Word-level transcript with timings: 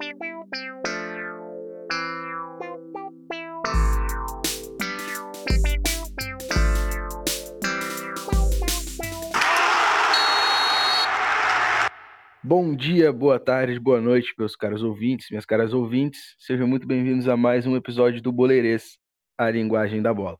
Bom 0.00 0.06
dia, 12.76 13.12
boa 13.12 13.40
tarde, 13.40 13.80
boa 13.80 14.00
noite, 14.00 14.32
meus 14.38 14.54
caros 14.54 14.84
ouvintes, 14.84 15.30
minhas 15.30 15.44
caras 15.44 15.74
ouvintes. 15.74 16.36
Sejam 16.38 16.68
muito 16.68 16.86
bem-vindos 16.86 17.26
a 17.26 17.36
mais 17.36 17.66
um 17.66 17.74
episódio 17.74 18.22
do 18.22 18.30
Boleirês, 18.30 18.96
a 19.36 19.50
linguagem 19.50 20.00
da 20.00 20.14
bola. 20.14 20.38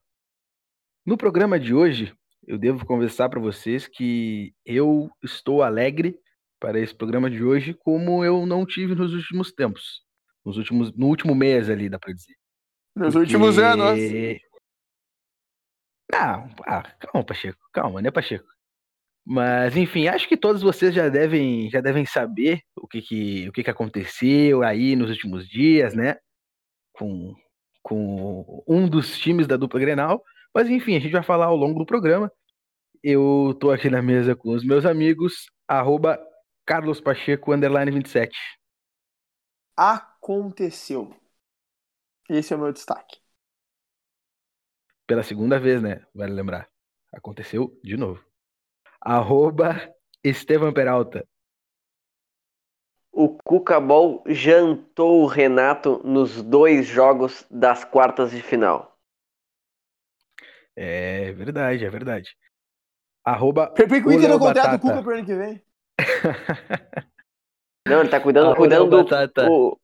No 1.04 1.16
programa 1.16 1.58
de 1.58 1.74
hoje, 1.74 2.14
eu 2.46 2.58
devo 2.58 2.86
conversar 2.86 3.28
para 3.28 3.40
vocês 3.40 3.88
que 3.88 4.54
eu 4.64 5.10
estou 5.20 5.64
alegre 5.64 6.16
para 6.60 6.78
esse 6.78 6.94
programa 6.94 7.30
de 7.30 7.42
hoje, 7.42 7.74
como 7.74 8.24
eu 8.24 8.44
não 8.46 8.66
tive 8.66 8.94
nos 8.94 9.12
últimos 9.12 9.52
tempos, 9.52 10.02
nos 10.44 10.56
últimos, 10.56 10.92
no 10.96 11.06
último 11.06 11.34
mês 11.34 11.70
ali, 11.70 11.88
dá 11.88 11.98
para 11.98 12.12
dizer. 12.12 12.34
Nos 12.94 13.14
Porque... 13.14 13.18
últimos 13.18 13.58
anos. 13.58 13.98
Não, 16.10 16.48
ah, 16.66 16.82
calma, 16.98 17.26
Pacheco, 17.26 17.58
calma, 17.72 18.02
né, 18.02 18.10
Pacheco? 18.10 18.46
Mas, 19.30 19.76
enfim, 19.76 20.08
acho 20.08 20.26
que 20.26 20.38
todos 20.38 20.62
vocês 20.62 20.94
já 20.94 21.10
devem, 21.10 21.68
já 21.70 21.82
devem 21.82 22.06
saber 22.06 22.62
o 22.74 22.88
que, 22.88 23.02
que, 23.02 23.48
o 23.48 23.52
que, 23.52 23.62
que 23.62 23.70
aconteceu 23.70 24.62
aí 24.62 24.96
nos 24.96 25.10
últimos 25.10 25.46
dias, 25.46 25.92
né? 25.94 26.16
Com, 26.94 27.34
com 27.82 28.64
um 28.66 28.88
dos 28.88 29.18
times 29.18 29.46
da 29.46 29.58
dupla 29.58 29.78
Grenal. 29.80 30.24
Mas, 30.54 30.70
enfim, 30.70 30.96
a 30.96 30.98
gente 30.98 31.12
vai 31.12 31.22
falar 31.22 31.44
ao 31.44 31.56
longo 31.56 31.78
do 31.78 31.84
programa. 31.84 32.32
Eu 33.02 33.54
tô 33.60 33.70
aqui 33.70 33.90
na 33.90 34.00
mesa 34.00 34.34
com 34.34 34.54
os 34.54 34.64
meus 34.64 34.86
amigos, 34.86 35.50
arroba 35.68 36.18
Carlos 36.68 37.00
Pacheco, 37.00 37.52
underline 37.52 37.90
27. 37.90 38.30
Aconteceu. 39.76 41.16
Esse 42.28 42.52
é 42.52 42.56
o 42.56 42.60
meu 42.60 42.72
destaque. 42.72 43.18
Pela 45.06 45.22
segunda 45.22 45.58
vez, 45.58 45.82
né? 45.82 46.04
Vale 46.14 46.32
lembrar. 46.32 46.68
Aconteceu 47.12 47.80
de 47.82 47.96
novo 47.96 48.28
arroba 49.00 49.76
Estevam 50.22 50.72
Peralta. 50.72 51.26
O 53.10 53.36
Cucabol 53.42 54.22
jantou 54.26 55.22
o 55.22 55.26
Renato 55.26 56.00
nos 56.04 56.42
dois 56.42 56.86
jogos 56.86 57.46
das 57.50 57.84
quartas 57.84 58.30
de 58.30 58.42
final. 58.42 58.96
É 60.76 61.32
verdade, 61.32 61.84
é 61.84 61.90
verdade. 61.90 62.36
Arroba. 63.24 63.70
Prefiro 63.70 64.02
que 64.02 64.08
o 64.08 64.12
Inter 64.12 64.28
não 64.28 64.38
contrata 64.38 64.76
o 64.76 64.80
Cuca 64.80 65.02
pro 65.02 65.14
ano 65.14 65.24
que 65.24 65.34
vem. 65.34 65.67
Não, 67.86 68.00
ele 68.00 68.08
tá 68.08 68.20
cuidando, 68.20 68.54
cuidando 68.54 69.04
do. 69.04 69.50
O... 69.50 69.78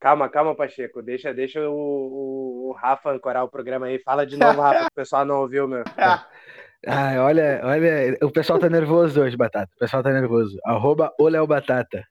Calma, 0.00 0.28
calma, 0.28 0.54
Pacheco. 0.54 1.02
Deixa, 1.02 1.34
deixa 1.34 1.60
o, 1.68 1.74
o, 1.74 2.68
o 2.68 2.72
Rafa 2.72 3.10
ancorar 3.10 3.44
o 3.44 3.50
programa 3.50 3.86
aí. 3.86 3.98
Fala 3.98 4.26
de 4.26 4.36
novo, 4.36 4.60
Rafa, 4.60 4.80
que 4.80 4.86
o 4.86 4.94
pessoal 4.94 5.24
não 5.24 5.40
ouviu, 5.40 5.66
meu. 5.66 5.84
Ah, 6.86 7.24
olha, 7.24 7.60
olha, 7.64 8.16
o 8.22 8.30
pessoal 8.30 8.56
tá 8.58 8.70
nervoso 8.70 9.20
hoje, 9.20 9.36
Batata. 9.36 9.68
O 9.74 9.78
pessoal 9.80 10.00
tá 10.00 10.12
nervoso. 10.12 10.56
Arroba 10.64 11.12
o 11.18 11.46
Batata. 11.46 12.04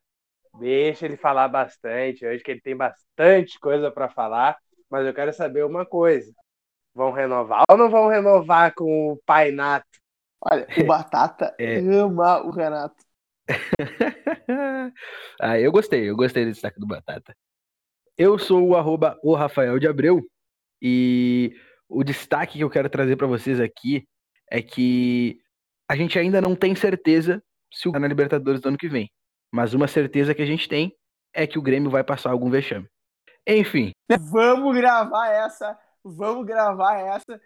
Deixa 0.60 1.06
ele 1.06 1.16
falar 1.16 1.48
bastante 1.48 2.26
hoje, 2.26 2.44
que 2.44 2.52
ele 2.52 2.62
tem 2.62 2.76
bastante 2.76 3.58
coisa 3.60 3.90
para 3.90 4.10
falar. 4.10 4.58
Mas 4.90 5.06
eu 5.06 5.14
quero 5.14 5.32
saber 5.32 5.64
uma 5.64 5.86
coisa. 5.86 6.34
Vão 6.94 7.12
renovar 7.12 7.64
ou 7.70 7.78
não 7.78 7.90
vão 7.90 8.08
renovar 8.08 8.74
com 8.74 9.14
o 9.14 9.22
Pai 9.26 9.52
Nato? 9.52 9.86
Olha, 10.42 10.68
o 10.78 10.84
Batata 10.84 11.56
é. 11.60 11.78
ama 11.78 12.42
o 12.44 12.50
Renato. 12.50 13.07
ah, 15.40 15.60
eu 15.60 15.72
gostei, 15.72 16.10
eu 16.10 16.16
gostei 16.16 16.46
do 16.46 16.52
destaque 16.52 16.80
do 16.80 16.88
Batata. 16.88 17.36
Eu 18.18 18.38
sou 18.38 18.68
o 18.68 18.76
arroba 18.76 19.18
o 19.24 19.36
Rafael 19.36 19.80
de 19.80 19.88
Abreu 19.88 20.22
e 20.82 21.56
o 21.88 22.04
destaque 22.04 22.58
que 22.58 22.64
eu 22.64 22.70
quero 22.70 22.90
trazer 22.90 23.16
para 23.16 23.28
vocês 23.28 23.60
aqui 23.60 24.08
é 24.52 24.62
que 24.62 25.40
a 25.90 25.96
gente 25.96 26.18
ainda 26.18 26.42
não 26.42 26.56
tem 26.56 26.76
certeza 26.76 27.42
se 27.74 27.88
o 27.88 27.92
na 27.92 28.08
Libertadores 28.08 28.60
do 28.60 28.70
ano 28.70 28.78
que 28.78 28.90
vem. 28.90 29.10
Mas 29.52 29.74
uma 29.74 29.88
certeza 29.88 30.34
que 30.34 30.42
a 30.42 30.46
gente 30.46 30.68
tem 30.68 30.94
é 31.34 31.48
que 31.48 31.60
o 31.60 31.62
Grêmio 31.62 31.90
vai 31.90 32.04
passar 32.04 32.32
algum 32.32 32.50
vexame. 32.50 32.88
Enfim. 33.48 33.92
Vamos 34.32 34.76
gravar 34.76 35.30
essa. 35.30 35.78
Vamos 36.16 36.46
gravar 36.46 37.00
essa. 37.00 37.40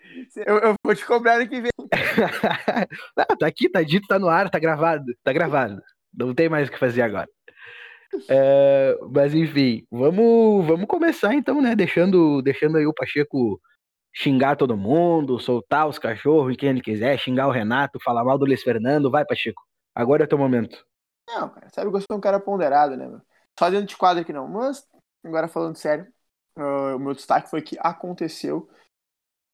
Eu, 0.46 0.58
eu 0.60 0.76
vou 0.84 0.96
te 0.96 1.06
cobrar 1.06 1.36
ano 1.36 1.48
que 1.48 1.62
vem. 1.62 1.72
não, 3.18 3.38
tá 3.38 3.48
aqui, 3.48 3.70
tá 3.70 3.82
dito, 3.82 4.08
tá 4.08 4.20
no 4.20 4.30
ar, 4.30 4.50
tá 4.50 4.60
gravado. 4.60 5.06
Tá 5.24 5.34
gravado. 5.34 5.82
Não 6.14 6.34
tem 6.34 6.50
mais 6.50 6.68
o 6.68 6.72
que 6.72 6.80
fazer 6.80 7.02
agora. 7.02 7.28
É, 8.30 8.98
mas 9.10 9.34
enfim, 9.34 9.86
vamos, 9.90 10.66
vamos 10.68 10.86
começar 10.88 11.34
então, 11.34 11.62
né? 11.62 11.76
Deixando, 11.76 12.42
deixando 12.42 12.78
aí 12.78 12.86
o 12.86 12.94
Pacheco 12.94 13.60
xingar 14.14 14.58
todo 14.58 14.76
mundo, 14.76 15.40
soltar 15.40 15.88
os 15.88 15.98
cachorros, 15.98 16.56
quem 16.58 16.70
ele 16.70 16.82
quiser, 16.82 17.18
xingar 17.18 17.48
o 17.48 17.52
Renato, 17.52 18.00
falar 18.04 18.24
mal 18.24 18.38
do 18.38 18.46
Luiz 18.46 18.62
Fernando. 18.62 19.10
Vai, 19.10 19.26
Pacheco. 19.26 19.64
Agora 19.96 20.24
é 20.24 20.26
o 20.26 20.30
teu 20.30 20.38
momento. 20.38 20.86
Não, 21.28 21.50
cara, 21.50 21.70
sabe 21.74 21.90
que 21.90 21.98
eu 21.98 22.02
sou 22.02 22.18
um 22.18 22.22
cara 22.22 22.40
ponderado, 22.40 22.98
né, 22.98 23.08
meu? 23.08 23.22
Só 23.58 23.70
dentro 23.70 23.88
de 23.88 23.98
quadro 23.98 24.22
aqui 24.22 24.34
não. 24.34 24.48
Mas, 24.48 24.86
agora 25.24 25.48
falando 25.48 25.78
sério, 25.78 26.06
uh, 26.58 26.96
o 26.96 27.00
meu 27.00 27.14
destaque 27.14 27.50
foi 27.50 27.62
que 27.62 27.78
aconteceu. 27.80 28.70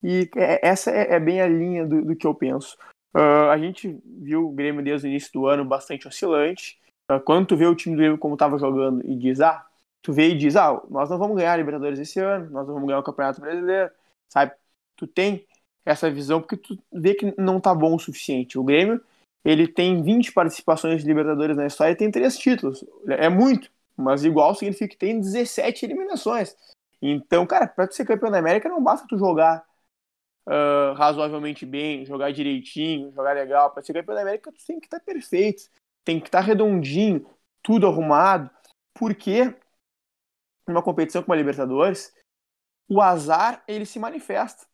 E 0.04 0.30
é, 0.36 0.68
essa 0.68 0.92
é, 0.92 1.14
é, 1.14 1.20
bem 1.20 1.42
a 1.42 1.48
linha 1.48 1.86
do, 1.86 2.04
do 2.04 2.16
que 2.16 2.28
eu 2.28 2.34
penso. 2.34 2.78
Uh, 3.16 3.50
a 3.52 3.58
gente 3.58 4.00
viu 4.06 4.48
o 4.48 4.52
Grêmio 4.52 4.84
desde 4.84 5.08
o 5.08 5.10
início 5.10 5.32
do 5.34 5.48
ano 5.48 5.66
bastante 5.66 6.08
oscilante. 6.08 6.80
Uh, 7.12 7.20
quando 7.20 7.48
tu 7.48 7.58
vê 7.58 7.66
o 7.66 7.76
time 7.76 7.96
do 7.96 8.00
Grêmio 8.00 8.18
como 8.18 8.36
estava 8.36 8.58
jogando 8.58 9.06
e 9.06 9.16
diz, 9.16 9.42
ah, 9.42 9.66
tu 10.02 10.14
vê 10.14 10.30
e 10.30 10.38
diz, 10.38 10.56
ah, 10.56 10.82
nós 10.90 11.10
não 11.10 11.18
vamos 11.18 11.36
ganhar 11.36 11.54
a 11.54 11.58
Libertadores 11.58 12.00
esse 12.00 12.20
ano, 12.20 12.50
nós 12.52 12.68
não 12.68 12.76
vamos 12.76 12.88
ganhar 12.88 13.00
o 13.00 13.04
Campeonato 13.04 13.42
Brasileiro 13.42 13.92
sabe? 14.30 14.54
Tu 14.96 15.08
tem 15.08 15.46
essa 15.86 16.12
visão 16.12 16.42
porque 16.42 16.58
tu 16.58 16.78
vê 16.92 17.14
que 17.14 17.34
não 17.38 17.60
tá 17.60 17.74
bom 17.74 17.96
o 17.96 18.00
suficiente. 18.00 18.60
O 18.60 18.64
Grêmio, 18.64 19.02
ele 19.44 19.68
tem 19.68 20.02
20 20.02 20.34
participações 20.34 21.02
de 21.02 21.08
Libertadores 21.08 21.56
na 21.56 21.66
história 21.66 21.94
e 21.94 21.96
tem 21.96 22.12
três 22.12 22.38
títulos. 22.38 22.84
É 23.08 23.30
muito, 23.30 23.72
mas 23.96 24.24
igual 24.24 24.54
significa 24.54 24.90
que 24.90 24.98
tem 24.98 25.20
17 25.20 25.86
eliminações. 25.86 26.56
Então, 27.02 27.46
cara, 27.46 27.68
para 27.68 27.88
tu 27.88 27.96
ser 27.96 28.06
campeão 28.06 28.32
da 28.32 28.40
América 28.40 28.70
não 28.70 28.84
basta 28.84 29.08
tu 29.08 29.18
jogar 29.18 29.66
uh, 30.48 30.94
razoavelmente 30.96 31.66
bem, 31.66 32.06
jogar 32.06 32.32
direitinho, 32.32 33.12
jogar 33.14 33.34
legal. 33.34 33.72
Para 33.72 33.84
ser 33.84 33.94
campeão 33.94 34.16
da 34.16 34.22
América 34.22 34.52
tu 34.52 34.66
tem 34.66 34.80
que 34.80 34.88
estar 34.88 35.00
tá 35.00 35.06
perfeito, 35.06 35.64
tem 36.04 36.20
que 36.20 36.28
estar 36.28 36.40
tá 36.40 36.46
redondinho, 36.46 37.30
tudo 37.62 37.88
arrumado, 37.88 38.50
porque 38.94 39.56
numa 40.68 40.84
competição 40.84 41.22
como 41.22 41.34
a 41.34 41.38
Libertadores, 41.38 42.14
o 42.90 43.02
azar 43.02 43.64
ele 43.68 43.86
se 43.86 44.00
manifesta. 44.00 44.66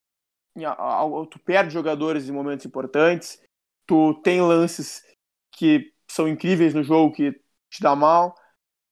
Tu 1.31 1.39
perde 1.39 1.73
jogadores 1.73 2.29
em 2.29 2.31
momentos 2.31 2.65
importantes, 2.65 3.41
tu 3.85 4.13
tem 4.21 4.41
lances 4.41 5.03
que 5.51 5.93
são 6.07 6.27
incríveis 6.27 6.73
no 6.73 6.83
jogo 6.83 7.13
que 7.13 7.31
te 7.69 7.81
dá 7.81 7.95
mal. 7.95 8.35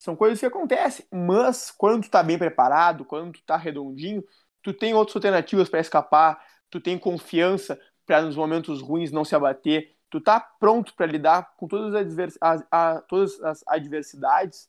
São 0.02 0.16
coisas 0.16 0.40
que 0.40 0.46
acontecem, 0.46 1.06
mas 1.12 1.70
quando 1.70 2.02
tu 2.02 2.10
tá 2.10 2.24
bem 2.24 2.36
preparado, 2.36 3.04
quando 3.04 3.34
tu 3.34 3.42
tá 3.44 3.56
redondinho, 3.56 4.24
tu 4.60 4.74
tem 4.74 4.92
outras 4.94 5.14
alternativas 5.14 5.68
para 5.68 5.78
escapar, 5.78 6.44
tu 6.68 6.80
tem 6.80 6.98
confiança 6.98 7.80
para 8.04 8.20
nos 8.20 8.34
momentos 8.34 8.82
ruins 8.82 9.12
não 9.12 9.24
se 9.24 9.36
abater, 9.36 9.94
tu 10.10 10.20
tá 10.20 10.40
pronto 10.40 10.92
para 10.96 11.06
lidar 11.06 11.54
com 11.56 11.68
todas 11.68 11.94
as, 11.94 12.36
as, 12.40 12.66
as, 12.68 13.04
todas 13.06 13.40
as 13.42 13.62
adversidades 13.64 14.68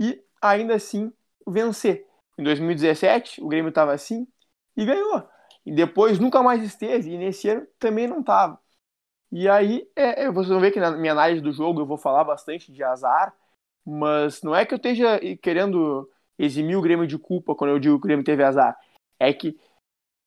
e 0.00 0.20
ainda 0.42 0.74
assim 0.74 1.12
vencer. 1.46 2.04
Em 2.36 2.42
2017, 2.42 3.40
o 3.40 3.46
Grêmio 3.46 3.68
estava 3.68 3.92
assim 3.92 4.26
e 4.76 4.84
ganhou. 4.84 5.22
E 5.64 5.72
depois 5.72 6.18
nunca 6.18 6.42
mais 6.42 6.60
esteve. 6.60 7.12
E 7.12 7.18
nesse 7.18 7.48
ano 7.48 7.64
também 7.78 8.08
não 8.08 8.18
estava. 8.18 8.58
E 9.30 9.48
aí, 9.48 9.88
é, 9.94 10.24
é, 10.24 10.30
vocês 10.32 10.48
vão 10.48 10.58
ver 10.58 10.72
que 10.72 10.80
na 10.80 10.90
minha 10.90 11.12
análise 11.12 11.40
do 11.40 11.52
jogo 11.52 11.80
eu 11.80 11.86
vou 11.86 11.96
falar 11.96 12.24
bastante 12.24 12.72
de 12.72 12.82
azar, 12.82 13.32
mas 13.84 14.42
não 14.42 14.54
é 14.54 14.64
que 14.64 14.74
eu 14.74 14.76
esteja 14.76 15.20
querendo 15.42 16.08
eximir 16.38 16.76
o 16.76 16.82
Grêmio 16.82 17.06
de 17.06 17.18
culpa 17.18 17.54
quando 17.54 17.70
eu 17.70 17.78
digo 17.78 17.96
que 17.96 18.04
o 18.04 18.08
Grêmio 18.08 18.24
teve 18.24 18.42
azar. 18.42 18.76
É 19.18 19.32
que 19.32 19.58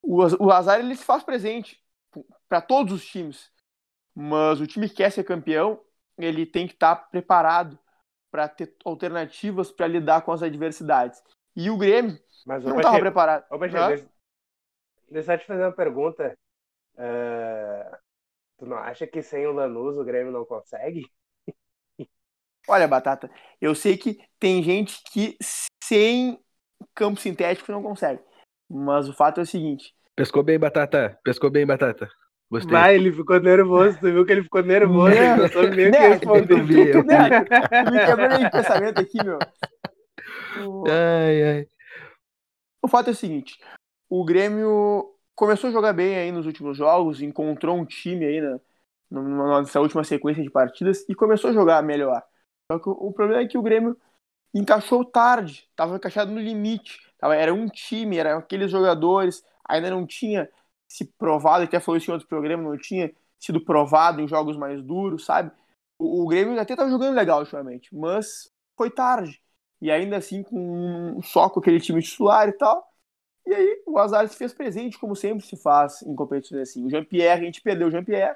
o, 0.02 0.52
azar 0.52 0.80
ele 0.80 0.96
se 0.96 1.04
faz 1.04 1.24
presente 1.24 1.82
para 2.48 2.62
todos 2.62 2.94
os 2.94 3.06
times. 3.06 3.52
Mas 4.14 4.62
o 4.62 4.68
time 4.68 4.88
que 4.88 4.96
quer 4.96 5.12
ser 5.12 5.24
campeão, 5.24 5.82
ele 6.18 6.46
tem 6.46 6.68
que 6.68 6.74
estar 6.74 6.96
tá 6.96 7.02
preparado 7.02 7.78
para 8.32 8.48
ter 8.48 8.74
alternativas 8.86 9.72
para 9.72 9.88
lidar 9.88 10.22
com 10.22 10.32
as 10.32 10.44
adversidades. 10.44 11.22
E 11.56 11.70
o 11.70 11.78
Grêmio 11.78 12.20
Mas, 12.46 12.64
não 12.64 12.78
estava 12.78 13.00
preparado. 13.00 13.46
Ô, 13.50 13.58
deixa, 13.58 14.10
deixa 15.10 15.34
eu 15.34 15.40
te 15.40 15.46
fazer 15.46 15.64
uma 15.64 15.72
pergunta. 15.72 16.38
Uh, 16.94 17.98
tu 18.58 18.66
não 18.66 18.78
acha 18.78 19.06
que 19.06 19.22
sem 19.22 19.46
o 19.48 19.52
Lanús 19.52 19.98
o 19.98 20.04
Grêmio 20.04 20.32
não 20.32 20.46
consegue? 20.46 21.10
Olha, 22.68 22.88
Batata, 22.88 23.30
eu 23.62 23.76
sei 23.76 23.98
que 23.98 24.18
tem 24.40 24.64
gente 24.64 25.02
que 25.12 25.38
sem 25.84 26.40
campo 26.94 27.20
sintético 27.20 27.72
não 27.72 27.84
consegue. 27.84 28.22
Mas 28.70 29.08
o 29.08 29.14
fato 29.14 29.40
é 29.40 29.44
o 29.44 29.46
seguinte. 29.46 29.94
Pescou 30.16 30.44
bem, 30.44 30.58
Batata. 30.58 31.18
Pescou 31.24 31.50
bem, 31.50 31.66
Batata. 31.66 32.10
Gostei. 32.50 32.72
Vai, 32.72 32.96
ele 32.96 33.12
ficou 33.12 33.40
nervoso. 33.40 34.00
Tu 34.00 34.12
viu 34.12 34.26
que 34.26 34.32
ele 34.32 34.44
ficou 34.44 34.64
nervoso. 34.64 35.16
Ele 35.16 35.36
não 35.36 35.48
soube 35.50 35.76
nem 35.76 35.90
o 35.90 35.92
que 35.92 35.98
responder. 36.00 36.48
Tu, 36.48 36.68
tu, 36.68 36.92
tu, 36.92 37.04
tu, 37.04 37.92
me 37.92 38.06
quebrou 38.06 38.38
de 38.38 38.50
pensamento 38.50 39.02
aqui, 39.02 39.24
meu. 39.24 39.40
Ai, 40.88 41.44
ai. 41.44 41.68
o 42.82 42.88
fato 42.88 43.10
é 43.10 43.12
o 43.12 43.16
seguinte: 43.16 43.60
o 44.10 44.24
Grêmio 44.24 45.14
começou 45.36 45.70
a 45.70 45.74
jogar 45.74 45.94
bem 45.94 46.16
aí 46.16 46.32
nos 46.32 46.46
últimos 46.46 46.78
jogos, 46.78 47.22
encontrou 47.22 47.76
um 47.78 47.86
time 47.86 48.26
aí 48.26 48.42
na, 48.42 48.60
numa- 49.12 49.62
nessa 49.62 49.82
última 49.82 50.04
sequência 50.04 50.42
de 50.42 50.50
partidas 50.50 51.04
e 51.10 51.16
começou 51.16 51.50
a 51.50 51.54
jogar 51.54 51.82
melhor. 51.84 52.24
Só 52.72 52.80
que 52.80 52.90
o, 52.90 53.12
problema 53.12 53.44
é 53.44 53.48
que 53.48 53.58
o 53.58 53.62
Grêmio 53.62 53.98
encaixou 54.54 55.06
tarde, 55.06 55.68
estava 55.70 55.96
encaixado 55.96 56.32
no 56.32 56.40
limite. 56.40 57.00
Tava, 57.18 57.36
era 57.36 57.54
um 57.54 57.68
time, 57.68 58.18
eram 58.18 58.40
aqueles 58.40 58.72
jogadores, 58.72 59.44
ainda 59.64 59.90
não 59.90 60.06
tinha 60.06 60.50
se 60.88 61.06
provado, 61.06 61.64
até 61.64 61.80
falou 61.80 61.98
isso 61.98 62.10
em 62.10 62.14
outro 62.14 62.28
programa, 62.28 62.64
não 62.64 62.78
tinha 62.78 63.14
sido 63.40 63.62
provado 63.62 64.22
em 64.22 64.28
jogos 64.28 64.58
mais 64.58 64.82
duros, 64.82 65.26
sabe? 65.26 65.52
O, 66.00 66.24
o 66.24 66.28
Grêmio 66.28 66.60
até 66.60 66.74
estava 66.74 66.90
jogando 66.90 67.16
legal 67.16 67.40
ultimamente, 67.40 67.94
mas 67.94 68.52
foi 68.78 68.90
tarde. 68.90 69.42
E 69.82 69.92
ainda 69.92 70.18
assim, 70.18 70.44
com 70.44 71.22
só 71.22 71.50
com 71.50 71.60
aquele 71.60 71.80
time 71.80 72.02
titular 72.02 72.48
e 72.50 72.54
tal. 72.54 72.88
E 73.46 73.54
aí 73.54 73.84
o 73.86 74.00
azar 74.00 74.28
se 74.28 74.38
fez 74.38 74.54
presente, 74.54 74.98
como 74.98 75.16
sempre 75.16 75.46
se 75.46 75.56
faz 75.58 76.02
em 76.02 76.16
competições 76.16 76.62
assim. 76.62 76.86
O 76.86 76.90
Jean-Pierre, 76.90 77.42
a 77.42 77.46
gente 77.46 77.62
perdeu 77.62 77.88
o 77.88 77.92
Jean-Pierre. 77.92 78.36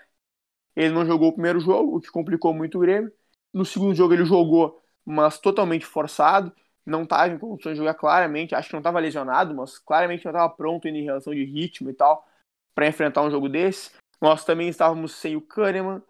Ele 0.76 0.94
não 0.94 1.06
jogou 1.06 1.30
o 1.30 1.34
primeiro 1.34 1.60
jogo, 1.60 1.98
o 1.98 2.02
que 2.02 2.10
complicou 2.12 2.54
muito 2.54 2.78
o 2.78 2.81
Grêmio. 2.81 3.12
No 3.54 3.66
segundo 3.66 3.96
jogo 3.96 4.13
ele 4.13 4.25
jogou, 4.25 4.81
mas 5.06 5.40
totalmente 5.40 5.86
forçado. 5.86 6.54
Não 6.86 7.04
estava 7.04 7.34
em 7.34 7.38
condições 7.38 7.74
de 7.74 7.80
jogar 7.80 7.94
claramente. 7.94 8.56
Acho 8.56 8.69
que 8.69 8.74
não 8.74 8.80
estava 8.80 9.00
lesionado, 9.00 9.54
mas 9.54 9.78
claramente 9.78 10.25
não 10.25 10.31
estava 10.31 10.50
pronto 10.50 10.88
em 10.88 11.04
relação 11.04 11.34
de 11.34 11.44
ritmo 11.44 11.90
e 11.90 11.94
tal 11.94 12.28
para 12.74 12.88
enfrentar 12.88 13.24
um 13.24 13.31
jogo 13.31 13.50
desse. 13.50 13.92
Nós 14.22 14.46
também 14.46 14.69
estávamos 14.69 15.13
sem 15.13 15.36
o 15.36 15.42
Kahneman. 15.42 16.01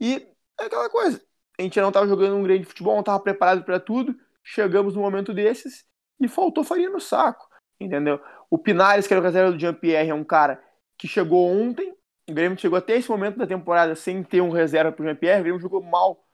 E 0.00 0.26
é 0.60 0.64
aquela 0.64 0.90
coisa. 0.90 1.20
A 1.58 1.62
gente 1.62 1.80
não 1.80 1.88
estava 1.88 2.06
jogando 2.06 2.36
um 2.36 2.42
grande 2.42 2.64
futebol, 2.64 2.94
não 2.94 3.00
estava 3.00 3.20
preparado 3.20 3.64
para 3.64 3.80
tudo. 3.80 4.14
Chegamos 4.42 4.94
num 4.94 5.02
momento 5.02 5.32
desses 5.32 5.84
e 6.20 6.28
faltou 6.28 6.64
farinha 6.64 6.90
no 6.90 7.00
saco. 7.00 7.48
Entendeu? 7.80 8.20
O 8.50 8.58
Pinares, 8.58 9.06
que 9.06 9.14
era 9.14 9.20
o 9.20 9.24
reserva 9.24 9.52
do 9.52 9.58
Jean-Pierre, 9.58 10.10
é 10.10 10.14
um 10.14 10.24
cara 10.24 10.62
que 10.98 11.08
chegou 11.08 11.50
ontem. 11.50 11.94
O 12.28 12.32
Grêmio 12.34 12.58
chegou 12.58 12.78
até 12.78 12.96
esse 12.96 13.10
momento 13.10 13.38
da 13.38 13.46
temporada 13.46 13.94
sem 13.94 14.22
ter 14.22 14.40
um 14.40 14.50
reserva 14.50 14.92
para 14.92 15.02
o 15.02 15.06
Jean-Pierre. 15.06 15.40
O 15.40 15.44
Grêmio 15.44 15.60
jogou 15.60 15.82
mal 15.82 16.24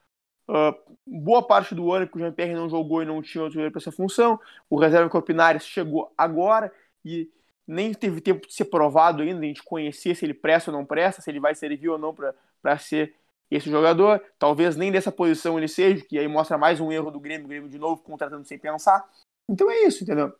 uh, 0.50 0.74
boa 1.06 1.46
parte 1.46 1.74
do 1.74 1.92
ano 1.92 2.06
que 2.06 2.16
o 2.16 2.18
Jean-Pierre 2.18 2.54
não 2.54 2.68
jogou 2.68 3.02
e 3.02 3.06
não 3.06 3.22
tinha 3.22 3.42
outro 3.42 3.54
jogador 3.54 3.72
para 3.72 3.80
essa 3.80 3.92
função. 3.92 4.38
O 4.68 4.78
reserva 4.78 5.08
que 5.08 5.16
o 5.16 5.60
chegou 5.60 6.12
agora 6.18 6.72
e 7.04 7.30
nem 7.66 7.94
teve 7.94 8.20
tempo 8.20 8.46
de 8.46 8.52
ser 8.52 8.64
provado 8.64 9.22
ainda, 9.22 9.40
a 9.40 9.44
gente 9.44 9.62
conhecer 9.62 10.14
se 10.16 10.24
ele 10.24 10.34
presta 10.34 10.70
ou 10.70 10.76
não 10.76 10.84
presta, 10.84 11.22
se 11.22 11.30
ele 11.30 11.38
vai 11.38 11.54
servir 11.54 11.88
ou 11.88 11.98
não 11.98 12.14
para 12.14 12.78
ser 12.78 13.14
esse 13.50 13.70
jogador. 13.70 14.20
Talvez 14.38 14.76
nem 14.76 14.90
dessa 14.90 15.12
posição 15.12 15.56
ele 15.56 15.68
seja, 15.68 16.04
que 16.04 16.18
aí 16.18 16.26
mostra 16.26 16.58
mais 16.58 16.80
um 16.80 16.90
erro 16.90 17.10
do 17.10 17.20
Grêmio, 17.20 17.46
Grêmio 17.46 17.68
de 17.68 17.78
novo 17.78 18.02
contratando 18.02 18.44
sem 18.44 18.58
pensar. 18.58 19.08
Então 19.48 19.70
é 19.70 19.84
isso, 19.84 20.02
entendeu? 20.02 20.32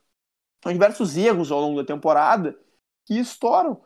São 0.62 0.72
diversos 0.72 1.16
erros 1.16 1.50
ao 1.50 1.60
longo 1.60 1.80
da 1.80 1.86
temporada 1.86 2.58
que 3.06 3.18
estouram 3.18 3.80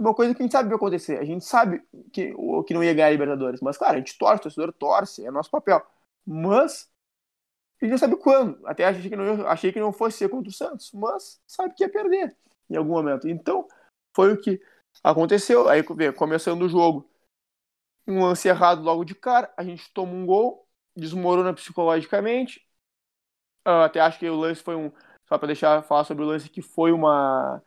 uma 0.00 0.14
coisa 0.14 0.34
que 0.34 0.42
a 0.42 0.44
gente 0.44 0.52
sabe 0.52 0.64
que 0.64 0.70
vai 0.70 0.76
acontecer. 0.76 1.18
A 1.18 1.24
gente 1.24 1.44
sabe 1.44 1.82
que, 2.12 2.34
que 2.66 2.74
não 2.74 2.82
ia 2.82 2.94
ganhar 2.94 3.08
a 3.08 3.10
Libertadores. 3.10 3.60
Mas, 3.60 3.76
claro, 3.76 3.96
a 3.96 3.98
gente 3.98 4.16
torce, 4.16 4.40
o 4.40 4.42
torcedor 4.44 4.72
torce, 4.72 5.26
é 5.26 5.30
nosso 5.30 5.50
papel. 5.50 5.84
Mas 6.26 6.90
a 7.80 7.84
gente 7.84 7.92
não 7.92 7.98
sabe 7.98 8.16
quando. 8.16 8.66
Até 8.66 8.86
achei 8.86 9.10
que 9.10 9.16
não, 9.16 9.46
achei 9.46 9.72
que 9.72 9.80
não 9.80 9.92
fosse 9.92 10.18
ser 10.18 10.30
contra 10.30 10.48
o 10.48 10.52
Santos, 10.52 10.90
mas 10.92 11.40
sabe 11.46 11.74
que 11.74 11.84
ia 11.84 11.90
perder 11.90 12.34
em 12.70 12.76
algum 12.76 12.92
momento. 12.92 13.28
Então, 13.28 13.68
foi 14.16 14.32
o 14.32 14.40
que 14.40 14.60
aconteceu. 15.04 15.68
Aí, 15.68 15.82
começando 16.14 16.62
o 16.62 16.68
jogo, 16.68 17.10
um 18.06 18.24
lance 18.24 18.48
errado 18.48 18.82
logo 18.82 19.04
de 19.04 19.14
cara, 19.14 19.52
a 19.56 19.62
gente 19.62 19.92
toma 19.92 20.12
um 20.12 20.24
gol, 20.24 20.66
desmorona 20.96 21.52
psicologicamente. 21.54 22.66
Eu 23.66 23.82
até 23.82 24.00
acho 24.00 24.18
que 24.18 24.28
o 24.28 24.36
lance 24.36 24.62
foi 24.62 24.76
um. 24.76 24.90
Só 25.28 25.38
para 25.38 25.48
deixar 25.48 25.82
falar 25.82 26.04
sobre 26.04 26.24
o 26.24 26.26
lance, 26.26 26.48
que 26.48 26.62
foi 26.62 26.92
uma. 26.92 27.62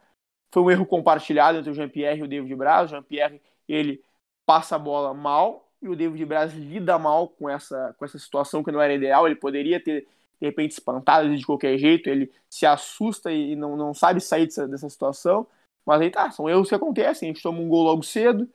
Foi 0.53 0.61
um 0.61 0.69
erro 0.69 0.85
compartilhado 0.85 1.57
entre 1.57 1.71
o 1.71 1.73
Jean-Pierre 1.73 2.19
e 2.19 2.23
o 2.23 2.27
David 2.27 2.55
Braz. 2.55 2.85
O 2.85 2.93
Jean-Pierre, 2.93 3.41
ele 3.67 4.03
passa 4.45 4.75
a 4.75 4.79
bola 4.79 5.11
mal 5.11 5.67
e 5.81 5.89
o 5.89 5.95
David 5.95 6.23
Braz 6.25 6.53
lida 6.53 6.99
mal 6.99 7.27
com 7.27 7.49
essa, 7.49 7.95
com 7.97 8.05
essa 8.05 8.19
situação 8.19 8.63
que 8.63 8.71
não 8.71 8.79
era 8.79 8.93
ideal. 8.93 9.25
Ele 9.25 9.35
poderia 9.35 9.83
ter, 9.83 10.01
de 10.39 10.45
repente, 10.45 10.73
espantado 10.73 11.35
de 11.35 11.43
qualquer 11.43 11.75
jeito. 11.79 12.07
Ele 12.07 12.31
se 12.47 12.67
assusta 12.67 13.31
e 13.31 13.55
não, 13.55 13.75
não 13.75 13.95
sabe 13.95 14.21
sair 14.21 14.45
dessa, 14.45 14.67
dessa 14.67 14.87
situação. 14.87 15.47
Mas 15.83 16.01
aí 16.01 16.11
tá, 16.11 16.29
são 16.29 16.47
erros 16.47 16.69
que 16.69 16.75
acontecem. 16.75 17.29
A 17.29 17.33
gente 17.33 17.41
toma 17.41 17.59
um 17.59 17.67
gol 17.67 17.85
logo 17.85 18.03
cedo, 18.03 18.47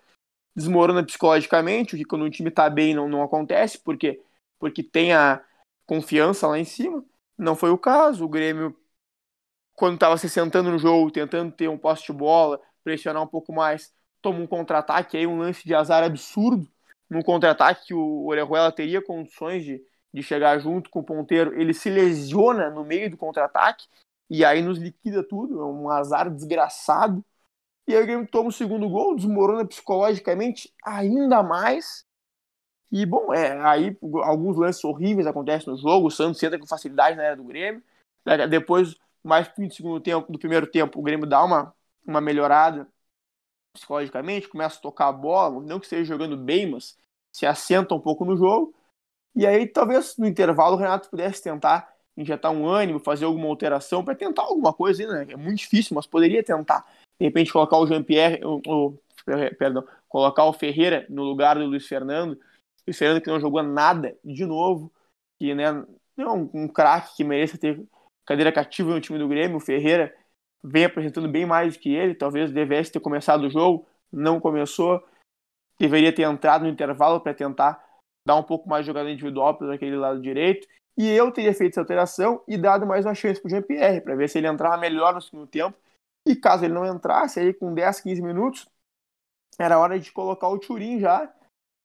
desmorona 0.55 1.05
psicologicamente, 1.05 1.97
o 1.97 1.99
que 1.99 2.05
quando 2.05 2.23
o 2.23 2.31
time 2.31 2.49
tá 2.49 2.71
bem 2.71 2.94
não, 2.94 3.09
não 3.09 3.25
acontece, 3.25 3.77
porque, 3.77 4.23
porque 4.56 4.85
tem 4.85 5.12
a 5.12 5.44
confiança 5.85 6.47
lá 6.47 6.61
em 6.61 6.65
cima. 6.65 7.05
Não 7.37 7.56
foi 7.56 7.71
o 7.71 7.79
caso. 7.79 8.25
O 8.25 8.29
Grêmio, 8.29 8.77
quando 9.79 9.95
estava 9.95 10.19
se 10.19 10.29
sentando 10.29 10.73
no 10.73 10.79
jogo, 10.79 11.09
tentando 11.09 11.53
ter 11.53 11.69
um 11.69 11.79
poste 11.79 12.13
de 12.13 12.19
bola, 12.19 12.61
pressionar 12.83 13.23
um 13.23 13.29
pouco 13.29 13.53
mais, 13.53 13.95
toma 14.21 14.41
um 14.41 14.47
contra-ataque, 14.47 15.17
aí 15.17 15.25
um 15.25 15.39
lance 15.39 15.65
de 15.65 15.73
azar 15.73 16.03
absurdo. 16.03 16.69
Num 17.09 17.23
contra-ataque 17.23 17.87
que 17.87 17.95
o 17.95 18.27
Orejuela 18.27 18.73
teria 18.73 19.01
condições 19.01 19.65
de, 19.65 19.81
de 20.13 20.21
chegar 20.21 20.59
junto 20.59 20.91
com 20.91 20.99
o 20.99 21.05
ponteiro, 21.05 21.55
ele 21.59 21.73
se 21.73 21.89
lesiona 21.89 22.69
no 22.71 22.85
meio 22.85 23.09
do 23.09 23.17
contra-ataque 23.17 23.87
e 24.29 24.45
aí 24.45 24.61
nos 24.61 24.79
liquida 24.79 25.23
tudo. 25.23 25.61
É 25.61 25.65
um 25.65 25.89
azar 25.89 26.29
desgraçado. 26.29 27.25
E 27.87 27.95
aí 27.95 28.03
o 28.03 28.07
Grêmio 28.07 28.27
toma 28.27 28.49
o 28.49 28.53
segundo 28.53 28.89
gol, 28.89 29.15
desmorona 29.15 29.65
psicologicamente 29.65 30.75
ainda 30.85 31.41
mais. 31.41 32.05
E, 32.91 33.07
bom, 33.07 33.33
é, 33.33 33.57
aí 33.61 33.97
alguns 34.25 34.57
lances 34.57 34.83
horríveis 34.83 35.27
acontecem 35.27 35.73
no 35.73 35.79
jogo. 35.79 36.09
O 36.09 36.11
Santos 36.11 36.43
entra 36.43 36.59
com 36.59 36.67
facilidade 36.67 37.17
na 37.17 37.23
era 37.23 37.37
do 37.37 37.45
Grêmio. 37.45 37.81
Depois, 38.51 38.97
mais 39.29 39.49
do 39.49 39.73
segundo 39.73 40.01
tempo, 40.01 40.33
do 40.33 40.39
primeiro 40.39 40.67
tempo, 40.67 40.99
o 40.99 41.03
Grêmio 41.03 41.27
dá 41.27 41.45
uma, 41.45 41.75
uma 42.07 42.21
melhorada 42.21 42.89
psicologicamente, 43.73 44.49
começa 44.49 44.79
a 44.79 44.83
tocar 44.83 45.09
a 45.09 45.13
bola, 45.13 45.63
não 45.63 45.79
que 45.79 45.87
esteja 45.87 46.05
jogando 46.05 46.37
bem, 46.37 46.71
mas 46.71 46.97
se 47.33 47.47
assenta 47.47 47.95
um 47.95 48.01
pouco 48.01 48.25
no 48.25 48.37
jogo. 48.37 48.75
E 49.37 49.47
aí, 49.47 49.67
talvez 49.67 50.17
no 50.17 50.27
intervalo, 50.27 50.75
o 50.75 50.79
Renato 50.79 51.09
pudesse 51.11 51.43
tentar 51.43 51.95
injetar 52.17 52.51
um 52.51 52.67
ânimo, 52.67 52.99
fazer 52.99 53.25
alguma 53.25 53.47
alteração 53.47 54.05
para 54.05 54.17
tentar 54.17 54.43
alguma 54.43 54.73
coisa, 54.73 55.07
né? 55.07 55.33
É 55.33 55.37
muito 55.37 55.59
difícil, 55.59 55.95
mas 55.95 56.07
poderia 56.07 56.43
tentar. 56.43 56.85
De 57.21 57.27
repente, 57.27 57.53
colocar 57.53 57.77
o 57.77 57.87
Jean-Pierre, 57.87 58.41
o, 58.45 58.99
perdão, 59.57 59.87
colocar 60.09 60.45
o 60.45 60.53
Ferreira 60.53 61.07
no 61.09 61.23
lugar 61.23 61.57
do 61.57 61.67
Luiz 61.67 61.87
Fernando. 61.87 62.39
Luiz 62.87 62.99
Fernando 62.99 63.23
que 63.23 63.31
não 63.31 63.39
jogou 63.39 63.63
nada 63.63 64.17
de 64.25 64.45
novo, 64.45 64.91
que 65.39 65.55
né, 65.55 65.73
não 66.17 66.27
é 66.27 66.33
um, 66.33 66.51
um 66.55 66.69
craque 66.69 67.17
que 67.17 67.23
mereça 67.23 67.57
ter 67.57 67.87
cadeira 68.29 68.53
cativa 68.53 68.91
no 68.91 69.01
time 69.01 69.19
do 69.19 69.27
Grêmio. 69.27 69.56
O 69.56 69.61
Ferreira 69.61 70.15
vem 70.63 70.85
apresentando 70.85 71.27
bem 71.27 71.47
mais 71.47 71.79
que 71.79 71.94
ele, 71.94 72.15
talvez 72.15 72.53
devesse 72.53 72.93
ter 72.93 73.01
começado 73.01 73.44
o 73.44 73.51
jogo, 73.51 73.89
não 74.13 74.39
começou, 74.39 75.03
deveria 75.79 76.15
ter 76.15 76.23
entrado 76.23 76.65
no 76.65 76.69
intervalo 76.69 77.23
para 77.23 77.32
tentar 77.32 77.82
dar 78.27 78.37
um 78.37 78.43
pouco 78.43 78.69
mais 78.69 78.85
de 78.85 78.89
jogada 78.89 79.11
individual 79.11 79.56
para 79.56 79.73
aquele 79.73 79.97
lado 79.97 80.20
direito, 80.20 80.69
e 80.94 81.08
eu 81.08 81.32
teria 81.32 81.55
feito 81.55 81.73
essa 81.73 81.81
alteração 81.81 82.43
e 82.47 82.58
dado 82.58 82.87
mais 82.87 83.06
uma 83.06 83.15
chance 83.15 83.41
para 83.41 83.47
o 83.49 83.51
Jean-Pierre, 83.51 84.03
para 84.03 84.15
ver 84.15 84.29
se 84.29 84.37
ele 84.37 84.47
entrava 84.47 84.77
melhor 84.77 85.15
no 85.15 85.23
segundo 85.23 85.47
tempo, 85.47 85.79
e 86.27 86.37
caso 86.37 86.67
ele 86.67 86.75
não 86.75 86.85
entrasse, 86.85 87.41
aí 87.41 87.55
com 87.55 87.73
10, 87.73 88.01
15 88.01 88.20
minutos, 88.20 88.69
era 89.58 89.79
hora 89.79 89.99
de 89.99 90.13
colocar 90.13 90.49
o 90.49 90.58
Turim 90.58 91.01
já, 91.01 91.32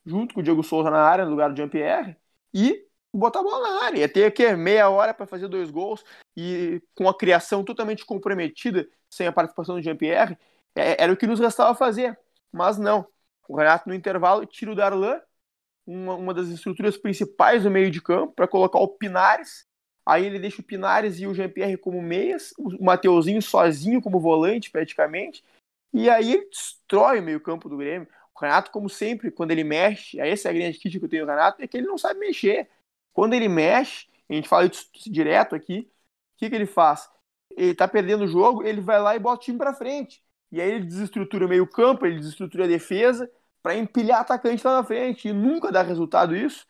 junto 0.05 0.33
com 0.33 0.41
o 0.41 0.43
Diego 0.43 0.61
Souza 0.61 0.91
na 0.91 1.03
área, 1.03 1.23
no 1.23 1.31
lugar 1.31 1.49
do 1.51 1.55
Jean-Pierre, 1.55 2.17
e 2.53 2.85
botar 3.13 3.39
a 3.39 3.43
bola 3.43 3.69
na 3.69 3.85
área. 3.85 3.99
Ia 3.99 4.09
ter 4.09 4.31
que 4.31 4.55
meia 4.55 4.89
hora 4.89 5.13
para 5.13 5.27
fazer 5.27 5.47
dois 5.47 5.69
gols 5.69 6.03
e 6.35 6.81
com 6.95 7.07
a 7.07 7.17
criação 7.17 7.63
totalmente 7.63 8.05
comprometida, 8.05 8.87
sem 9.09 9.27
a 9.27 9.31
participação 9.31 9.75
do 9.75 9.81
Jean-Pierre, 9.81 10.37
era 10.75 11.13
o 11.13 11.17
que 11.17 11.27
nos 11.27 11.39
restava 11.39 11.75
fazer. 11.75 12.17
Mas 12.51 12.77
não. 12.77 13.07
O 13.47 13.55
Renato, 13.55 13.87
no 13.87 13.95
intervalo, 13.95 14.45
tira 14.45 14.71
o 14.71 14.75
Darlan, 14.75 15.21
uma, 15.85 16.15
uma 16.15 16.33
das 16.33 16.47
estruturas 16.47 16.97
principais 16.97 17.63
do 17.63 17.71
meio 17.71 17.91
de 17.91 18.01
campo, 18.01 18.33
para 18.33 18.47
colocar 18.47 18.79
o 18.79 18.87
Pinares. 18.87 19.65
Aí 20.05 20.25
ele 20.25 20.39
deixa 20.39 20.61
o 20.61 20.63
Pinares 20.63 21.19
e 21.19 21.27
o 21.27 21.33
Jean-Pierre 21.33 21.77
como 21.77 22.01
meias, 22.01 22.53
o 22.57 22.83
Mateuzinho 22.83 23.41
sozinho 23.41 24.01
como 24.01 24.19
volante, 24.19 24.71
praticamente. 24.71 25.43
E 25.93 26.09
aí 26.09 26.33
ele 26.33 26.49
destrói 26.49 27.19
o 27.19 27.23
meio 27.23 27.39
campo 27.39 27.69
do 27.69 27.77
Grêmio. 27.77 28.07
O 28.33 28.39
Renato, 28.39 28.71
como 28.71 28.89
sempre, 28.89 29.29
quando 29.29 29.51
ele 29.51 29.63
mexe, 29.63 30.19
essa 30.19 30.47
é 30.47 30.51
a 30.51 30.53
grande 30.53 30.79
crítica 30.79 30.99
que 30.99 31.05
eu 31.05 31.09
tenho 31.09 31.25
do 31.25 31.29
Renato, 31.29 31.61
é 31.61 31.67
que 31.67 31.77
ele 31.77 31.87
não 31.87 31.97
sabe 31.97 32.19
mexer. 32.19 32.67
Quando 33.13 33.33
ele 33.33 33.47
mexe, 33.47 34.07
a 34.29 34.33
gente 34.33 34.49
fala 34.49 34.65
isso 34.65 34.89
direto 35.05 35.55
aqui, 35.55 35.79
o 36.35 36.39
que, 36.39 36.49
que 36.49 36.55
ele 36.55 36.65
faz? 36.65 37.09
Ele 37.55 37.75
tá 37.75 37.87
perdendo 37.87 38.23
o 38.23 38.27
jogo, 38.27 38.63
ele 38.63 38.81
vai 38.81 38.99
lá 38.99 39.15
e 39.15 39.19
bota 39.19 39.41
o 39.41 39.45
time 39.45 39.57
para 39.57 39.73
frente. 39.73 40.23
E 40.51 40.59
aí 40.59 40.71
ele 40.71 40.85
desestrutura 40.85 41.45
o 41.45 41.49
meio 41.49 41.67
campo, 41.67 42.05
ele 42.05 42.19
desestrutura 42.19 42.65
a 42.65 42.67
defesa 42.67 43.29
para 43.61 43.75
empilhar 43.75 44.21
atacante 44.21 44.65
lá 44.65 44.77
na 44.77 44.83
frente. 44.83 45.27
E 45.27 45.33
nunca 45.33 45.71
dá 45.71 45.81
resultado 45.81 46.35
isso. 46.35 46.65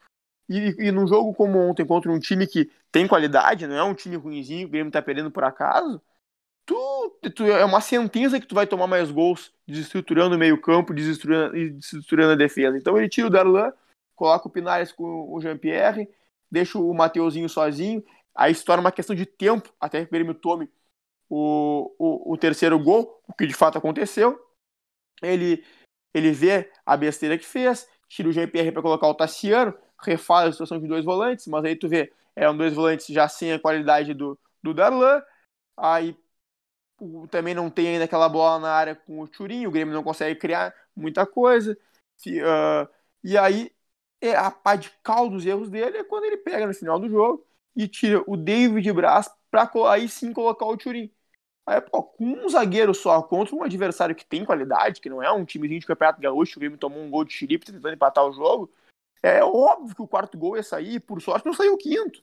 E, 0.50 0.75
e 0.77 0.91
num 0.91 1.07
jogo 1.07 1.33
como 1.33 1.57
ontem, 1.57 1.85
contra 1.85 2.12
um 2.12 2.19
time 2.19 2.45
que 2.45 2.69
tem 2.91 3.07
qualidade, 3.07 3.65
não 3.65 3.75
é 3.75 3.83
um 3.83 3.93
time 3.93 4.15
ruimzinho, 4.15 4.67
o 4.67 4.69
Grêmio 4.69 4.91
tá 4.91 5.01
perdendo 5.01 5.31
por 5.31 5.43
acaso, 5.43 6.01
tu, 6.65 7.19
tu, 7.35 7.45
é 7.45 7.63
uma 7.65 7.81
sentença 7.81 8.39
que 8.39 8.45
tu 8.45 8.55
vai 8.55 8.67
tomar 8.67 8.88
mais 8.88 9.09
gols 9.12 9.53
desestruturando 9.67 10.35
o 10.35 10.39
meio 10.39 10.59
campo, 10.59 10.93
desestruturando, 10.93 11.53
desestruturando 11.53 12.33
a 12.33 12.35
defesa. 12.35 12.77
Então 12.77 12.97
ele 12.97 13.09
tira 13.09 13.27
o 13.27 13.29
Darlan, 13.29 13.71
coloca 14.15 14.47
o 14.47 14.51
Pinares 14.51 14.91
com 14.91 15.33
o 15.33 15.41
Jean-Pierre, 15.41 16.09
deixa 16.53 16.77
o 16.77 16.93
Mateuzinho 16.93 17.50
sozinho. 17.50 18.03
Aí 18.36 18.53
se 18.53 18.63
torna 18.63 18.81
uma 18.81 18.91
questão 18.91 19.15
de 19.15 19.25
tempo 19.25 19.74
até 19.79 20.01
que 20.01 20.07
o 20.07 20.12
Grêmio 20.12 20.36
tome 20.36 20.69
o, 21.27 21.91
o, 21.98 22.33
o 22.33 22.38
terceiro 22.38 22.77
gol, 22.77 23.19
o 23.27 23.33
que 23.33 23.48
de 23.48 23.55
fato 23.55 23.77
aconteceu. 23.79 24.39
Ele, 25.22 25.65
ele 26.13 26.31
vê 26.31 26.72
a 26.86 26.95
besteira 26.95 27.38
que 27.39 27.45
fez, 27.45 27.89
tira 28.07 28.29
o 28.29 28.31
GPR 28.31 28.72
para 28.72 28.83
colocar 28.83 29.07
o 29.07 29.15
Tassiano, 29.15 29.74
refaz 30.00 30.50
a 30.50 30.51
situação 30.51 30.79
de 30.79 30.88
dois 30.88 31.03
volantes, 31.03 31.48
mas 31.48 31.65
aí 31.65 31.75
tu 31.75 31.89
vê, 31.89 32.13
eram 32.36 32.55
dois 32.55 32.74
volantes 32.74 33.07
já 33.07 33.27
sem 33.27 33.51
a 33.51 33.60
qualidade 33.60 34.13
do, 34.13 34.39
do 34.62 34.75
Darlan, 34.75 35.24
aí 35.75 36.15
também 37.31 37.55
não 37.55 37.69
tem 37.69 37.88
ainda 37.88 38.05
aquela 38.05 38.29
bola 38.29 38.60
na 38.60 38.72
área 38.72 38.95
com 38.95 39.19
o 39.22 39.27
Churinho, 39.33 39.69
o 39.69 39.72
Grêmio 39.72 39.93
não 39.93 40.03
consegue 40.03 40.39
criar 40.39 40.74
muita 40.95 41.25
coisa, 41.25 41.74
uh, 42.27 42.88
e 43.24 43.38
aí 43.38 43.65
é 43.65 43.72
a 44.32 44.50
pá 44.51 44.75
de 44.75 44.89
cal 45.03 45.30
dos 45.30 45.46
erros 45.46 45.70
dele 45.70 45.98
é 45.98 46.03
quando 46.03 46.25
ele 46.25 46.38
pega 46.38 46.68
no 46.68 46.74
final 46.74 47.00
do 47.00 47.10
jogo 47.10 47.46
e 47.75 47.88
tira 47.88 48.24
o 48.27 48.38
David 48.38 48.92
Braz 48.94 49.30
para 49.50 49.70
aí 49.92 50.08
sim 50.08 50.34
colocar 50.34 50.65
o 50.65 50.80
Churinho. 50.80 51.12
Aí, 51.65 51.80
pô, 51.80 52.03
com 52.03 52.25
um 52.25 52.50
zagueiro 52.50 52.94
só 52.94 53.22
contra 53.22 53.56
um 53.56 53.63
adversário 53.63 54.15
que 54.15 54.25
tem 54.25 54.44
qualidade, 54.44 55.00
que 55.00 55.10
não 55.10 55.24
é 55.24 55.32
um 55.32 55.46
timezinho 55.46 55.80
de 55.80 55.86
campeonato 55.86 56.22
gaúcho, 56.22 56.58
o 56.58 56.60
Grêmio 56.60 56.77
tomou 56.77 57.01
um 57.01 57.10
gol 57.10 57.24
de 57.24 57.34
xerife 57.34 57.65
tentando 57.65 57.94
empatar 57.94 58.25
o 58.25 58.34
jogo, 58.34 58.70
é 59.22 59.44
óbvio 59.44 59.96
que 59.96 60.01
o 60.01 60.08
quarto 60.08 60.38
gol 60.38 60.58
ia 60.58 60.63
sair, 60.63 61.00
por 61.00 61.22
sorte 61.22 61.46
não 61.46 61.53
saiu 61.53 61.75
o 61.75 61.77
quinto. 61.77 62.22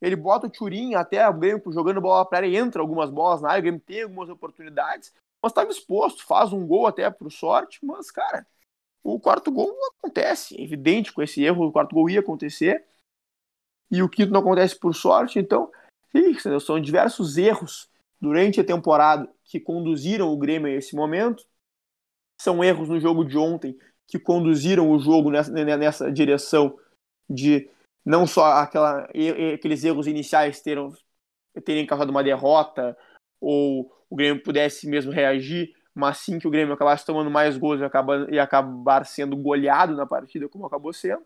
Ele 0.00 0.16
bota 0.16 0.48
o 0.48 0.50
Turim 0.50 0.94
até 0.94 1.26
o 1.28 1.32
Grêmio 1.32 1.62
jogando 1.72 2.00
bola 2.00 2.26
para 2.26 2.38
área, 2.38 2.58
entra 2.58 2.82
algumas 2.82 3.10
bolas 3.10 3.40
na 3.40 3.50
área, 3.50 3.60
o 3.60 3.62
Grêmio 3.62 3.80
tem 3.80 4.02
algumas 4.02 4.28
oportunidades, 4.28 5.14
mas 5.40 5.52
estava 5.52 5.70
exposto, 5.70 6.26
faz 6.26 6.52
um 6.52 6.66
gol 6.66 6.88
até 6.88 7.08
por 7.10 7.30
sorte, 7.30 7.78
mas, 7.84 8.10
cara, 8.10 8.44
o 9.04 9.20
quarto 9.20 9.52
gol 9.52 9.68
não 9.68 9.88
acontece. 9.98 10.58
É 10.58 10.64
evidente 10.64 11.12
com 11.12 11.22
esse 11.22 11.44
erro, 11.44 11.66
o 11.66 11.72
quarto 11.72 11.94
gol 11.94 12.08
ia 12.08 12.20
acontecer, 12.20 12.84
e 13.90 14.02
o 14.02 14.08
quinto 14.08 14.32
não 14.32 14.40
acontece 14.40 14.78
por 14.78 14.94
sorte, 14.94 15.38
então, 15.38 15.70
isso, 16.12 16.58
são 16.60 16.80
diversos 16.80 17.36
erros 17.36 17.88
durante 18.20 18.60
a 18.60 18.64
temporada 18.64 19.30
que 19.44 19.60
conduziram 19.60 20.32
o 20.32 20.38
Grêmio 20.38 20.68
a 20.68 20.74
esse 20.74 20.96
momento. 20.96 21.44
São 22.40 22.64
erros 22.64 22.88
no 22.88 22.98
jogo 22.98 23.24
de 23.24 23.36
ontem 23.36 23.78
que 24.08 24.18
conduziram 24.18 24.90
o 24.90 24.98
jogo 24.98 25.30
nessa, 25.30 25.52
nessa 25.52 26.10
direção 26.10 26.78
de 27.28 27.68
não 28.04 28.26
só 28.26 28.44
aquela, 28.54 29.08
aqueles 29.54 29.84
erros 29.84 30.06
iniciais 30.06 30.60
terem, 30.60 30.92
terem 31.64 31.86
causado 31.86 32.10
uma 32.10 32.24
derrota 32.24 32.96
ou 33.40 33.92
o 34.08 34.16
Grêmio 34.16 34.42
pudesse 34.42 34.86
mesmo 34.86 35.12
reagir, 35.12 35.74
mas 35.94 36.18
sim 36.18 36.38
que 36.38 36.48
o 36.48 36.50
Grêmio 36.50 36.74
acabasse 36.74 37.06
tomando 37.06 37.30
mais 37.30 37.56
gols 37.56 37.80
e 37.80 37.84
acabar, 37.84 38.32
e 38.32 38.38
acabar 38.38 39.06
sendo 39.06 39.36
goleado 39.36 39.94
na 39.94 40.04
partida, 40.04 40.48
como 40.48 40.66
acabou 40.66 40.92
sendo. 40.92 41.22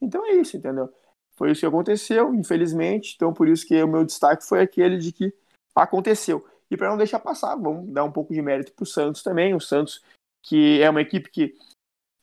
Então 0.00 0.24
é 0.26 0.32
isso, 0.32 0.56
entendeu? 0.56 0.92
Foi 1.36 1.50
isso 1.50 1.60
que 1.60 1.66
aconteceu, 1.66 2.34
infelizmente. 2.34 3.14
Então 3.16 3.32
por 3.32 3.48
isso 3.48 3.66
que 3.66 3.82
o 3.82 3.88
meu 3.88 4.04
destaque 4.04 4.44
foi 4.44 4.60
aquele 4.60 4.98
de 4.98 5.12
que 5.12 5.34
aconteceu. 5.74 6.46
E 6.70 6.76
para 6.76 6.88
não 6.88 6.96
deixar 6.96 7.18
passar, 7.18 7.56
vamos 7.56 7.90
dar 7.92 8.04
um 8.04 8.12
pouco 8.12 8.32
de 8.32 8.40
mérito 8.40 8.72
para 8.72 8.84
o 8.84 8.86
Santos 8.86 9.22
também. 9.22 9.54
O 9.54 9.60
Santos, 9.60 10.02
que 10.42 10.80
é 10.80 10.88
uma 10.88 11.00
equipe 11.00 11.30
que 11.30 11.54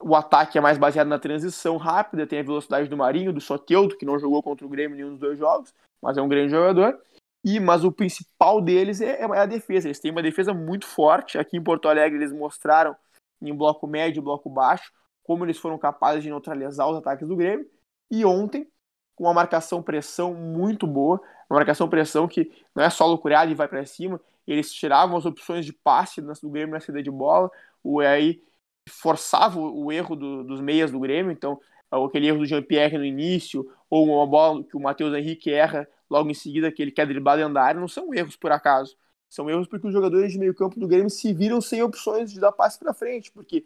o 0.01 0.15
ataque 0.15 0.57
é 0.57 0.61
mais 0.61 0.77
baseado 0.77 1.07
na 1.07 1.19
transição 1.19 1.77
rápida, 1.77 2.25
tem 2.25 2.39
a 2.39 2.43
velocidade 2.43 2.89
do 2.89 2.97
Marinho, 2.97 3.33
do 3.33 3.41
Soteudo, 3.41 3.97
que 3.97 4.05
não 4.05 4.17
jogou 4.17 4.41
contra 4.41 4.65
o 4.65 4.69
Grêmio 4.69 4.95
em 4.95 4.97
nenhum 4.97 5.11
dos 5.11 5.19
dois 5.19 5.37
jogos, 5.37 5.73
mas 6.01 6.17
é 6.17 6.21
um 6.21 6.27
grande 6.27 6.51
jogador. 6.51 6.99
E, 7.43 7.59
mas 7.59 7.83
o 7.83 7.91
principal 7.91 8.61
deles 8.61 9.01
é, 9.01 9.21
é 9.21 9.25
a 9.25 9.45
defesa. 9.45 9.87
Eles 9.87 9.99
têm 9.99 10.11
uma 10.11 10.21
defesa 10.21 10.53
muito 10.53 10.85
forte. 10.85 11.37
Aqui 11.37 11.57
em 11.57 11.63
Porto 11.63 11.87
Alegre 11.87 12.17
eles 12.17 12.31
mostraram 12.31 12.95
em 13.41 13.53
bloco 13.55 13.87
médio 13.87 14.19
e 14.19 14.23
bloco 14.23 14.49
baixo 14.49 14.91
como 15.23 15.45
eles 15.45 15.57
foram 15.57 15.77
capazes 15.77 16.23
de 16.23 16.29
neutralizar 16.29 16.89
os 16.89 16.97
ataques 16.97 17.27
do 17.27 17.35
Grêmio. 17.35 17.65
E 18.09 18.25
ontem, 18.25 18.67
com 19.15 19.25
uma 19.25 19.33
marcação-pressão 19.33 20.33
muito 20.33 20.85
boa, 20.85 21.21
uma 21.49 21.59
marcação-pressão 21.59 22.27
que 22.27 22.51
não 22.75 22.83
é 22.83 22.89
só 22.89 23.05
loucurada 23.05 23.51
e 23.51 23.55
vai 23.55 23.67
para 23.67 23.85
cima, 23.85 24.19
eles 24.45 24.73
tiravam 24.73 25.17
as 25.17 25.25
opções 25.25 25.65
de 25.65 25.71
passe 25.71 26.21
do 26.21 26.49
Grêmio 26.49 26.73
na 26.73 26.79
saída 26.79 27.01
de 27.01 27.11
bola, 27.11 27.49
o 27.83 27.99
aí 27.99 28.41
forçava 28.89 29.59
o 29.59 29.91
erro 29.91 30.15
do, 30.15 30.43
dos 30.43 30.59
meias 30.59 30.91
do 30.91 30.99
Grêmio, 30.99 31.31
então 31.31 31.59
aquele 31.89 32.27
erro 32.27 32.39
do 32.39 32.45
Jean-Pierre 32.45 32.97
no 32.97 33.05
início, 33.05 33.69
ou 33.89 34.05
uma 34.05 34.25
bola 34.25 34.63
que 34.63 34.75
o 34.75 34.81
Matheus 34.81 35.13
Henrique 35.13 35.51
erra 35.51 35.87
logo 36.11 36.29
em 36.29 36.33
seguida, 36.33 36.69
que 36.71 36.81
ele 36.81 36.91
quer 36.91 37.07
driblar 37.07 37.37
dentro 37.37 37.53
não 37.79 37.87
são 37.87 38.13
erros 38.13 38.35
por 38.35 38.51
acaso. 38.51 38.97
São 39.29 39.49
erros 39.49 39.65
porque 39.65 39.87
os 39.87 39.93
jogadores 39.93 40.33
de 40.33 40.37
meio 40.37 40.53
campo 40.53 40.77
do 40.77 40.87
Grêmio 40.87 41.09
se 41.09 41.33
viram 41.33 41.61
sem 41.61 41.81
opções 41.81 42.29
de 42.29 42.39
dar 42.39 42.51
passe 42.51 42.77
para 42.77 42.93
frente, 42.93 43.31
porque 43.31 43.65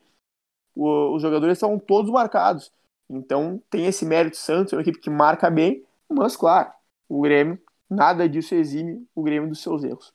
o, 0.75 1.15
os 1.15 1.21
jogadores 1.23 1.57
são 1.57 1.79
todos 1.79 2.11
marcados. 2.11 2.71
Então 3.09 3.59
tem 3.67 3.87
esse 3.87 4.05
mérito 4.05 4.37
Santos, 4.37 4.73
é 4.73 4.75
uma 4.75 4.83
equipe 4.83 4.99
que 4.99 5.09
marca 5.09 5.49
bem, 5.49 5.83
mas 6.07 6.37
claro, 6.37 6.71
o 7.09 7.21
Grêmio, 7.21 7.59
nada 7.89 8.29
disso 8.29 8.53
exime 8.53 9.07
o 9.15 9.23
Grêmio 9.23 9.49
dos 9.49 9.61
seus 9.61 9.83
erros. 9.83 10.13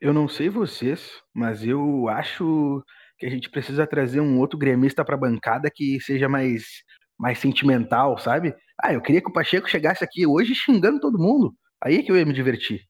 Eu 0.00 0.12
não 0.12 0.28
sei 0.28 0.48
vocês, 0.48 1.22
mas 1.32 1.64
eu 1.64 2.08
acho 2.08 2.84
que 3.16 3.26
a 3.26 3.30
gente 3.30 3.48
precisa 3.48 3.86
trazer 3.86 4.20
um 4.20 4.38
outro 4.40 4.58
gremista 4.58 5.04
para 5.04 5.14
a 5.14 5.18
bancada 5.18 5.70
que 5.72 6.00
seja 6.00 6.28
mais, 6.28 6.82
mais 7.18 7.38
sentimental, 7.38 8.18
sabe? 8.18 8.54
Ah, 8.82 8.92
eu 8.92 9.00
queria 9.00 9.20
que 9.20 9.28
o 9.28 9.32
Pacheco 9.32 9.68
chegasse 9.68 10.02
aqui 10.02 10.26
hoje 10.26 10.54
xingando 10.54 11.00
todo 11.00 11.18
mundo. 11.18 11.54
Aí 11.82 11.98
é 11.98 12.02
que 12.02 12.10
eu 12.10 12.16
ia 12.16 12.26
me 12.26 12.32
divertir. 12.32 12.82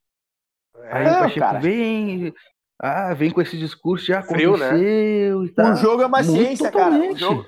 Aí 0.90 1.06
o 1.06 1.18
Pacheco 1.18 1.40
cara. 1.40 1.58
vem, 1.60 2.34
ah, 2.80 3.14
vem 3.14 3.30
com 3.30 3.40
esse 3.40 3.56
discurso, 3.56 4.06
já 4.06 4.22
Frio, 4.22 4.56
né? 4.56 4.66
aconteceu 4.66 5.40
né? 5.40 5.46
e 5.46 5.52
tal. 5.52 5.72
O 5.72 5.76
jogo 5.76 6.02
é 6.02 6.06
uma 6.06 6.22
Muito 6.22 6.32
ciência, 6.32 6.70
totalmente. 6.70 7.20
cara. 7.20 7.32
O 7.32 7.36
jogo, 7.36 7.46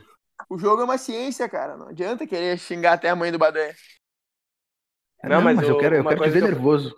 o 0.51 0.59
jogo, 0.59 0.83
é 0.83 0.85
uma 0.85 0.99
ciência, 0.99 1.49
cara. 1.49 1.77
Não 1.77 1.89
adianta 1.89 2.27
querer 2.27 2.59
xingar 2.59 2.95
até 2.95 3.09
a 3.09 3.17
mãe 3.17 3.33
do 3.33 3.39
Badanha. 3.39 3.75
Não, 5.23 5.31
não, 5.31 5.43
mas, 5.43 5.57
mas 5.57 5.69
eu, 5.69 5.79
quero, 5.79 5.97
eu 5.97 6.05
quero 6.05 6.25
dizer 6.25 6.43
nervoso. 6.43 6.95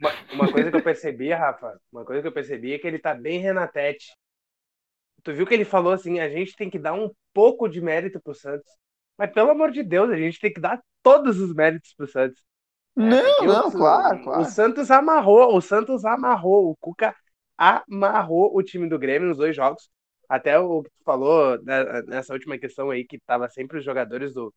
Uma, 0.00 0.12
uma, 0.32 0.52
coisa 0.52 0.70
que 0.70 0.76
eu 0.76 0.82
percebi, 0.82 1.32
Rafa, 1.32 1.80
uma 1.92 2.04
coisa 2.04 2.22
que 2.22 2.28
eu 2.28 2.32
percebi 2.32 2.72
é 2.72 2.78
que 2.78 2.86
ele 2.86 2.98
tá 2.98 3.14
bem 3.14 3.38
Renatete. 3.38 4.06
Tu 5.22 5.32
viu 5.32 5.46
que 5.46 5.54
ele 5.54 5.64
falou 5.64 5.92
assim, 5.92 6.18
a 6.20 6.28
gente 6.28 6.56
tem 6.56 6.68
que 6.68 6.78
dar 6.78 6.94
um 6.94 7.10
pouco 7.32 7.68
de 7.68 7.80
mérito 7.80 8.20
pro 8.20 8.34
Santos. 8.34 8.70
Mas 9.16 9.30
pelo 9.32 9.50
amor 9.50 9.70
de 9.70 9.82
Deus, 9.82 10.10
a 10.10 10.16
gente 10.16 10.40
tem 10.40 10.52
que 10.52 10.60
dar 10.60 10.82
todos 11.02 11.38
os 11.40 11.54
méritos 11.54 11.94
pro 11.94 12.08
Santos. 12.08 12.42
Não, 12.94 13.16
é, 13.16 13.46
não, 13.46 13.68
o, 13.68 13.72
claro, 13.72 14.22
claro. 14.22 14.42
O 14.42 14.44
Santos 14.44 14.90
amarrou, 14.90 15.56
o 15.56 15.60
Santos 15.60 16.04
amarrou, 16.04 16.70
o 16.70 16.76
Cuca 16.76 17.14
amarrou 17.56 18.54
o 18.56 18.62
time 18.62 18.88
do 18.88 18.98
Grêmio 18.98 19.28
nos 19.28 19.38
dois 19.38 19.54
jogos. 19.54 19.88
Até 20.28 20.58
o 20.58 20.82
que 20.82 20.90
tu 20.90 21.04
falou 21.04 21.62
né, 21.62 22.02
nessa 22.02 22.32
última 22.32 22.58
questão 22.58 22.90
aí, 22.90 23.04
que 23.04 23.18
tava 23.20 23.48
sempre 23.48 23.78
os 23.78 23.84
jogadores 23.84 24.34
do, 24.34 24.52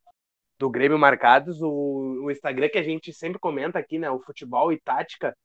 do 0.58 0.70
Grêmio 0.70 0.98
marcados. 0.98 1.62
O, 1.62 2.24
o 2.24 2.32
Instagram 2.32 2.70
que 2.70 2.78
a 2.78 2.84
gente 2.84 3.14
sempre 3.14 3.40
comenta 3.40 3.80
aqui, 3.80 4.00
né? 4.00 4.10
O 4.10 4.20
futebol 4.22 4.72
e 4.72 4.80
tática. 4.80 5.36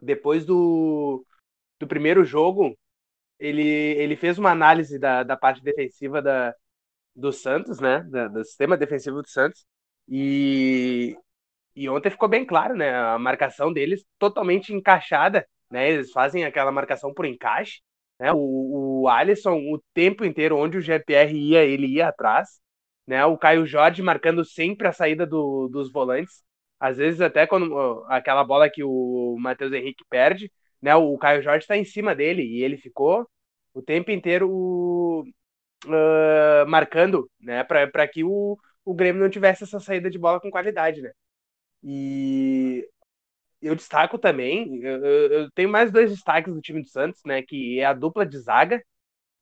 Depois 0.00 0.44
do, 0.44 1.24
do 1.78 1.86
primeiro 1.86 2.24
jogo, 2.24 2.76
ele, 3.38 3.62
ele 3.62 4.16
fez 4.16 4.38
uma 4.38 4.50
análise 4.50 4.98
da, 4.98 5.22
da 5.22 5.36
parte 5.36 5.62
defensiva 5.62 6.22
da, 6.22 6.54
do 7.14 7.32
Santos, 7.32 7.80
né? 7.80 8.00
Da, 8.10 8.28
do 8.28 8.44
sistema 8.44 8.76
defensivo 8.76 9.22
do 9.22 9.28
Santos. 9.28 9.66
E, 10.08 11.16
e 11.74 11.88
ontem 11.88 12.10
ficou 12.10 12.28
bem 12.28 12.44
claro, 12.46 12.76
né? 12.76 12.94
A 12.94 13.18
marcação 13.18 13.72
deles 13.72 14.04
totalmente 14.18 14.72
encaixada, 14.72 15.46
né? 15.70 15.90
Eles 15.90 16.12
fazem 16.12 16.44
aquela 16.44 16.72
marcação 16.72 17.12
por 17.14 17.26
encaixe. 17.26 17.80
Né? 18.18 18.32
O, 18.32 19.02
o 19.02 19.08
Alisson, 19.08 19.56
o 19.72 19.82
tempo 19.94 20.24
inteiro, 20.24 20.56
onde 20.56 20.78
o 20.78 20.82
GPR 20.82 21.32
ia, 21.36 21.64
ele 21.64 21.86
ia 21.86 22.08
atrás 22.08 22.60
né? 23.06 23.24
O 23.24 23.38
Caio 23.38 23.66
Jorge 23.66 24.02
marcando 24.02 24.44
sempre 24.44 24.88
a 24.88 24.92
saída 24.92 25.26
do, 25.26 25.68
dos 25.68 25.90
volantes. 25.92 26.42
Às 26.78 26.98
vezes 26.98 27.20
até 27.20 27.46
quando 27.46 28.04
aquela 28.08 28.44
bola 28.44 28.68
que 28.70 28.82
o 28.84 29.36
Matheus 29.38 29.72
Henrique 29.72 30.04
perde, 30.10 30.52
né? 30.80 30.94
O 30.96 31.16
Caio 31.18 31.42
Jorge 31.42 31.64
está 31.64 31.76
em 31.76 31.84
cima 31.84 32.14
dele 32.14 32.42
e 32.42 32.62
ele 32.62 32.76
ficou 32.76 33.28
o 33.74 33.82
tempo 33.82 34.10
inteiro 34.10 34.48
uh, 35.86 36.66
marcando, 36.68 37.30
né? 37.40 37.64
Para 37.64 38.08
que 38.08 38.24
o, 38.24 38.58
o 38.84 38.94
Grêmio 38.94 39.22
não 39.22 39.30
tivesse 39.30 39.64
essa 39.64 39.80
saída 39.80 40.10
de 40.10 40.18
bola 40.18 40.40
com 40.40 40.50
qualidade, 40.50 41.02
né? 41.02 41.12
E 41.82 42.88
eu 43.62 43.74
destaco 43.76 44.18
também, 44.18 44.80
eu, 44.82 45.04
eu 45.04 45.50
tenho 45.52 45.68
mais 45.70 45.90
dois 45.92 46.10
destaques 46.10 46.52
do 46.54 46.60
time 46.60 46.82
do 46.82 46.88
Santos, 46.88 47.20
né? 47.26 47.42
Que 47.42 47.80
é 47.80 47.84
a 47.86 47.92
dupla 47.94 48.26
de 48.26 48.38
zaga, 48.38 48.82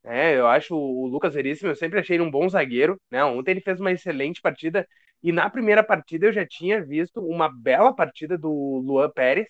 é, 0.04 0.38
eu 0.38 0.46
acho 0.46 0.76
o 0.76 1.06
Lucas 1.06 1.34
Veríssimo, 1.34 1.70
eu 1.70 1.76
sempre 1.76 1.98
achei 1.98 2.16
ele 2.16 2.22
um 2.22 2.30
bom 2.30 2.48
zagueiro. 2.48 3.00
Né? 3.10 3.24
Ontem 3.24 3.52
ele 3.52 3.60
fez 3.60 3.80
uma 3.80 3.90
excelente 3.92 4.40
partida. 4.40 4.86
E 5.22 5.32
na 5.32 5.48
primeira 5.48 5.82
partida 5.82 6.26
eu 6.26 6.32
já 6.32 6.46
tinha 6.46 6.84
visto 6.84 7.20
uma 7.20 7.48
bela 7.48 7.94
partida 7.94 8.36
do 8.36 8.50
Luan 8.84 9.10
Pérez, 9.10 9.48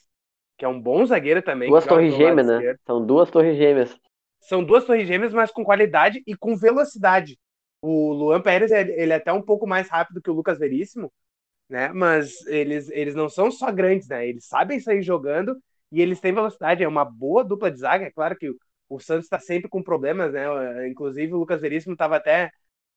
que 0.56 0.64
é 0.64 0.68
um 0.68 0.80
bom 0.80 1.04
zagueiro 1.04 1.42
também. 1.42 1.68
Duas 1.68 1.86
torres 1.86 2.14
gêmeas, 2.14 2.46
né? 2.46 2.54
Esquerdo. 2.56 2.78
São 2.86 3.04
duas 3.04 3.30
torres 3.30 3.56
gêmeas. 3.56 3.96
São 4.40 4.62
duas 4.64 4.84
torres 4.84 5.06
gêmeas, 5.06 5.32
mas 5.32 5.50
com 5.50 5.64
qualidade 5.64 6.22
e 6.26 6.36
com 6.36 6.56
velocidade. 6.56 7.38
O 7.80 8.12
Luan 8.12 8.40
Pérez, 8.40 8.70
ele 8.70 9.12
é 9.12 9.16
até 9.16 9.32
um 9.32 9.42
pouco 9.42 9.66
mais 9.66 9.88
rápido 9.88 10.20
que 10.20 10.30
o 10.30 10.34
Lucas 10.34 10.58
Veríssimo, 10.58 11.12
né? 11.68 11.90
Mas 11.92 12.46
eles, 12.46 12.90
eles 12.90 13.14
não 13.14 13.28
são 13.28 13.50
só 13.50 13.70
grandes, 13.70 14.08
né? 14.08 14.26
Eles 14.26 14.46
sabem 14.46 14.80
sair 14.80 15.02
jogando 15.02 15.56
e 15.90 16.00
eles 16.00 16.20
têm 16.20 16.32
velocidade. 16.32 16.82
É 16.82 16.88
uma 16.88 17.04
boa 17.04 17.44
dupla 17.44 17.70
de 17.70 17.78
zaga. 17.78 18.06
É 18.06 18.10
claro 18.10 18.36
que 18.36 18.50
o 18.88 19.00
Santos 19.00 19.24
está 19.24 19.38
sempre 19.38 19.68
com 19.68 19.82
problemas, 19.82 20.32
né? 20.32 20.88
Inclusive 20.88 21.32
o 21.32 21.38
Lucas 21.38 21.60
Veríssimo 21.60 21.94
estava 21.94 22.16
até 22.16 22.50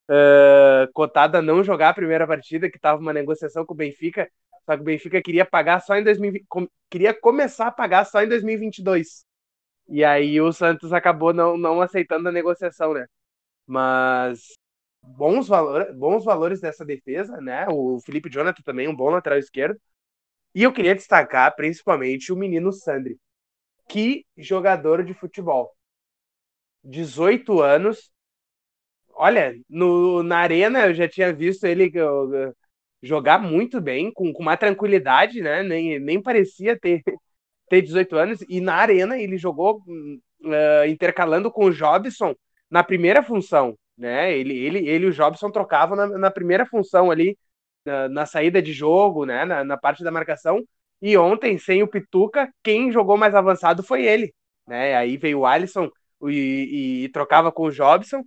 uh, 0.08 0.90
cotado 0.92 1.36
a 1.36 1.42
não 1.42 1.62
jogar 1.62 1.90
a 1.90 1.94
primeira 1.94 2.26
partida, 2.26 2.70
que 2.70 2.76
estava 2.76 3.00
uma 3.00 3.12
negociação 3.12 3.64
com 3.64 3.74
o 3.74 3.76
Benfica, 3.76 4.28
só 4.68 4.76
que 4.76 4.82
o 4.82 4.84
Benfica 4.84 5.22
queria 5.22 5.46
pagar 5.46 5.80
só 5.80 5.96
em 5.96 6.04
2020, 6.04 6.46
queria 6.90 7.14
começar 7.18 7.68
a 7.68 7.72
pagar 7.72 8.04
só 8.04 8.22
em 8.22 8.28
2022. 8.28 9.24
E 9.88 10.04
aí 10.04 10.38
o 10.42 10.52
Santos 10.52 10.92
acabou 10.92 11.32
não, 11.32 11.56
não 11.56 11.80
aceitando 11.80 12.28
a 12.28 12.32
negociação, 12.32 12.92
né? 12.92 13.06
Mas 13.66 14.52
bons, 15.02 15.48
valor, 15.48 15.90
bons 15.94 16.22
valores 16.22 16.60
dessa 16.60 16.84
defesa, 16.84 17.40
né? 17.40 17.66
O 17.70 17.98
Felipe 18.00 18.28
Jonathan 18.28 18.62
também, 18.62 18.88
um 18.88 18.94
bom 18.94 19.08
lateral 19.08 19.38
esquerdo. 19.38 19.80
E 20.54 20.62
eu 20.64 20.72
queria 20.72 20.94
destacar 20.94 21.56
principalmente 21.56 22.30
o 22.30 22.36
menino 22.36 22.70
Sandri. 22.70 23.18
Que 23.88 24.26
jogador 24.36 25.02
de 25.02 25.14
futebol. 25.14 25.74
18 26.84 27.62
anos. 27.62 28.12
Olha, 29.14 29.54
no, 29.68 30.22
na 30.22 30.38
arena 30.40 30.86
eu 30.86 30.94
já 30.94 31.08
tinha 31.08 31.32
visto 31.32 31.64
ele 31.64 31.90
jogar 33.02 33.38
muito 33.38 33.80
bem, 33.80 34.12
com, 34.12 34.32
com 34.32 34.42
uma 34.42 34.56
tranquilidade, 34.56 35.40
né? 35.40 35.62
Nem, 35.62 35.98
nem 35.98 36.22
parecia 36.22 36.78
ter, 36.78 37.02
ter 37.68 37.82
18 37.82 38.16
anos. 38.16 38.44
E 38.48 38.60
na 38.60 38.74
arena 38.74 39.18
ele 39.18 39.38
jogou 39.38 39.82
uh, 40.44 40.86
intercalando 40.88 41.50
com 41.50 41.66
o 41.66 41.72
Jobson 41.72 42.34
na 42.70 42.82
primeira 42.84 43.22
função, 43.22 43.76
né? 43.96 44.36
Ele, 44.36 44.56
ele, 44.56 44.88
ele 44.88 45.06
e 45.06 45.08
o 45.08 45.12
Jobson 45.12 45.50
trocavam 45.50 45.96
na, 45.96 46.06
na 46.06 46.30
primeira 46.30 46.66
função 46.66 47.10
ali, 47.10 47.38
na, 47.84 48.08
na, 48.08 48.26
saída 48.26 48.60
de 48.62 48.72
jogo, 48.72 49.24
né? 49.24 49.44
Na, 49.44 49.64
na 49.64 49.76
parte 49.76 50.04
da 50.04 50.10
marcação. 50.10 50.62
E 51.00 51.16
ontem, 51.16 51.58
sem 51.58 51.82
o 51.82 51.88
Pituca, 51.88 52.52
quem 52.62 52.90
jogou 52.92 53.16
mais 53.16 53.34
avançado 53.34 53.82
foi 53.82 54.04
ele, 54.04 54.34
né? 54.66 54.96
Aí 54.96 55.16
veio 55.16 55.40
o 55.40 55.46
Alisson 55.46 55.88
e, 56.24 56.30
e, 56.30 57.04
e 57.04 57.08
trocava 57.10 57.52
com 57.52 57.64
o 57.64 57.70
Jobson 57.70 58.24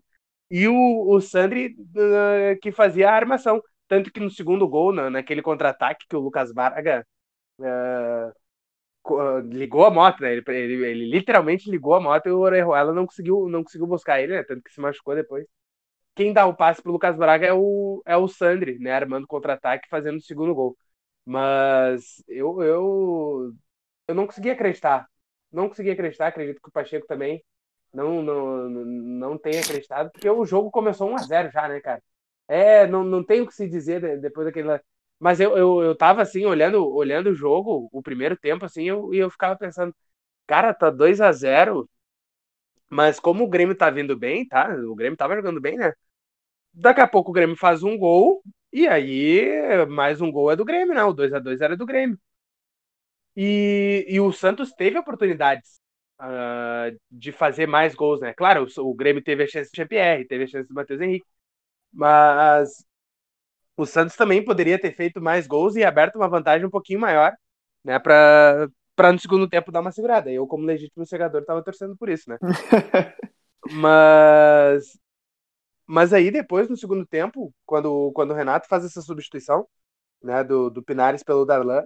e 0.50 0.68
o, 0.68 1.10
o 1.10 1.22
Sandri 1.22 1.76
uh, 1.96 2.60
que 2.62 2.72
fazia 2.72 3.10
a 3.10 3.16
armação. 3.16 3.62
Tanto 3.92 4.10
que 4.10 4.22
no 4.22 4.30
segundo 4.32 4.70
gol, 4.70 4.94
na, 4.94 5.10
naquele 5.10 5.42
contra-ataque 5.42 6.06
que 6.08 6.16
o 6.16 6.20
Lucas 6.22 6.54
Varga 6.54 7.06
uh, 7.60 9.40
ligou 9.52 9.86
a 9.86 9.92
moto, 9.92 10.22
né? 10.22 10.32
Ele, 10.34 10.44
ele, 10.48 10.86
ele, 10.86 11.10
literalmente 11.10 11.70
ligou 11.70 11.94
a 11.96 12.00
moto 12.00 12.28
e 12.28 12.32
o 12.32 12.40
Orejuela 12.40 12.94
não 12.94 13.06
conseguiu, 13.06 13.50
não 13.50 13.64
conseguiu 13.64 13.88
buscar 13.88 14.22
ele, 14.22 14.34
né? 14.38 14.44
Tanto 14.44 14.64
que 14.64 14.74
se 14.74 14.80
machucou 14.80 15.14
depois. 15.16 15.46
Quem 16.16 16.34
dá 16.34 16.46
o 16.48 16.56
passe 16.56 16.82
pro 16.82 16.92
Lucas 16.94 17.18
Braga 17.18 17.48
é 17.48 17.54
o, 17.54 18.02
é 18.06 18.18
o 18.18 18.28
Sandri, 18.30 18.80
né? 18.80 18.94
Armando 18.94 19.28
contra-ataque 19.28 19.90
fazendo 19.90 20.18
o 20.20 20.22
segundo 20.22 20.56
gol. 20.56 20.78
Mas 21.26 22.24
eu, 22.30 22.62
eu, 22.64 23.54
eu 24.08 24.16
não 24.16 24.28
consegui 24.28 24.52
acreditar. 24.52 25.08
Não 25.52 25.70
consegui 25.70 25.92
acreditar, 25.92 26.28
acredito 26.28 26.62
que 26.62 26.70
o 26.70 26.72
Pacheco 26.72 27.08
também 27.08 27.44
não, 27.94 28.22
não, 28.24 28.70
não 28.70 29.38
tenha 29.38 29.62
acreditado, 29.62 30.12
porque 30.12 30.30
o 30.30 30.46
jogo 30.46 30.72
começou 30.72 31.10
1 31.12 31.16
a 31.16 31.20
0 31.20 31.52
já, 31.52 31.68
né, 31.68 31.82
cara? 31.82 32.02
É, 32.52 32.86
não, 32.86 33.04
não 33.04 33.24
tem 33.24 33.40
o 33.42 33.48
que 33.48 33.54
se 33.56 33.68
dizer 33.70 34.20
depois 34.20 34.46
daquele. 34.46 34.68
Mas 35.20 35.40
eu, 35.40 35.58
eu, 35.58 35.82
eu 35.82 35.96
tava 35.96 36.22
assim, 36.22 36.46
olhando, 36.46 36.86
olhando 36.94 37.28
o 37.30 37.36
jogo, 37.36 37.88
o 37.94 38.02
primeiro 38.02 38.36
tempo, 38.38 38.66
assim, 38.66 38.84
eu, 38.90 39.14
e 39.14 39.18
eu 39.20 39.30
ficava 39.30 39.58
pensando, 39.58 39.96
cara, 40.48 40.74
tá 40.74 40.90
2 40.90 41.22
a 41.22 41.32
0 41.32 41.90
mas 42.90 43.20
como 43.20 43.44
o 43.46 43.50
Grêmio 43.50 43.76
tá 43.76 43.90
vindo 43.90 44.18
bem, 44.18 44.48
tá? 44.48 44.70
O 44.76 44.96
Grêmio 44.96 45.18
tava 45.18 45.36
jogando 45.36 45.62
bem, 45.62 45.78
né? 45.78 45.94
Daqui 46.74 47.02
a 47.02 47.08
pouco 47.08 47.32
o 47.32 47.34
Grêmio 47.34 47.56
faz 47.58 47.84
um 47.84 47.98
gol, 47.98 48.44
e 48.74 48.88
aí 48.88 49.86
mais 49.88 50.22
um 50.22 50.32
gol 50.32 50.52
é 50.52 50.56
do 50.58 50.66
Grêmio, 50.66 50.96
né? 50.96 51.04
O 51.04 51.14
2 51.14 51.34
a 51.34 51.40
2 51.40 51.62
era 51.62 51.78
do 51.78 51.86
Grêmio. 51.86 52.20
E, 53.36 54.06
e 54.10 54.20
o 54.20 54.32
Santos 54.32 54.72
teve 54.74 54.98
oportunidades 55.00 55.80
uh, 56.20 56.98
de 57.10 57.32
fazer 57.32 57.68
mais 57.68 57.96
gols, 57.96 58.20
né? 58.22 58.34
Claro, 58.34 58.68
o, 58.78 58.90
o 58.90 58.94
Grêmio 58.94 59.24
teve 59.24 59.44
a 59.44 59.48
chance 59.48 59.72
de 59.72 59.78
GPR, 59.78 60.26
teve 60.28 60.44
a 60.46 60.48
chance 60.48 60.68
do 60.68 60.74
Matheus 60.76 61.00
Henrique, 61.02 61.26
mas 61.92 62.86
o 63.78 63.86
Santos 63.86 64.16
também 64.16 64.44
poderia 64.44 64.80
ter 64.80 64.94
feito 64.94 65.22
mais 65.22 65.48
gols 65.48 65.76
e 65.76 65.84
aberto 65.84 66.16
uma 66.18 66.30
vantagem 66.30 66.66
um 66.68 66.70
pouquinho 66.70 67.00
maior, 67.00 67.34
né, 67.84 68.00
para 68.00 68.70
para 68.96 69.14
no 69.14 69.20
segundo 69.20 69.50
tempo 69.50 69.72
dar 69.72 69.80
uma 69.82 69.92
segurada. 69.92 70.30
Eu, 70.32 70.46
como 70.46 70.66
legítimo 70.66 71.06
jogador, 71.06 71.40
estava 71.40 71.64
torcendo 71.64 71.98
por 71.98 72.10
isso, 72.10 72.30
né? 72.30 72.38
mas 73.72 75.00
mas 75.86 76.14
aí 76.14 76.32
depois 76.32 76.70
no 76.70 76.78
segundo 76.78 77.06
tempo, 77.06 77.54
quando 77.66 78.12
quando 78.14 78.32
o 78.32 78.34
Renato 78.36 78.68
faz 78.68 78.86
essa 78.86 79.02
substituição, 79.02 79.68
né, 80.24 80.44
do, 80.44 80.70
do 80.70 80.84
Pinares 80.84 81.24
pelo 81.24 81.46
Darlan, 81.46 81.84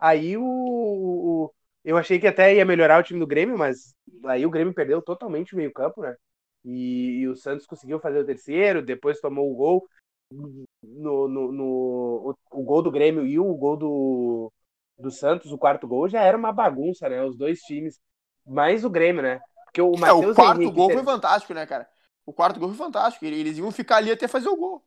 aí 0.00 0.36
o, 0.36 0.42
o, 0.44 1.54
eu 1.84 1.96
achei 1.96 2.18
que 2.18 2.26
até 2.26 2.54
ia 2.56 2.64
melhorar 2.64 3.00
o 3.00 3.02
time 3.02 3.20
do 3.20 3.26
Grêmio, 3.26 3.58
mas 3.58 3.94
aí 4.26 4.46
o 4.46 4.50
Grêmio 4.50 4.74
perdeu 4.74 5.02
totalmente 5.02 5.54
o 5.54 5.56
meio-campo, 5.56 6.02
né? 6.02 6.16
E, 6.64 7.20
e, 7.20 7.28
o 7.28 7.36
Santos 7.36 7.66
conseguiu 7.66 7.98
fazer 7.98 8.20
o 8.20 8.26
terceiro, 8.26 8.82
depois 8.82 9.20
tomou 9.20 9.50
o 9.50 9.54
gol 9.54 9.88
no, 10.30 11.28
no, 11.28 11.52
no 11.52 12.34
o, 12.52 12.60
o, 12.60 12.62
gol 12.62 12.82
do 12.82 12.90
Grêmio 12.90 13.26
e 13.26 13.38
o 13.38 13.54
gol 13.54 13.76
do, 13.76 14.52
do 14.98 15.10
Santos, 15.10 15.52
o 15.52 15.58
quarto 15.58 15.88
gol, 15.88 16.08
já 16.08 16.22
era 16.22 16.36
uma 16.36 16.52
bagunça, 16.52 17.08
né? 17.08 17.22
Os 17.22 17.36
dois 17.36 17.60
times. 17.60 17.98
Mais 18.46 18.84
o 18.84 18.90
Grêmio, 18.90 19.22
né? 19.22 19.40
Porque 19.64 19.80
o, 19.80 19.94
é, 20.04 20.12
o 20.12 20.34
quarto 20.34 20.60
Henrique 20.60 20.76
gol 20.76 20.88
ter... 20.88 20.94
foi 20.94 21.04
fantástico, 21.04 21.54
né, 21.54 21.66
cara? 21.66 21.88
O 22.26 22.32
quarto 22.32 22.58
gol 22.58 22.68
foi 22.68 22.78
fantástico. 22.78 23.24
Eles 23.24 23.58
iam 23.58 23.70
ficar 23.70 23.96
ali 23.96 24.10
até 24.10 24.28
fazer 24.28 24.48
o 24.48 24.56
gol. 24.56 24.84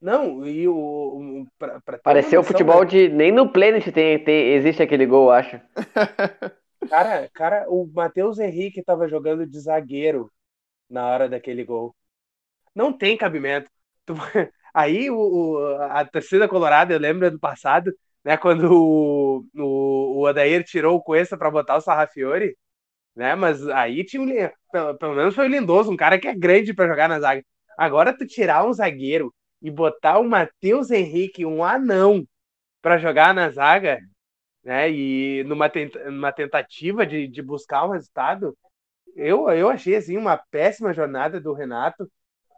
Não, 0.00 0.46
e 0.46 0.68
o. 0.68 0.74
o 0.74 1.46
pra, 1.58 1.80
pra 1.80 1.98
Pareceu 1.98 2.40
o 2.40 2.44
futebol 2.44 2.82
né? 2.82 2.86
de. 2.86 3.08
Nem 3.08 3.32
no 3.32 3.50
Planet 3.50 3.84
tem, 3.92 4.22
tem, 4.22 4.52
existe 4.54 4.82
aquele 4.82 5.06
gol, 5.06 5.30
acho. 5.30 5.60
cara, 6.88 7.28
cara, 7.34 7.66
o 7.68 7.86
Matheus 7.92 8.38
Henrique 8.38 8.82
tava 8.82 9.08
jogando 9.08 9.44
de 9.44 9.58
zagueiro 9.58 10.30
na 10.88 11.06
hora 11.06 11.28
daquele 11.28 11.64
gol. 11.64 11.94
Não 12.74 12.92
tem 12.92 13.16
cabimento. 13.16 13.70
Aí 14.74 15.10
o, 15.10 15.16
o, 15.16 15.82
a 15.82 16.04
torcida 16.04 16.48
colorada, 16.48 16.92
eu 16.94 16.98
lembro 16.98 17.30
do 17.30 17.38
passado, 17.38 17.92
né, 18.24 18.36
quando 18.36 18.72
o, 18.72 19.44
o, 19.56 20.20
o 20.20 20.26
Adair 20.26 20.64
tirou 20.64 20.96
o 20.96 21.02
Cuesta 21.02 21.36
para 21.36 21.50
botar 21.50 21.76
o 21.76 21.80
Sarrafiore, 21.80 22.56
né, 23.16 23.34
mas 23.34 23.66
aí 23.68 24.04
tinha 24.04 24.22
um, 24.22 24.28
pelo, 24.70 24.98
pelo 24.98 25.14
menos 25.14 25.34
foi 25.34 25.46
o 25.46 25.50
Lindoso, 25.50 25.90
um 25.90 25.96
cara 25.96 26.18
que 26.18 26.28
é 26.28 26.34
grande 26.34 26.74
para 26.74 26.88
jogar 26.88 27.08
na 27.08 27.20
zaga. 27.20 27.44
Agora 27.76 28.16
tu 28.16 28.26
tirar 28.26 28.66
um 28.66 28.72
zagueiro 28.72 29.34
e 29.62 29.70
botar 29.70 30.18
o 30.18 30.28
Matheus 30.28 30.90
Henrique, 30.90 31.44
um 31.44 31.64
anão, 31.64 32.24
para 32.82 32.98
jogar 32.98 33.34
na 33.34 33.50
zaga, 33.50 33.98
né, 34.62 34.90
e 34.90 35.44
numa 35.44 36.32
tentativa 36.32 37.06
de, 37.06 37.26
de 37.28 37.42
buscar 37.42 37.86
um 37.86 37.92
resultado, 37.92 38.56
eu, 39.18 39.48
eu 39.50 39.68
achei 39.68 39.96
assim 39.96 40.16
uma 40.16 40.36
péssima 40.36 40.92
jornada 40.94 41.40
do 41.40 41.52
Renato, 41.52 42.10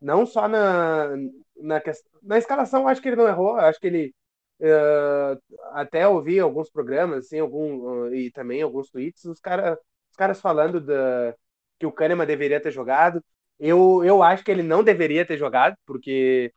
não 0.03 0.27
só 0.27 0.49
na, 0.49 1.09
na, 1.57 1.83
na 2.23 2.39
escalação, 2.39 2.89
acho 2.89 3.01
que 3.03 3.09
ele 3.09 3.17
não 3.17 3.29
errou, 3.29 3.57
acho 3.57 3.81
que 3.81 3.87
ele 3.87 4.15
uh, 4.61 5.41
até 5.73 6.07
ouvi 6.09 6.39
alguns 6.41 6.71
programas 6.71 7.27
assim, 7.27 7.39
algum, 7.41 8.07
uh, 8.09 8.15
e 8.15 8.31
também 8.31 8.63
alguns 8.63 8.91
tweets, 8.91 9.25
os, 9.25 9.41
cara, 9.41 9.79
os 10.11 10.17
caras 10.17 10.41
falando 10.41 10.81
da, 10.81 11.35
que 11.79 11.87
o 11.87 11.93
Kahneman 11.93 12.27
deveria 12.27 12.61
ter 12.61 12.71
jogado. 12.71 13.25
Eu, 13.59 14.05
eu 14.05 14.23
acho 14.23 14.45
que 14.45 14.51
ele 14.51 14.63
não 14.63 14.83
deveria 14.85 15.27
ter 15.27 15.37
jogado, 15.39 15.77
porque 15.87 16.53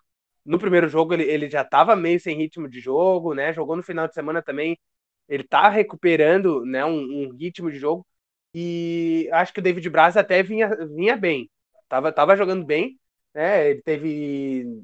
no 0.45 0.59
primeiro 0.59 0.87
jogo 0.89 1.13
ele, 1.13 1.23
ele 1.23 1.49
já 1.49 1.61
estava 1.61 1.95
meio 1.95 2.19
sem 2.19 2.37
ritmo 2.37 2.67
de 2.69 2.79
jogo, 2.79 3.33
né? 3.33 3.53
Jogou 3.53 3.75
no 3.75 3.83
final 3.83 4.07
de 4.07 4.13
semana 4.13 4.41
também. 4.41 4.77
Ele 5.27 5.43
tá 5.43 5.69
recuperando 5.69 6.65
né, 6.65 6.83
um, 6.85 7.27
um 7.27 7.35
ritmo 7.37 7.71
de 7.71 7.77
jogo. 7.79 8.05
E 8.53 9.29
acho 9.31 9.53
que 9.53 9.59
o 9.59 9.63
David 9.63 9.89
Braz 9.89 10.15
até 10.15 10.43
vinha, 10.43 10.69
vinha 10.87 11.17
bem. 11.17 11.49
Tava, 11.89 12.11
tava 12.11 12.35
jogando 12.35 12.65
bem. 12.65 12.99
Né? 13.33 13.71
Ele 13.71 13.81
teve. 13.81 14.83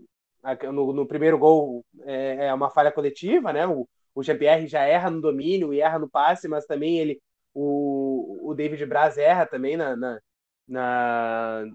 No, 0.72 0.94
no 0.94 1.06
primeiro 1.06 1.38
gol 1.38 1.86
é, 2.04 2.48
é, 2.48 2.54
uma 2.54 2.70
falha 2.70 2.92
coletiva, 2.92 3.52
né? 3.52 3.68
O, 3.68 3.88
o 4.16 4.24
já 4.24 4.86
erra 4.86 5.10
no 5.10 5.22
domínio 5.22 5.74
e 5.74 5.82
erra 5.82 6.00
no 6.00 6.10
passe, 6.10 6.48
mas 6.48 6.66
também 6.66 7.00
ele. 7.00 7.22
O, 7.54 8.50
o 8.50 8.54
David 8.54 8.86
Braz 8.86 9.18
erra 9.18 9.46
também 9.46 9.76
na, 9.76 9.96
na, 9.96 10.20
na 10.68 11.66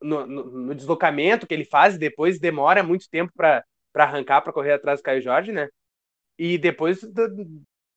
no, 0.00 0.26
no, 0.26 0.44
no, 0.44 0.74
deslocamento 0.74 1.46
que 1.46 1.54
ele 1.54 1.64
faz, 1.64 1.98
depois 1.98 2.38
demora 2.38 2.82
muito 2.82 3.08
tempo 3.08 3.32
para 3.34 3.64
arrancar, 3.94 4.42
para 4.42 4.52
correr 4.52 4.72
atrás 4.72 5.00
do 5.00 5.02
Caio 5.04 5.22
Jorge, 5.22 5.52
né? 5.52 5.68
E 6.38 6.58
depois 6.58 7.00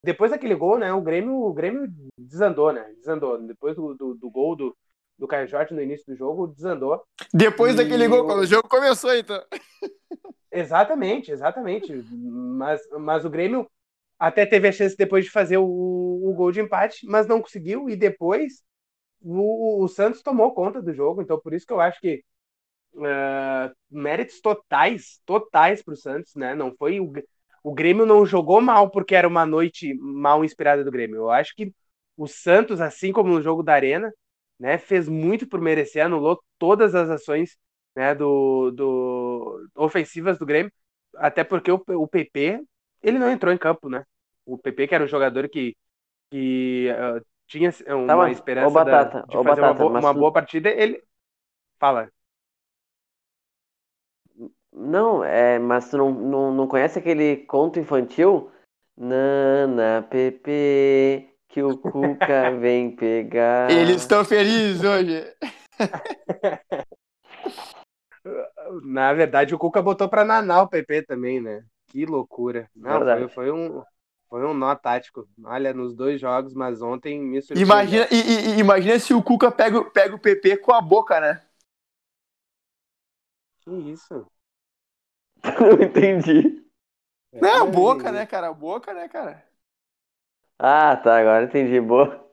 depois 0.06 0.32
daquele 0.32 0.56
gol, 0.56 0.78
né, 0.78 0.94
o 0.94 1.02
Grêmio, 1.02 1.34
o 1.34 1.54
Grêmio 1.54 1.88
desandou, 2.18 2.72
né? 2.72 2.86
Desandou. 3.00 3.42
Depois 3.42 3.76
do, 3.76 3.96
do, 3.96 4.14
do 4.14 4.30
gol 4.30 4.56
do, 4.56 4.78
do 5.18 5.28
Caio 5.28 5.48
Jorge 5.48 5.74
no 5.74 5.82
início 5.82 6.06
do 6.06 6.16
jogo, 6.16 6.48
desandou. 6.48 7.04
Depois 7.34 7.74
e... 7.74 7.78
daquele 7.78 8.08
gol, 8.08 8.26
quando 8.26 8.42
o 8.42 8.46
jogo 8.46 8.70
começou, 8.70 9.14
então. 9.16 9.44
Exatamente, 10.52 11.32
exatamente. 11.32 11.92
Mas, 12.12 12.82
mas 13.00 13.26
o 13.26 13.30
Grêmio 13.30 13.68
até 14.20 14.46
teve 14.46 14.68
a 14.68 14.72
chance 14.72 14.96
depois 14.96 15.26
de 15.26 15.32
fazer 15.32 15.58
o, 15.58 15.66
o 15.66 16.34
gol 16.36 16.52
de 16.52 16.62
empate, 16.62 17.06
mas 17.08 17.28
não 17.28 17.42
conseguiu. 17.42 17.90
E 17.90 17.96
depois 17.96 18.64
o, 19.22 19.84
o 19.84 19.88
Santos 19.88 20.22
tomou 20.22 20.54
conta 20.54 20.82
do 20.82 20.94
jogo. 20.94 21.22
Então, 21.22 21.40
por 21.40 21.54
isso 21.54 21.66
que 21.66 21.74
eu 21.74 21.82
acho 21.82 22.00
que 22.00 22.24
uh, 22.94 23.76
méritos 23.90 24.40
totais, 24.40 25.20
totais 25.26 25.84
para 25.84 25.94
o 25.94 25.98
Santos, 25.98 26.36
né? 26.36 26.54
Não 26.54 26.74
foi 26.76 27.00
o, 27.00 27.12
o 27.70 27.74
Grêmio 27.74 28.06
não 28.06 28.26
jogou 28.26 28.62
mal 28.62 28.90
porque 28.92 29.16
era 29.16 29.28
uma 29.28 29.46
noite 29.46 29.94
mal 29.96 30.44
inspirada 30.46 30.84
do 30.84 30.92
Grêmio. 30.92 31.18
Eu 31.18 31.32
acho 31.32 31.56
que 31.56 31.74
o 32.18 32.28
Santos, 32.28 32.82
assim 32.82 33.12
como 33.12 33.30
no 33.34 33.42
jogo 33.42 33.64
da 33.64 33.74
Arena, 33.74 34.12
né, 34.60 34.78
fez 34.78 35.08
muito 35.10 35.48
por 35.48 35.62
merecer, 35.62 36.06
anulou 36.06 36.40
todas 36.60 36.96
as 36.96 37.10
ações 37.10 37.58
né, 37.96 38.16
do, 38.16 38.72
do 38.72 39.68
ofensivas 39.76 40.38
do 40.38 40.46
Grêmio, 40.46 40.72
até 41.18 41.44
porque 41.44 41.72
o, 41.72 41.84
o 41.90 42.08
PP, 42.08 42.62
ele 43.04 43.20
não 43.20 43.30
entrou 43.32 43.54
em 43.54 43.58
campo, 43.58 43.90
né? 43.90 44.04
O 44.46 44.58
PP, 44.58 44.88
que 44.88 44.96
era 44.96 45.04
um 45.04 45.08
jogador 45.08 45.50
que, 45.50 45.76
que 46.32 46.90
uh, 46.92 47.26
tinha 47.48 47.72
uma 47.88 48.30
Tá, 48.30 48.32
esperança 48.32 48.68
ô, 48.68 48.72
Batata, 48.72 49.20
da- 49.20 49.26
de 49.26 49.38
ô, 49.38 49.44
fazer 49.44 49.62
uma, 49.62 49.72
Batata, 49.72 49.86
uma 49.88 50.14
tu- 50.14 50.14
boa 50.14 50.32
partida, 50.34 50.70
ele... 50.70 51.04
Fala. 51.80 52.12
Não, 54.78 55.24
é, 55.24 55.58
mas 55.58 55.90
tu 55.90 55.98
não, 55.98 56.12
não, 56.12 56.54
não 56.54 56.68
conhece 56.68 57.00
aquele 57.00 57.38
conto 57.38 57.80
infantil? 57.80 58.52
Nana, 58.98 60.06
Pepe, 60.10 61.30
que 61.48 61.64
o 61.64 61.78
Cuca 61.78 62.52
vem 62.60 62.94
pegar. 62.94 63.72
Eles 63.72 64.02
estão 64.02 64.26
felizes 64.26 64.84
hoje. 64.84 65.34
Na 68.84 69.14
verdade, 69.14 69.54
o 69.56 69.58
Cuca 69.58 69.82
botou 69.82 70.10
pra 70.10 70.26
nanar 70.26 70.64
o 70.64 70.68
PP 70.68 71.04
também, 71.04 71.40
né? 71.40 71.64
Que 71.88 72.06
loucura. 72.06 72.70
Não, 72.76 73.00
foi, 73.02 73.28
foi 73.30 73.52
um, 73.52 73.84
foi 74.28 74.46
um 74.46 74.54
nó 74.54 74.76
tático. 74.76 75.28
Olha, 75.44 75.74
nos 75.74 75.96
dois 75.96 76.20
jogos, 76.20 76.54
mas 76.54 76.82
ontem 76.82 77.22
me 77.22 77.42
surpreendeu. 77.42 77.64
Imagina, 77.68 78.08
e, 78.12 78.16
e- 78.16 78.60
imagina 78.60 79.00
se 79.00 79.14
o 79.14 79.22
Cuca 79.24 79.52
pega, 79.52 79.78
o- 79.80 79.90
pega 79.92 80.16
o 80.16 80.20
PP 80.20 80.58
com 80.58 80.74
a 80.74 80.82
boca, 80.82 81.20
né? 81.22 81.42
Que 83.62 83.72
isso? 83.72 84.26
Não 85.60 85.82
entendi. 85.84 86.64
Não, 87.40 87.64
a 87.64 87.66
É, 87.68 87.72
boca, 87.72 88.12
né, 88.12 88.26
cara? 88.26 88.48
A 88.50 88.54
boca, 88.54 88.94
né, 88.94 89.08
cara? 89.08 89.44
Ah, 90.60 90.98
tá, 90.98 91.18
agora 91.20 91.46
entendi. 91.46 91.80
Boa. 91.80 92.26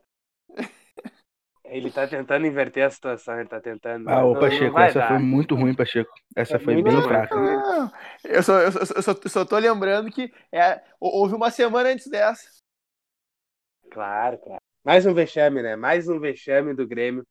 Ele 1.64 1.90
tá 1.90 2.06
tentando 2.06 2.46
inverter 2.46 2.84
a 2.86 2.90
situação, 2.90 3.38
ele 3.40 3.48
tá 3.48 3.60
tentando. 3.60 4.08
Ah, 4.08 4.24
ô 4.24 4.36
Pacheco, 4.36 4.80
essa 4.80 5.00
dar. 5.00 5.08
foi 5.08 5.18
muito 5.18 5.54
ruim, 5.54 5.74
Pacheco. 5.74 6.10
Essa 6.36 6.56
É 6.56 6.58
foi 6.58 6.76
bem 6.76 7.02
fraca. 7.02 7.40
Não, 7.40 7.90
eu 8.24 8.42
só, 8.42 8.60
eu, 8.60 8.72
só, 8.72 8.94
eu 8.94 9.02
só- 9.02 9.12
eu 9.24 9.30
só 9.30 9.44
tô 9.44 9.58
lembrando 9.58 10.10
que 10.10 10.32
é, 10.52 10.82
houve 11.00 11.34
uma 11.34 11.50
semana 11.50 11.88
antes 11.90 12.08
dessa. 12.08 12.46
Claro, 13.90 14.38
claro. 14.38 14.60
Mais 14.84 15.06
um 15.06 15.14
vexame, 15.14 15.62
né? 15.62 15.76
Mais 15.76 16.08
um 16.08 16.18
vexame 16.18 16.74
do 16.74 16.86
Grêmio 16.86 17.26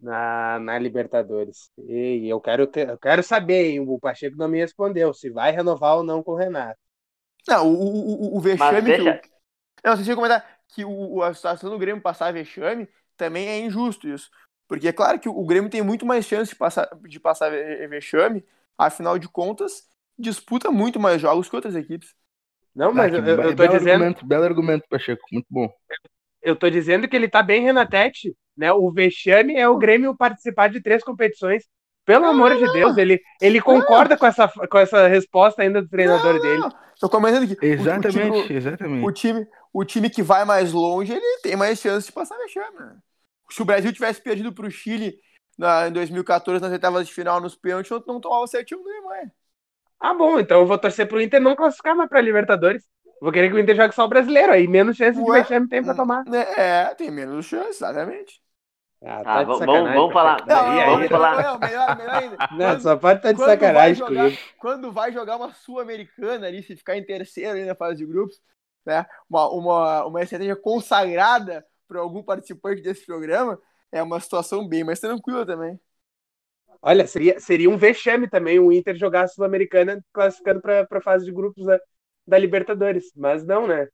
na, 0.00 0.58
na 0.60 0.78
Libertadores. 0.78 1.70
E 1.78 2.28
eu 2.28 2.40
quero, 2.40 2.66
ter- 2.66 2.88
eu 2.90 2.98
quero 2.98 3.22
saber, 3.22 3.70
hein? 3.72 3.80
O 3.80 3.98
Pacheco 3.98 4.36
não 4.36 4.48
me 4.48 4.58
respondeu 4.60 5.12
se 5.14 5.30
vai 5.30 5.52
renovar 5.52 5.96
ou 5.96 6.02
não 6.04 6.22
com 6.22 6.32
o 6.32 6.36
Renato. 6.36 6.78
Não, 7.48 7.68
o, 7.72 8.34
o, 8.34 8.36
o- 8.36 8.40
vexame 8.40 8.82
Mas 8.82 8.82
que. 8.92 9.00
deixa- 9.00 9.02
o- 9.02 9.20
Não, 9.84 9.96
você 9.96 10.04
tinha 10.04 10.14
que 10.14 10.22
comentar 10.22 10.60
que 10.68 10.84
o, 10.84 10.90
o- 11.16 11.22
a 11.22 11.34
situação 11.34 11.70
do 11.70 11.78
Grêmio 11.78 12.02
passar 12.02 12.32
vexame 12.32 12.88
também 13.16 13.48
é 13.48 13.60
injusto 13.60 14.08
isso. 14.08 14.30
Porque 14.68 14.88
é 14.88 14.92
claro 14.92 15.20
que 15.20 15.28
o 15.28 15.46
Grêmio 15.46 15.70
tem 15.70 15.82
muito 15.82 16.06
mais 16.06 16.26
chance 16.26 16.50
de 16.52 16.56
passar, 16.56 16.88
de 17.08 17.20
passar 17.20 17.50
ve- 17.50 17.86
vexame, 17.88 18.44
afinal 18.78 19.18
de 19.18 19.28
contas, 19.28 19.88
disputa 20.18 20.70
muito 20.70 21.00
mais 21.00 21.20
jogos 21.22 21.48
que 21.48 21.56
outras 21.56 21.76
equipes. 21.76 22.14
Não, 22.74 22.92
mas 22.94 23.12
Ah, 23.12 23.14
eu, 23.14 23.20
eu, 23.24 23.42
eu 23.42 23.54
tô 23.56 23.66
belo 23.66 23.68
dizendo, 23.68 24.06
argumento, 24.06 24.26
belo 24.26 24.44
argumento, 24.44 24.84
Pacheco. 24.88 25.22
Muito 25.32 25.46
bom. 25.50 25.68
eu 26.42 26.56
tô 26.56 26.68
dizendo 26.70 27.08
que 27.08 27.16
ele 27.16 27.28
tá 27.28 27.42
bem 27.42 27.62
Renatete, 27.62 28.36
né? 28.56 28.72
O 28.72 28.90
vexame 28.90 29.54
é 29.56 29.68
o 29.68 29.76
Grêmio 29.76 30.16
participar 30.16 30.68
de 30.68 30.80
três 30.80 31.02
competições. 31.02 31.64
Pelo 32.04 32.26
amor 32.26 32.54
de 32.56 32.72
Deus, 32.72 32.96
ele, 32.96 33.20
ele 33.42 33.60
concorda 33.60 34.16
com 34.16 34.26
essa, 34.26 34.46
com 34.48 34.78
essa 34.78 35.08
resposta 35.08 35.62
ainda 35.62 35.82
do 35.82 35.88
treinador 35.88 36.40
dele. 36.40 36.60
Não, 36.60 36.70
tô 37.00 37.08
comentando 37.08 37.48
que 37.48 37.54
o- 37.54 37.68
o, 37.68 37.72
Exatamente, 37.72 38.42
time, 38.46 38.56
exatamente. 38.56 39.04
o, 39.04 39.12
time, 39.12 39.46
o 39.72 39.84
time 39.84 40.08
que 40.08 40.22
vai 40.22 40.44
mais 40.44 40.72
longe, 40.72 41.12
ele 41.12 41.40
tem 41.42 41.56
mais 41.56 41.80
chance 41.80 42.06
de 42.06 42.12
passar 42.12 42.38
vexame. 42.38 42.78
Né? 42.78 42.96
Se 43.50 43.60
o 43.60 43.64
Brasil 43.64 43.92
tivesse 43.92 44.22
perdido 44.22 44.52
pro 44.52 44.70
Chile 44.70 45.18
na, 45.58 45.88
em 45.88 45.92
2014 45.92 46.62
nas 46.62 46.70
oitavas 46.70 47.08
de 47.08 47.12
final 47.12 47.40
nos 47.40 47.56
pênaltis, 47.56 47.90
não, 47.90 48.02
não 48.06 48.20
tomava 48.20 48.46
7 48.46 48.76
1 48.76 48.82
do 48.82 48.88
Alemanha. 48.88 49.32
Ah, 49.98 50.14
bom, 50.14 50.38
então 50.38 50.60
eu 50.60 50.66
vou 50.66 50.78
torcer 50.78 51.08
pro 51.08 51.20
Inter 51.20 51.40
não 51.40 51.56
classificar 51.56 51.96
mais 51.96 52.08
pra 52.08 52.20
Libertadores. 52.20 52.84
Vou 53.20 53.32
querer 53.32 53.48
que 53.48 53.56
o 53.56 53.58
Inter 53.58 53.74
jogue 53.74 53.94
só 53.94 54.04
o 54.04 54.08
brasileiro, 54.08 54.52
aí 54.52 54.68
menos 54.68 54.96
chance 54.96 55.18
de 55.18 55.28
Ué? 55.28 55.40
vexame 55.40 55.68
tem 55.68 55.82
pra 55.82 55.94
tomar. 55.94 56.22
É, 56.56 56.94
tem 56.94 57.10
menos 57.10 57.46
chance, 57.46 57.70
exatamente. 57.70 58.40
Ah, 59.04 59.22
Tá, 59.22 59.38
de 59.40 59.44
vamos- 59.44 59.58
sacanagem, 59.60 59.94
vamos 59.94 60.12
falar. 60.12 60.42
Pacheco. 60.44 60.48
Não, 60.48 60.72
não, 60.72 60.80
aí, 60.80 60.86
vamos 60.86 61.00
não, 61.02 61.08
falar. 61.08 61.42
não, 61.42 61.58
melhor, 61.58 61.96
melhor 61.98 62.14
ainda. 62.14 62.36
Não, 62.52 62.56
Quando- 62.58 62.80
só 62.82 62.96
pode 62.96 63.18
estar 63.18 63.32
de 63.32 63.38
vai 63.38 63.48
sacanagem 63.50 63.94
jogar- 63.94 64.22
comigo. 64.24 64.38
quando 64.58 64.92
vai 64.92 65.12
jogar 65.12 65.36
uma 65.36 65.52
Sul-Americana 65.52 66.46
ali, 66.46 66.62
se 66.62 66.74
ficar 66.76 66.96
em 66.96 67.04
terceiro 67.04 67.50
ali 67.50 67.64
na 67.64 67.74
fase 67.74 67.98
de 67.98 68.06
grupos, 68.06 68.40
né? 68.84 69.04
Uma, 69.28 69.48
uma, 69.50 70.06
uma 70.06 70.22
estratégia 70.22 70.56
consagrada 70.56 71.64
para 71.86 72.00
algum 72.00 72.22
participante 72.22 72.82
desse 72.82 73.04
programa, 73.06 73.60
é 73.92 74.02
uma 74.02 74.18
situação 74.18 74.66
bem 74.66 74.82
mais 74.82 74.98
tranquila 74.98 75.44
também. 75.46 75.78
Olha, 76.82 77.06
seria, 77.06 77.38
seria 77.40 77.68
um 77.70 77.76
vexame 77.76 78.28
também 78.28 78.58
o 78.58 78.72
Inter 78.72 78.96
jogar 78.96 79.22
a 79.24 79.28
Sul-Americana 79.28 80.02
classificando 80.12 80.60
pra, 80.60 80.86
pra 80.86 81.00
fase 81.00 81.24
de 81.24 81.32
grupos 81.32 81.64
da, 81.66 81.78
da 82.26 82.38
Libertadores. 82.38 83.12
Mas 83.16 83.44
não, 83.44 83.66
né? 83.66 83.88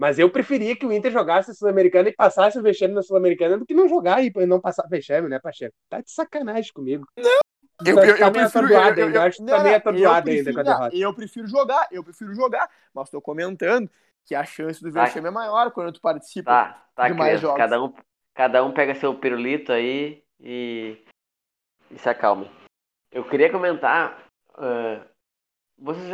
Mas 0.00 0.18
eu 0.18 0.30
preferia 0.30 0.74
que 0.74 0.86
o 0.86 0.90
Inter 0.92 1.12
jogasse 1.12 1.50
a 1.50 1.54
Sul-Americana 1.54 2.08
e 2.08 2.12
passasse 2.14 2.58
o 2.58 2.62
vexame 2.62 2.94
na 2.94 3.02
Sul-Americana 3.02 3.58
do 3.58 3.66
que 3.66 3.74
não 3.74 3.86
jogar 3.86 4.24
e 4.24 4.32
não 4.46 4.58
passar 4.58 4.86
vexame, 4.88 5.28
né, 5.28 5.38
Pacheco? 5.38 5.76
Tá 5.90 6.00
de 6.00 6.10
sacanagem 6.10 6.72
comigo. 6.72 7.06
Eu, 7.14 7.24
Tá- 7.24 8.06
eu, 8.06 8.18
tá 8.18 8.26
eu 8.26 8.32
prefiro. 8.32 8.72
eu- 8.72 8.80
ainda, 8.80 9.00
eu- 9.02 9.10
eu 9.10 9.20
acho 9.20 9.36
que 9.36 9.42
não, 9.42 9.56
tá 9.56 9.62
meio 9.62 9.72
não, 9.72 9.78
atordoado 9.78 10.30
ainda 10.30 10.52
com 10.54 10.60
a 10.60 10.62
derrota. 10.62 10.90
não, 10.96 11.02
Eu 11.02 11.14
prefiro 11.14 11.46
jogar, 11.46 11.86
eu 11.92 12.02
prefiro 12.02 12.34
jogar, 12.34 12.70
mas 12.94 13.08
estou 13.08 13.20
comentando 13.20 13.90
que 14.24 14.34
a 14.34 14.42
chance 14.42 14.82
do 14.82 14.90
Tá. 14.90 15.04
vexame 15.04 15.28
é 15.28 15.30
maior 15.30 15.70
quando 15.70 15.92
tu 15.92 16.00
participa. 16.00 16.50
Tá, 16.50 16.86
tá, 16.94 17.08
de 17.08 17.12
mais 17.14 17.38
jogos. 17.38 17.58
Cada 17.58 17.82
um, 17.82 17.92
cada 18.34 18.64
um 18.64 18.72
pega 18.72 18.94
seu 18.94 19.14
pirulito 19.14 19.70
aí 19.70 20.22
e, 20.40 20.96
e 21.90 21.98
se 21.98 22.08
acalma. 22.08 22.50
Eu 23.12 23.24
queria 23.28 23.50
comentar. 23.52 24.24
ah, 24.56 25.04
vocês 25.78 26.08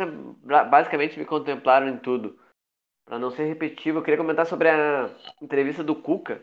basicamente 0.69 1.17
me 1.17 1.25
contemplaram 1.25 1.87
em 1.87 1.97
tudo. 1.97 2.37
Para 3.07 3.17
não 3.17 3.31
ser 3.31 3.45
repetitivo, 3.45 3.99
eu 3.99 4.03
queria 4.03 4.17
comentar 4.17 4.45
sobre 4.45 4.67
a 4.67 5.09
entrevista 5.41 5.81
do 5.81 5.95
Cuca, 5.95 6.41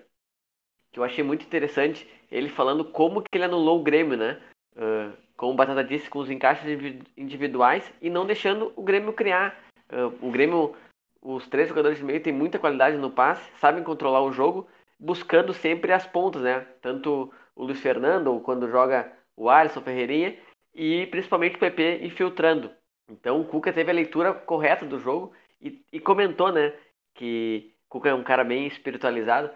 que 0.90 0.98
eu 0.98 1.04
achei 1.04 1.22
muito 1.22 1.44
interessante. 1.44 2.08
Ele 2.32 2.48
falando 2.48 2.86
como 2.86 3.20
que 3.20 3.28
ele 3.36 3.44
anulou 3.44 3.78
o 3.78 3.82
Grêmio, 3.82 4.16
né? 4.16 4.40
Ah, 4.74 5.12
como 5.36 5.52
o 5.52 5.56
Batata 5.56 5.84
disse, 5.84 6.08
com 6.08 6.20
os 6.20 6.30
encaixes 6.30 6.64
indivi- 6.64 7.02
individuais 7.18 7.92
e 8.00 8.08
não 8.08 8.24
deixando 8.24 8.72
o 8.76 8.82
Grêmio 8.82 9.12
criar. 9.12 9.62
Ah, 9.90 10.06
o 10.22 10.30
Grêmio, 10.30 10.74
os 11.20 11.46
três 11.48 11.68
jogadores 11.68 11.98
de 11.98 12.04
meio 12.04 12.22
têm 12.22 12.32
muita 12.32 12.58
qualidade 12.58 12.96
no 12.96 13.10
passe, 13.10 13.46
sabem 13.58 13.84
controlar 13.84 14.22
o 14.22 14.32
jogo, 14.32 14.66
buscando 14.98 15.52
sempre 15.52 15.92
as 15.92 16.06
pontas, 16.06 16.40
né? 16.40 16.66
Tanto 16.80 17.30
o 17.54 17.64
Luiz 17.64 17.78
Fernando, 17.78 18.40
quando 18.40 18.70
joga 18.70 19.12
o 19.36 19.50
Alisson 19.50 19.82
Ferreirinha, 19.82 20.34
e 20.74 21.06
principalmente 21.08 21.56
o 21.56 21.58
PP 21.58 22.00
infiltrando. 22.04 22.70
Então 23.10 23.38
o 23.38 23.44
Cuca 23.44 23.70
teve 23.70 23.90
a 23.90 23.94
leitura 23.94 24.32
correta 24.32 24.86
do 24.86 24.98
jogo 24.98 25.34
e, 25.64 25.84
e 25.92 26.00
comentou, 26.00 26.52
né? 26.52 26.78
Que 27.14 27.74
Cuca 27.88 28.10
é 28.10 28.14
um 28.14 28.22
cara 28.22 28.44
bem 28.44 28.66
espiritualizado. 28.66 29.50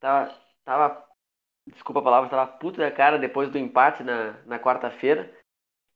Tava, 0.00 0.38
tava 0.64 1.08
desculpa 1.66 2.00
a 2.00 2.02
palavra, 2.02 2.28
tava 2.28 2.52
puto 2.58 2.78
da 2.78 2.90
cara 2.90 3.18
depois 3.18 3.50
do 3.50 3.58
empate 3.58 4.02
na, 4.02 4.32
na 4.44 4.58
quarta-feira 4.58 5.32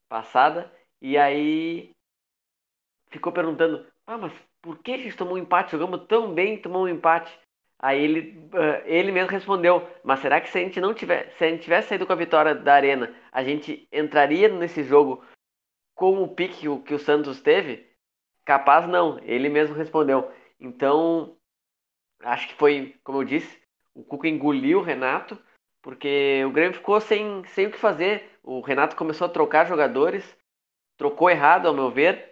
passada. 0.09 0.73
E 1.03 1.19
aí 1.19 1.91
ficou 3.11 3.33
perguntando: 3.33 3.87
Ah, 4.07 4.17
mas 4.17 4.33
por 4.63 4.79
que 4.79 4.93
a 4.93 4.99
gente 4.99 5.17
tomou 5.17 5.35
um 5.35 5.39
empate? 5.39 5.73
Jogamos 5.73 6.07
tão 6.07 6.33
bem 6.33 6.61
tomou 6.61 6.85
um 6.85 6.89
empate. 6.89 7.39
Aí 7.81 8.03
ele, 8.03 8.49
ah, 8.55 8.83
ele 8.87 9.13
mesmo 9.13 9.31
respondeu: 9.31 9.87
Mas 10.03 10.21
será 10.21 10.41
que 10.41 10.49
se 10.49 10.59
a 10.59 10.63
gente 10.63 10.81
não 10.81 10.95
tiver, 10.95 11.31
se 11.37 11.45
a 11.45 11.49
gente 11.49 11.63
tivesse 11.63 11.89
saído 11.89 12.07
com 12.07 12.13
a 12.13 12.17
vitória 12.17 12.55
da 12.55 12.75
arena, 12.75 13.15
a 13.31 13.45
gente 13.45 13.87
entraria 13.93 14.49
nesse 14.49 14.83
jogo 14.83 15.23
com 15.95 16.23
o 16.23 16.29
pique 16.29 16.61
que 16.61 16.69
o, 16.69 16.81
que 16.83 16.95
o 16.95 16.99
Santos 16.99 17.43
teve? 17.43 17.89
Capaz 18.49 18.89
não. 18.89 19.19
Ele 19.25 19.51
mesmo 19.51 19.77
respondeu. 19.77 20.33
Então, 20.59 21.37
acho 22.23 22.49
que 22.49 22.55
foi, 22.55 22.97
como 23.05 23.19
eu 23.19 23.25
disse, 23.25 23.61
o 23.95 24.03
Cuca 24.03 24.27
engoliu 24.27 24.79
o 24.79 24.83
Renato, 24.83 25.39
porque 25.83 26.43
o 26.47 26.51
Grêmio 26.51 26.73
ficou 26.73 26.99
sem, 26.99 27.45
sem 27.49 27.67
o 27.67 27.71
que 27.71 27.77
fazer. 27.77 28.41
O 28.43 28.63
Renato 28.63 28.97
começou 28.97 29.27
a 29.27 29.31
trocar 29.31 29.67
jogadores, 29.67 30.25
trocou 30.97 31.29
errado, 31.29 31.69
ao 31.69 31.75
meu 31.75 31.91
ver. 31.91 32.31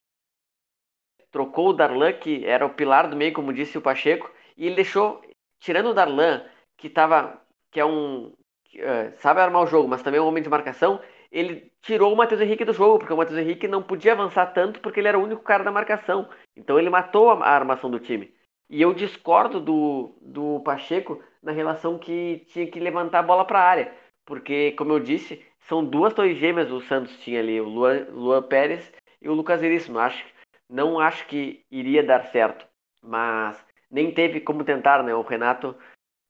Trocou 1.30 1.68
o 1.68 1.72
Darlan, 1.74 2.14
que 2.14 2.46
era 2.46 2.64
o 2.64 2.72
pilar 2.72 3.10
do 3.10 3.16
meio, 3.16 3.34
como 3.34 3.52
disse 3.52 3.76
o 3.76 3.82
Pacheco, 3.82 4.32
e 4.56 4.64
ele 4.64 4.76
deixou, 4.76 5.20
tirando 5.60 5.90
o 5.90 5.94
Darlan, 5.94 6.48
que 6.78 6.88
tava, 6.88 7.38
que 7.70 7.78
é 7.78 7.84
um, 7.84 8.32
que, 8.64 8.80
eh, 8.80 9.12
sabe 9.18 9.42
armar 9.42 9.64
o 9.64 9.66
jogo, 9.66 9.86
mas 9.86 10.02
também 10.02 10.18
é 10.18 10.22
um 10.22 10.28
homem 10.28 10.42
de 10.42 10.48
marcação, 10.48 10.98
ele 11.36 11.70
tirou 11.82 12.14
o 12.14 12.16
Matheus 12.16 12.40
Henrique 12.40 12.64
do 12.64 12.72
jogo, 12.72 12.98
porque 12.98 13.12
o 13.12 13.16
Matheus 13.16 13.38
Henrique 13.38 13.68
não 13.68 13.82
podia 13.82 14.12
avançar 14.12 14.46
tanto 14.54 14.80
porque 14.80 15.00
ele 15.00 15.08
era 15.08 15.18
o 15.18 15.22
único 15.22 15.42
cara 15.42 15.62
da 15.62 15.70
marcação. 15.70 16.30
Então 16.56 16.78
ele 16.78 16.88
matou 16.88 17.30
a, 17.30 17.46
armação 17.46 17.90
do 17.90 18.00
time. 18.00 18.34
E 18.70 18.80
eu 18.80 18.94
discordo 18.94 19.60
do, 19.60 20.16
do 20.22 20.60
Pacheco 20.60 21.22
na 21.42 21.52
relação 21.52 21.98
que 21.98 22.42
tinha 22.48 22.66
que 22.66 22.80
levantar 22.80 23.18
a 23.18 23.22
bola 23.22 23.44
para 23.44 23.58
a 23.60 23.68
área. 23.68 23.94
Porque, 24.24 24.72
como 24.72 24.92
eu 24.92 24.98
disse, 24.98 25.44
são 25.68 25.84
duas 25.84 26.14
torres 26.14 26.38
gêmeas 26.38 26.72
o 26.72 26.80
Santos 26.80 27.14
tinha 27.18 27.40
ali, 27.40 27.60
o 27.60 27.68
Luan, 27.68 28.06
Luan 28.10 28.42
Pérez 28.42 28.90
e 29.20 29.28
o 29.28 29.34
Lucas 29.34 29.60
Veríssimo. 29.60 29.98
Acho, 29.98 30.24
não 30.70 30.98
acho 30.98 31.26
que 31.26 31.66
iria 31.70 32.02
dar 32.02 32.24
certo. 32.32 32.66
Mas 33.02 33.62
nem 33.90 34.10
teve 34.10 34.40
como 34.40 34.64
tentar, 34.64 35.02
né? 35.02 35.14
O 35.14 35.20
Renato 35.20 35.76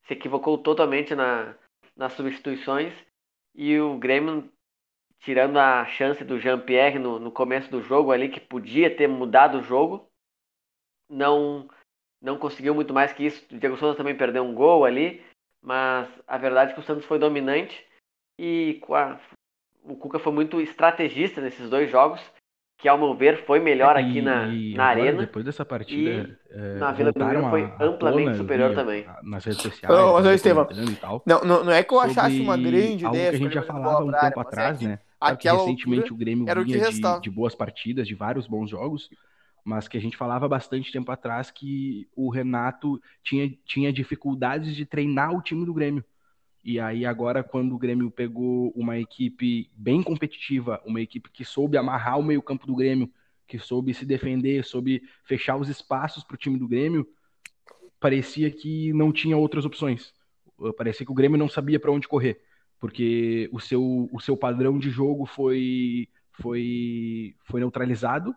se 0.05 0.13
equivocou 0.13 0.57
totalmente 0.57 1.15
na, 1.15 1.55
nas 1.95 2.11
substituições 2.11 2.93
e 3.55 3.79
o 3.79 3.97
Grêmio 3.97 4.51
tirando 5.19 5.57
a 5.57 5.85
chance 5.85 6.23
do 6.23 6.39
Jean-Pierre 6.39 6.99
no, 6.99 7.19
no 7.19 7.31
começo 7.31 7.69
do 7.69 7.81
jogo 7.81 8.11
ali, 8.11 8.29
que 8.29 8.39
podia 8.39 8.95
ter 8.95 9.07
mudado 9.07 9.59
o 9.59 9.63
jogo, 9.63 10.07
não 11.09 11.67
não 12.21 12.37
conseguiu 12.37 12.73
muito 12.73 12.93
mais 12.93 13.13
que 13.13 13.25
isso. 13.25 13.45
O 13.51 13.59
Diego 13.59 13.77
Souza 13.77 13.95
também 13.95 14.15
perdeu 14.15 14.43
um 14.43 14.53
gol 14.53 14.85
ali, 14.85 15.21
mas 15.61 16.09
a 16.27 16.37
verdade 16.37 16.71
é 16.71 16.73
que 16.73 16.79
o 16.79 16.83
Santos 16.83 17.05
foi 17.05 17.19
dominante 17.19 17.85
e 18.39 18.81
a, 18.89 19.19
o 19.83 19.95
Cuca 19.95 20.19
foi 20.19 20.33
muito 20.33 20.59
estrategista 20.59 21.41
nesses 21.41 21.69
dois 21.69 21.89
jogos, 21.91 22.19
que 22.79 22.87
ao 22.87 22.97
meu 22.97 23.15
ver 23.15 23.45
foi 23.45 23.59
melhor 23.59 23.95
aqui 23.95 24.21
na, 24.21 24.47
E 24.47 24.75
na 24.75 24.89
agora, 24.89 25.01
arena. 25.01 25.21
Depois 25.21 25.45
dessa 25.45 25.65
partida, 25.65 26.39
é, 26.49 26.75
na 26.75 26.91
Vila 26.91 27.11
Belmiro 27.11 27.49
foi 27.49 27.63
amplamente 27.79 28.37
superior 28.37 28.75
também. 28.75 29.05
Nas 29.23 29.45
redes 29.45 29.61
sociais. 29.61 29.95
Mas, 29.95 30.25
né, 30.43 30.83
e 30.91 30.95
tal, 30.95 31.23
Não, 31.25 31.41
não, 31.41 31.63
não 31.63 31.71
é 31.71 31.83
que 31.83 31.93
eu 31.93 31.99
achasse 31.99 32.39
uma 32.41 32.57
grande 32.57 33.05
algo 33.05 33.17
ideia. 33.17 33.29
que 33.31 33.35
a 33.35 33.39
gente 33.39 33.53
já 33.53 33.63
falava 33.63 34.03
um 34.03 34.11
tempo 34.11 34.21
mas 34.21 34.37
é 34.37 34.41
atrás, 34.41 34.77
que 34.77 34.99
né? 35.21 35.35
Claro 35.35 35.37
que 35.37 35.47
Aquela 35.47 35.65
recentemente 35.65 36.13
o 36.13 36.15
Grêmio 36.15 36.47
era 36.47 36.63
vinha 36.63 36.91
de, 36.91 37.21
de 37.21 37.29
boas 37.29 37.55
partidas, 37.55 38.07
de 38.07 38.15
vários 38.15 38.47
bons 38.47 38.69
jogos, 38.69 39.09
mas 39.63 39.87
que 39.87 39.97
a 39.97 40.01
gente 40.01 40.15
falava 40.15 40.47
bastante 40.47 40.91
tempo 40.91 41.11
atrás 41.11 41.51
que 41.51 42.07
o 42.15 42.29
Renato 42.29 43.01
tinha, 43.23 43.51
tinha 43.65 43.91
dificuldades 43.91 44.75
de 44.75 44.85
treinar 44.85 45.35
o 45.35 45.41
time 45.41 45.65
do 45.65 45.73
Grêmio. 45.73 46.03
E 46.63 46.79
aí 46.79 47.05
agora, 47.05 47.43
quando 47.43 47.73
o 47.73 47.77
Grêmio 47.77 48.11
pegou 48.11 48.71
uma 48.75 48.97
equipe 48.97 49.69
bem 49.73 50.03
competitiva, 50.03 50.81
uma 50.85 51.01
equipe 51.01 51.29
que 51.31 51.45
soube 51.45 51.77
amarrar 51.77 52.19
o 52.19 52.23
meio-campo 52.23 52.67
do 52.67 52.75
Grêmio, 52.75 53.11
que 53.47 53.57
soube 53.57 53.93
se 53.93 54.05
defender, 54.05 54.65
soube 54.65 55.01
fechar 55.23 55.55
os 55.55 55.69
espaços 55.69 56.23
para 56.23 56.35
o 56.35 56.37
time 56.37 56.59
do 56.59 56.67
Grêmio, 56.67 57.07
parecia 57.99 58.51
que 58.51 58.91
não 58.93 59.11
tinha 59.11 59.37
outras 59.37 59.65
opções. 59.65 60.13
Parecia 60.75 61.05
que 61.05 61.11
o 61.11 61.15
Grêmio 61.15 61.37
não 61.37 61.47
sabia 61.47 61.79
para 61.79 61.91
onde 61.91 62.07
correr, 62.07 62.41
porque 62.79 63.49
o 63.51 63.59
seu, 63.59 64.07
o 64.11 64.19
seu 64.19 64.37
padrão 64.37 64.77
de 64.77 64.89
jogo 64.89 65.25
foi, 65.25 66.07
foi, 66.31 67.35
foi 67.45 67.59
neutralizado 67.59 68.35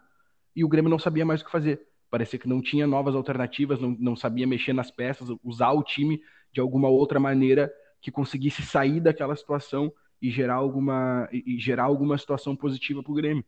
e 0.55 0.65
o 0.65 0.69
Grêmio 0.69 0.91
não 0.91 0.99
sabia 0.99 1.25
mais 1.25 1.43
o 1.43 1.45
que 1.45 1.51
fazer. 1.51 1.87
Parecia 2.11 2.39
que 2.39 2.49
não 2.49 2.61
tinha 2.61 2.87
novas 2.87 3.15
alternativas, 3.15 3.81
não, 3.81 3.97
não 3.99 4.17
sabia 4.17 4.47
mexer 4.47 4.73
nas 4.73 4.91
peças, 4.91 5.29
usar 5.45 5.73
o 5.73 5.83
time 5.83 6.21
de 6.53 6.61
alguma 6.61 6.89
outra 6.89 7.21
maneira 7.21 7.73
que 8.01 8.11
conseguisse 8.11 8.63
sair 8.63 9.01
daquela 9.01 9.37
situação 9.37 9.93
e 10.21 10.31
gerar 10.31 10.55
alguma, 10.55 11.29
e 11.33 11.59
gerar 11.59 11.85
alguma 11.85 12.19
situação 12.19 12.57
positiva 12.57 13.03
para 13.03 13.13
o 13.13 13.15
Grêmio. 13.15 13.45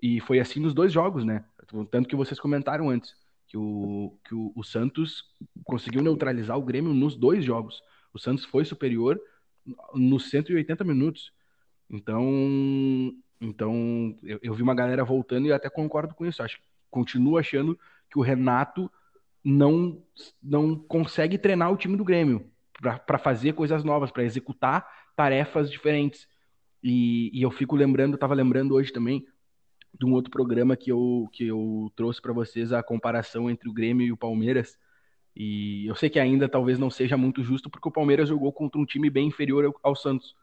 E 0.00 0.20
foi 0.20 0.38
assim 0.38 0.60
nos 0.60 0.74
dois 0.74 0.92
jogos, 0.92 1.24
né? 1.24 1.44
Tanto 1.90 2.08
que 2.08 2.16
vocês 2.16 2.38
comentaram 2.38 2.90
antes, 2.90 3.14
que 3.48 3.56
o, 3.56 4.16
que 4.24 4.34
o, 4.34 4.52
o 4.54 4.62
Santos 4.62 5.24
conseguiu 5.64 6.02
neutralizar 6.02 6.58
o 6.58 6.62
Grêmio 6.62 6.92
nos 6.92 7.16
dois 7.16 7.44
jogos. 7.44 7.80
O 8.12 8.18
Santos 8.18 8.44
foi 8.44 8.64
superior 8.64 9.20
nos 9.94 10.30
180 10.30 10.84
minutos. 10.84 11.32
Então, 11.90 13.14
então 13.40 14.16
eu, 14.22 14.38
eu 14.42 14.54
vi 14.54 14.62
uma 14.62 14.74
galera 14.74 15.04
voltando 15.04 15.46
e 15.46 15.52
até 15.52 15.68
concordo 15.68 16.14
com 16.14 16.26
isso. 16.26 16.42
Acho, 16.42 16.58
continuo 16.90 17.38
achando 17.38 17.78
que 18.10 18.18
o 18.18 18.22
Renato 18.22 18.90
não, 19.42 20.02
não 20.42 20.76
consegue 20.76 21.36
treinar 21.36 21.72
o 21.72 21.76
time 21.76 21.96
do 21.96 22.04
Grêmio 22.04 22.50
para 23.06 23.18
fazer 23.18 23.52
coisas 23.52 23.84
novas, 23.84 24.10
para 24.10 24.24
executar 24.24 24.86
tarefas 25.16 25.70
diferentes. 25.70 26.26
E, 26.82 27.30
e 27.32 27.42
eu 27.42 27.50
fico 27.50 27.76
lembrando, 27.76 28.14
estava 28.14 28.34
lembrando 28.34 28.74
hoje 28.74 28.92
também 28.92 29.26
de 29.98 30.04
um 30.04 30.12
outro 30.12 30.30
programa 30.30 30.76
que 30.76 30.90
eu, 30.90 31.28
que 31.32 31.46
eu 31.46 31.90
trouxe 31.94 32.20
para 32.20 32.32
vocês 32.32 32.72
a 32.72 32.82
comparação 32.82 33.48
entre 33.48 33.68
o 33.68 33.72
Grêmio 33.72 34.06
e 34.06 34.12
o 34.12 34.16
Palmeiras. 34.16 34.76
E 35.36 35.86
eu 35.86 35.94
sei 35.94 36.08
que 36.08 36.18
ainda 36.18 36.48
talvez 36.48 36.78
não 36.78 36.90
seja 36.90 37.16
muito 37.16 37.42
justo, 37.42 37.68
porque 37.68 37.88
o 37.88 37.92
Palmeiras 37.92 38.28
jogou 38.28 38.52
contra 38.52 38.80
um 38.80 38.84
time 38.84 39.10
bem 39.10 39.26
inferior 39.26 39.74
ao, 39.82 39.96
Santos. 39.96 40.34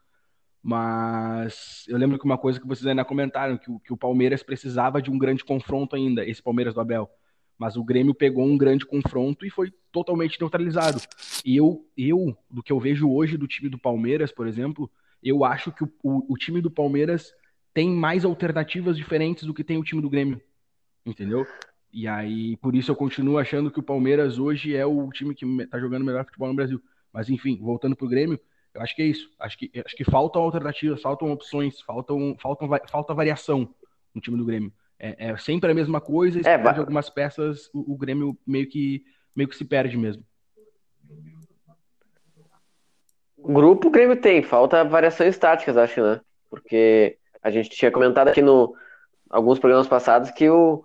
Mas 0.62 1.84
eu 1.88 1.96
lembro 1.96 2.18
que 2.18 2.24
uma 2.24 2.38
coisa 2.38 2.60
que 2.60 2.66
vocês 2.66 2.86
ainda 2.86 3.04
comentaram, 3.04 3.56
que 3.56 3.70
o, 3.70 3.80
que 3.80 3.92
o 3.92 3.96
Palmeiras 3.96 4.42
precisava 4.42 5.00
de 5.00 5.10
um 5.10 5.18
grande 5.18 5.44
confronto 5.44 5.96
ainda, 5.96 6.24
esse 6.24 6.42
Palmeiras 6.42 6.74
do 6.74 6.80
Abel. 6.80 7.10
Mas 7.58 7.76
o 7.76 7.84
Grêmio 7.84 8.14
pegou 8.14 8.44
um 8.44 8.56
grande 8.56 8.84
confronto 8.84 9.46
e 9.46 9.50
foi 9.50 9.72
totalmente 9.90 10.38
neutralizado. 10.40 11.00
E 11.44 11.56
eu, 11.56 11.86
eu 11.96 12.36
do 12.50 12.62
que 12.62 12.72
eu 12.72 12.78
vejo 12.78 13.10
hoje 13.10 13.36
do 13.36 13.46
time 13.46 13.68
do 13.68 13.78
Palmeiras, 13.78 14.30
por 14.30 14.46
exemplo, 14.46 14.90
eu 15.22 15.44
acho 15.44 15.72
que 15.72 15.84
o, 15.84 15.92
o, 16.02 16.34
o 16.34 16.36
time 16.36 16.60
do 16.60 16.70
Palmeiras 16.70 17.32
tem 17.72 17.88
mais 17.88 18.24
alternativas 18.24 18.96
diferentes 18.96 19.44
do 19.44 19.54
que 19.54 19.64
tem 19.64 19.78
o 19.78 19.84
time 19.84 20.02
do 20.02 20.10
Grêmio. 20.10 20.40
Entendeu? 21.04 21.46
E 21.92 22.08
aí, 22.08 22.56
por 22.56 22.74
isso 22.74 22.90
eu 22.90 22.96
continuo 22.96 23.38
achando 23.38 23.70
que 23.70 23.78
o 23.78 23.82
Palmeiras 23.82 24.38
hoje 24.38 24.74
é 24.74 24.86
o 24.86 25.10
time 25.10 25.34
que 25.34 25.66
tá 25.66 25.78
jogando 25.78 26.04
melhor 26.04 26.24
futebol 26.24 26.48
no 26.48 26.54
Brasil. 26.54 26.80
Mas 27.12 27.28
enfim, 27.28 27.58
voltando 27.60 27.94
pro 27.94 28.08
Grêmio, 28.08 28.40
eu 28.72 28.80
acho 28.80 28.96
que 28.96 29.02
é 29.02 29.06
isso. 29.06 29.30
Acho 29.38 29.58
que, 29.58 29.70
acho 29.84 29.94
que 29.94 30.04
faltam 30.04 30.40
alternativas, 30.42 31.02
faltam 31.02 31.30
opções, 31.30 31.80
faltam, 31.82 32.34
faltam, 32.40 32.68
falta 32.90 33.12
variação 33.12 33.68
no 34.14 34.20
time 34.20 34.38
do 34.38 34.44
Grêmio. 34.44 34.72
É, 34.98 35.30
é 35.30 35.36
sempre 35.36 35.70
a 35.70 35.74
mesma 35.74 36.00
coisa, 36.00 36.40
e 36.40 36.46
É, 36.46 36.56
va- 36.56 36.78
algumas 36.78 37.10
peças, 37.10 37.68
o, 37.74 37.92
o 37.92 37.96
Grêmio 37.98 38.38
meio 38.46 38.66
que, 38.68 39.04
meio 39.36 39.48
que 39.48 39.56
se 39.56 39.64
perde 39.64 39.98
mesmo. 39.98 40.24
Grupo 43.38 43.88
o 43.88 43.90
Grêmio 43.90 44.16
tem, 44.16 44.42
falta 44.42 44.84
variações 44.84 45.36
táticas, 45.36 45.76
acho, 45.76 46.00
né? 46.00 46.20
Porque 46.48 47.18
a 47.42 47.50
gente 47.50 47.68
tinha 47.70 47.90
comentado 47.90 48.28
aqui 48.28 48.40
no 48.40 48.74
alguns 49.28 49.58
programas 49.58 49.88
passados 49.88 50.30
que 50.30 50.48
o, 50.48 50.84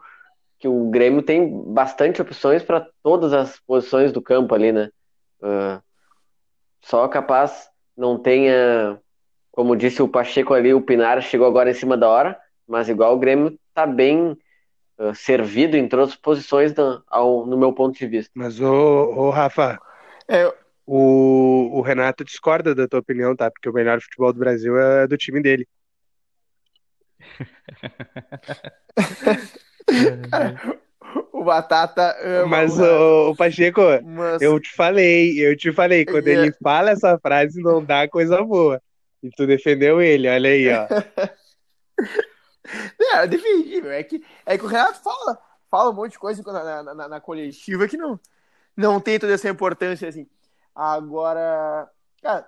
que 0.59 0.67
o 0.67 0.89
Grêmio 0.89 1.21
tem 1.21 1.63
bastante 1.73 2.21
opções 2.21 2.63
para 2.63 2.87
todas 3.03 3.33
as 3.33 3.59
posições 3.59 4.11
do 4.11 4.21
campo 4.21 4.55
ali, 4.55 4.71
né? 4.71 4.89
Ah, 5.41 5.81
só 6.81 7.07
capaz 7.07 7.69
não 7.95 8.17
tenha, 8.17 8.99
como 9.51 9.75
disse 9.75 10.01
o 10.01 10.07
Pacheco 10.07 10.53
ali, 10.53 10.73
o 10.73 10.81
Pinar 10.81 11.21
chegou 11.21 11.47
agora 11.47 11.71
em 11.71 11.73
cima 11.73 11.97
da 11.97 12.07
hora, 12.09 12.39
mas 12.67 12.89
igual 12.89 13.15
o 13.15 13.19
Grêmio 13.19 13.57
tá 13.73 13.85
bem 13.85 14.37
ah, 14.99 15.13
servido 15.13 15.77
em 15.77 15.87
todas 15.87 16.09
as 16.09 16.15
posições 16.15 16.73
da- 16.73 17.01
ao- 17.07 17.45
no 17.45 17.57
meu 17.57 17.73
ponto 17.73 17.97
de 17.97 18.07
vista. 18.07 18.31
Mas, 18.35 18.59
ô, 18.59 18.71
ô 18.71 19.29
Rafa, 19.29 19.79
É, 20.29 20.45
o, 20.85 21.79
o 21.79 21.81
Renato 21.81 22.23
discorda 22.23 22.75
da 22.75 22.87
tua 22.87 22.99
opinião, 22.99 23.35
tá? 23.35 23.49
Porque 23.49 23.69
o 23.69 23.73
melhor 23.73 24.01
futebol 24.01 24.33
do 24.33 24.39
Brasil 24.39 24.77
é 24.77 25.07
do 25.07 25.17
time 25.17 25.41
dele. 25.41 25.65
o 31.31 31.43
Batata 31.43 32.15
ama 32.21 32.47
Mas, 32.47 32.77
o 32.79 33.31
ô, 33.31 33.35
Pacheco, 33.35 33.81
mas- 34.03 34.41
eu 34.41 34.59
te 34.59 34.73
falei, 34.75 35.39
eu 35.39 35.55
te 35.55 35.71
falei, 35.71 36.05
quando 36.05 36.27
É. 36.27 36.31
ele 36.33 36.51
fala 36.61 36.91
essa 36.91 37.17
frase, 37.19 37.61
não 37.61 37.83
dá 37.83 38.07
coisa 38.07 38.43
boa. 38.43 38.81
E 39.23 39.29
tu 39.31 39.47
defendeu 39.47 40.01
ele, 40.01 40.29
olha 40.29 40.49
aí, 40.49 40.67
ó. 40.69 40.87
É, 42.99 43.23
é 43.23 43.27
defendível. 43.27 43.91
É 43.91 44.03
que, 44.03 44.21
é 44.45 44.57
que 44.57 44.63
o 44.65 44.67
Renato 44.67 44.99
fala, 45.01 45.37
fala 45.71 45.89
um 45.89 45.93
monte 45.93 46.11
de 46.11 46.19
coisa 46.19 46.43
na, 46.43 46.83
na, 46.83 46.93
na- 46.93 47.07
na 47.07 47.21
coletiva 47.21 47.87
que 47.87 47.95
não, 47.95 48.19
não 48.75 48.99
tem 48.99 49.17
toda 49.17 49.33
essa 49.33 49.47
importância 49.49 50.07
assim. 50.07 50.27
Agora, 50.75 51.89
cara, 52.21 52.45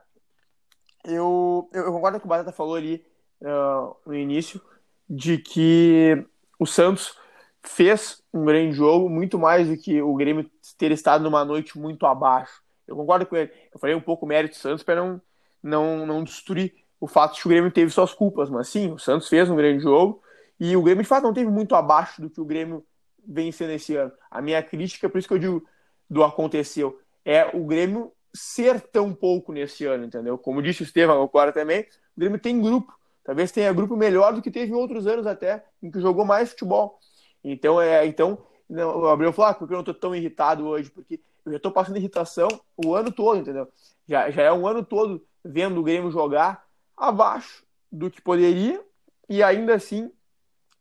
eu, 1.05 1.69
eu 1.73 1.85
eu 1.85 1.91
concordo 1.93 2.19
com 2.19 2.25
o 2.25 2.29
Batata 2.29 2.51
falou 2.51 2.75
ali 2.75 3.03
ah, 3.43 3.91
no 4.05 4.13
início 4.13 4.61
de 5.09 5.37
que 5.37 6.23
o 6.59 6.65
Santos 6.65 7.17
fez 7.63 8.21
um 8.33 8.45
grande 8.45 8.75
jogo, 8.75 9.09
muito 9.09 9.37
mais 9.37 9.67
do 9.67 9.77
que 9.77 10.01
o 10.01 10.15
Grêmio 10.15 10.49
ter 10.77 10.91
estado 10.91 11.23
numa 11.23 11.43
noite 11.43 11.77
muito 11.77 12.05
abaixo. 12.05 12.61
Eu 12.87 12.95
concordo 12.95 13.25
com 13.25 13.35
ele. 13.35 13.51
Eu 13.71 13.79
falei 13.79 13.95
um 13.95 14.01
pouco 14.01 14.25
mérito 14.25 14.55
do 14.55 14.61
Santos 14.61 14.83
para 14.83 14.95
não, 14.95 15.21
não, 15.61 16.05
não 16.05 16.23
destruir 16.23 16.73
o 16.99 17.07
fato 17.07 17.35
de 17.35 17.41
que 17.41 17.47
o 17.47 17.49
Grêmio 17.49 17.71
teve 17.71 17.91
suas 17.91 18.13
culpas, 18.13 18.49
mas 18.49 18.67
sim, 18.67 18.91
o 18.91 18.99
Santos 18.99 19.27
fez 19.27 19.49
um 19.49 19.55
grande 19.55 19.81
jogo 19.81 20.21
e 20.59 20.75
o 20.75 20.81
Grêmio 20.81 21.03
de 21.03 21.09
fato 21.09 21.23
não 21.23 21.33
teve 21.33 21.49
muito 21.49 21.75
abaixo 21.75 22.21
do 22.21 22.29
que 22.29 22.41
o 22.41 22.45
Grêmio 22.45 22.85
vem 23.25 23.51
sendo 23.51 23.71
esse 23.71 23.95
ano. 23.95 24.11
A 24.29 24.41
minha 24.41 24.61
crítica, 24.61 25.07
por 25.07 25.17
isso 25.17 25.27
que 25.27 25.33
eu 25.33 25.39
digo 25.39 25.65
do 26.09 26.23
aconteceu, 26.23 26.99
é 27.23 27.45
o 27.55 27.63
Grêmio 27.65 28.11
ser 28.33 28.81
tão 28.81 29.13
pouco 29.13 29.51
nesse 29.51 29.85
ano, 29.85 30.05
entendeu? 30.05 30.37
Como 30.37 30.61
disse 30.61 30.81
o 30.81 30.83
Estevam 30.83 31.21
agora 31.21 31.51
também, 31.51 31.81
o 32.15 32.19
Grêmio 32.19 32.39
tem 32.39 32.59
grupo, 32.59 32.93
talvez 33.23 33.51
tenha 33.51 33.71
grupo 33.71 33.95
melhor 33.95 34.33
do 34.33 34.41
que 34.41 34.51
teve 34.51 34.71
em 34.71 34.75
outros 34.75 35.07
anos 35.07 35.25
até, 35.25 35.63
em 35.81 35.89
que 35.89 35.99
jogou 35.99 36.25
mais 36.25 36.49
futebol. 36.49 36.99
Então, 37.43 37.81
é, 37.81 38.05
então 38.05 38.45
não, 38.69 38.97
o 38.97 39.01
Gabriel 39.03 39.33
falou, 39.33 39.51
ah, 39.51 39.53
por 39.53 39.67
que 39.67 39.73
eu 39.73 39.77
não 39.77 39.83
tô 39.83 39.93
tão 39.93 40.15
irritado 40.15 40.65
hoje? 40.67 40.89
Porque 40.89 41.19
eu 41.45 41.53
já 41.53 41.59
tô 41.59 41.71
passando 41.71 41.97
irritação 41.97 42.47
o 42.77 42.93
ano 42.93 43.11
todo, 43.11 43.39
entendeu? 43.39 43.67
Já, 44.07 44.29
já 44.29 44.43
é 44.43 44.51
um 44.51 44.67
ano 44.67 44.83
todo 44.83 45.25
vendo 45.43 45.79
o 45.79 45.83
Grêmio 45.83 46.11
jogar 46.11 46.65
abaixo 46.95 47.63
do 47.91 48.11
que 48.11 48.21
poderia 48.21 48.83
e 49.27 49.41
ainda 49.41 49.75
assim 49.75 50.11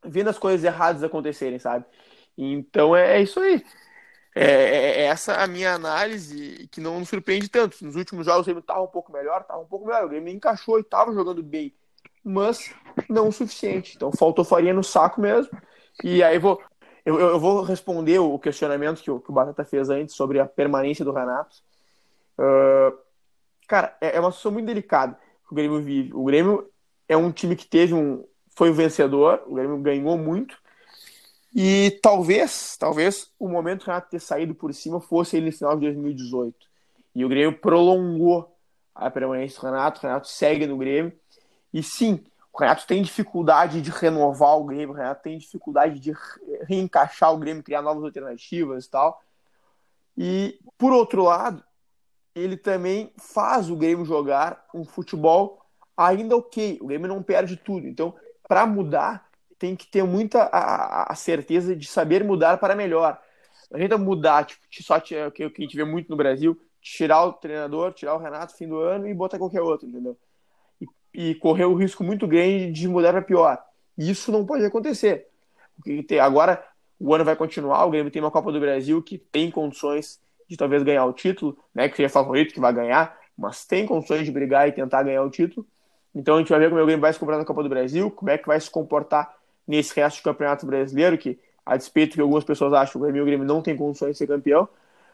vendo 0.05 0.31
as 0.31 0.39
coisas 0.39 0.65
erradas 0.65 1.03
acontecerem, 1.03 1.59
sabe? 1.59 1.85
Então 2.37 2.95
é, 2.97 3.19
é 3.19 3.23
isso 3.23 3.41
aí. 3.41 3.65
É, 4.35 4.45
é- 4.45 5.01
é 5.03 5.05
essa 5.07 5.35
a 5.43 5.47
minha 5.47 5.75
análise 5.75 6.69
que 6.71 6.81
não 6.81 7.05
surpreende 7.05 7.49
tanto. 7.49 7.85
Nos 7.85 7.97
últimos 7.97 8.27
jogos 8.27 8.43
o 8.43 8.45
Grêmio 8.45 8.61
estava 8.61 8.83
um 8.83 8.87
pouco 8.87 9.13
melhor, 9.13 9.41
estava 9.43 9.61
um 9.61 9.67
pouco 9.67 9.87
melhor. 9.87 10.05
O 10.05 10.09
Grêmio 10.09 10.33
encaixou 10.33 10.79
e 10.79 10.83
estava 10.83 11.13
jogando 11.13 11.43
bem, 11.43 11.75
mas 12.23 12.73
não 13.09 13.29
o 13.29 13.33
suficiente. 13.33 13.95
Então 13.97 14.13
faltou 14.13 14.45
farinha 14.45 14.75
no 14.75 14.85
saco 14.85 15.21
mesmo. 15.21 15.51
E 16.05 16.23
aí 16.23 16.39
vou, 16.39 16.63
eu, 17.05 17.19
eu 17.19 17.41
vou 17.41 17.63
responder 17.63 18.19
o 18.19 18.39
questionamento 18.39 19.03
que 19.03 19.11
o, 19.11 19.21
que 19.21 19.31
o 19.31 19.35
Batata 19.35 19.65
fez 19.65 19.91
antes 19.91 20.15
sobre 20.15 20.39
a 20.39 20.47
permanência 20.47 21.05
do 21.05 21.13
Renato. 21.13 21.57
Ah, 22.39 22.93
cara, 23.67 23.97
é, 24.01 24.17
é 24.17 24.21
uma 24.21 24.31
situação 24.31 24.53
muito 24.53 24.67
delicada 24.67 25.19
que 25.47 25.53
o 25.53 25.55
Grêmio 25.55 25.81
vive. 25.81 26.15
O 26.15 26.25
Grêmio 26.25 26.71
é 27.09 27.17
um 27.17 27.33
time 27.33 27.57
que 27.57 27.67
teve 27.67 27.95
um. 27.95 28.25
Foi 28.57 28.71
o 28.71 28.75
vencedor, 28.75 29.43
o 29.47 29.55
Grêmio 29.55 29.79
ganhou 29.79 30.17
muito. 30.19 30.57
E 31.55 31.99
talvez, 32.03 32.77
talvez 32.79 33.31
o 33.39 33.49
momento 33.49 33.81
que 33.81 33.85
o 33.85 33.93
Renato 33.93 34.11
ter 34.11 34.21
saído 34.21 34.55
por 34.55 34.73
cima 34.75 35.01
fosse 35.01 35.37
ele 35.37 35.47
no 35.47 35.53
final 35.53 35.75
de 35.75 35.87
2018. 35.87 36.55
E 37.15 37.25
o 37.25 37.29
Grêmio 37.29 37.59
prolongou 37.59 38.55
a 38.95 39.11
permanência 39.11 39.61
do 39.61 39.65
Renato, 39.65 40.01
o 40.01 40.03
Renato 40.03 40.29
segue 40.29 40.67
no 40.67 40.77
Grêmio. 40.77 41.13
E 41.73 41.83
sim, 41.83 42.23
o 42.59 42.61
Renato 42.61 42.87
tem 42.89 43.03
dificuldade 43.03 43.81
de 43.81 43.91
renovar 43.91 44.59
o 44.59 44.65
Grêmio, 44.65 44.91
o 44.91 44.97
Renato 44.97 45.23
tem 45.23 45.39
dificuldade 45.39 46.01
de 46.01 46.13
reencaixar 46.63 47.33
o 47.33 47.39
Grêmio, 47.39 47.63
criar 47.63 47.83
novas 47.83 48.03
alternativas 48.03 48.85
e 48.85 48.91
tal. 48.91 49.23
E, 50.17 50.59
por 50.77 50.93
outro 50.93 51.23
lado, 51.23 51.63
ele 52.35 52.57
também 52.57 53.13
faz 53.17 53.71
o 53.71 53.77
Grêmio 53.77 54.05
jogar 54.05 54.67
um 54.75 54.85
futebol 54.85 55.65
ainda 55.97 56.37
ok. 56.37 56.79
O 56.83 56.89
Grêmio 56.89 57.07
não 57.07 57.23
perde 57.23 57.57
tudo. 57.57 57.87
Então, 57.87 58.13
para 58.49 58.67
mudar, 58.67 59.29
tem 59.57 59.77
que 59.77 59.87
ter 59.87 60.03
muita 60.03 60.43
a, 60.45 61.13
a, 61.13 61.15
certeza 61.15 61.77
de 61.77 61.87
saber 61.87 62.25
mudar 62.25 62.59
para 62.59 62.75
melhor. 62.75 63.21
Não 63.71 63.77
adianta 63.77 63.99
mudar, 63.99 64.45
tipo, 64.45 64.63
só 64.83 64.97
o 64.97 65.01
que 65.01 65.45
a 65.45 65.61
gente 65.61 65.77
vê 65.77 65.85
muito 65.85 66.09
no 66.09 66.17
Brasil, 66.17 66.61
tirar 66.81 67.25
o 67.25 67.33
treinador, 67.35 67.93
tirar 67.93 68.15
o 68.15 68.19
Renato 68.19 68.57
fim 68.57 68.67
do 68.67 68.81
ano 68.81 69.07
e 69.07 69.15
botar 69.15 69.39
qualquer 69.39 69.61
outro, 69.61 69.87
entendeu? 69.87 70.19
E, 71.13 71.35
correr 71.37 71.65
o 71.65 71.75
risco 71.75 72.05
muito 72.05 72.27
grande 72.27 72.71
de 72.71 72.87
mudar 72.87 73.13
para 73.13 73.23
pior. 73.23 73.59
Isso 73.97 74.31
não 74.31 74.45
pode 74.47 74.65
acontecer. 74.65 75.27
Agora 76.21 76.65
o 77.01 77.15
ano 77.15 77.25
vai 77.25 77.37
continuar, 77.37 77.85
o 77.85 77.91
Grêmio 77.91 78.11
tem 78.11 78.21
uma 78.21 78.31
Copa 78.31 78.51
do 78.51 78.61
Brasil 78.61 79.03
que 79.03 79.19
tem 79.19 79.51
condições 79.51 80.21
de 80.49 80.57
talvez 80.57 80.83
ganhar 80.83 81.05
o 81.05 81.13
título, 81.13 81.57
né? 81.75 81.89
Que 81.89 81.97
seria 81.97 82.09
favorito 82.09 82.53
que 82.53 82.61
vai 82.61 82.73
ganhar, 82.73 83.17
mas 83.37 83.65
tem 83.65 83.87
condições 83.87 84.25
de 84.25 84.33
brigar 84.33 84.69
e 84.69 84.73
tentar 84.73 85.03
ganhar 85.03 85.23
o 85.23 85.31
título. 85.31 85.67
Então 86.15 86.37
a 86.37 86.39
gente 86.39 86.49
vai 86.49 86.59
ver 86.59 86.71
como 86.71 86.81
o 86.81 86.85
Grêmio 86.85 87.01
vai 87.01 87.13
se 87.13 87.19
comportar 87.19 87.39
na 87.41 87.45
Copa 87.45 87.63
do 87.63 87.69
Brasil, 87.69 88.11
como 88.11 88.31
é 88.31 88.39
que 88.39 88.47
vai 88.47 88.61
se 88.61 88.71
comportar 88.71 89.33
nesse 89.67 89.95
resto 89.95 90.21
do 90.21 90.25
Campeonato 90.25 90.67
Brasileiro, 90.67 91.17
que 91.17 91.39
a 91.65 91.77
despeito 91.77 92.15
que 92.15 92.21
algumas 92.21 92.45
pessoas 92.45 92.73
acham 92.73 92.93
que 92.93 92.99
o 92.99 93.01
Grêmio, 93.03 93.23
o 93.23 93.27
Grêmio 93.27 93.47
não 93.47 93.61
tem 93.61 93.77
condições 93.77 94.13
de 94.13 94.19
ser 94.19 94.27
campeão, 94.27 94.69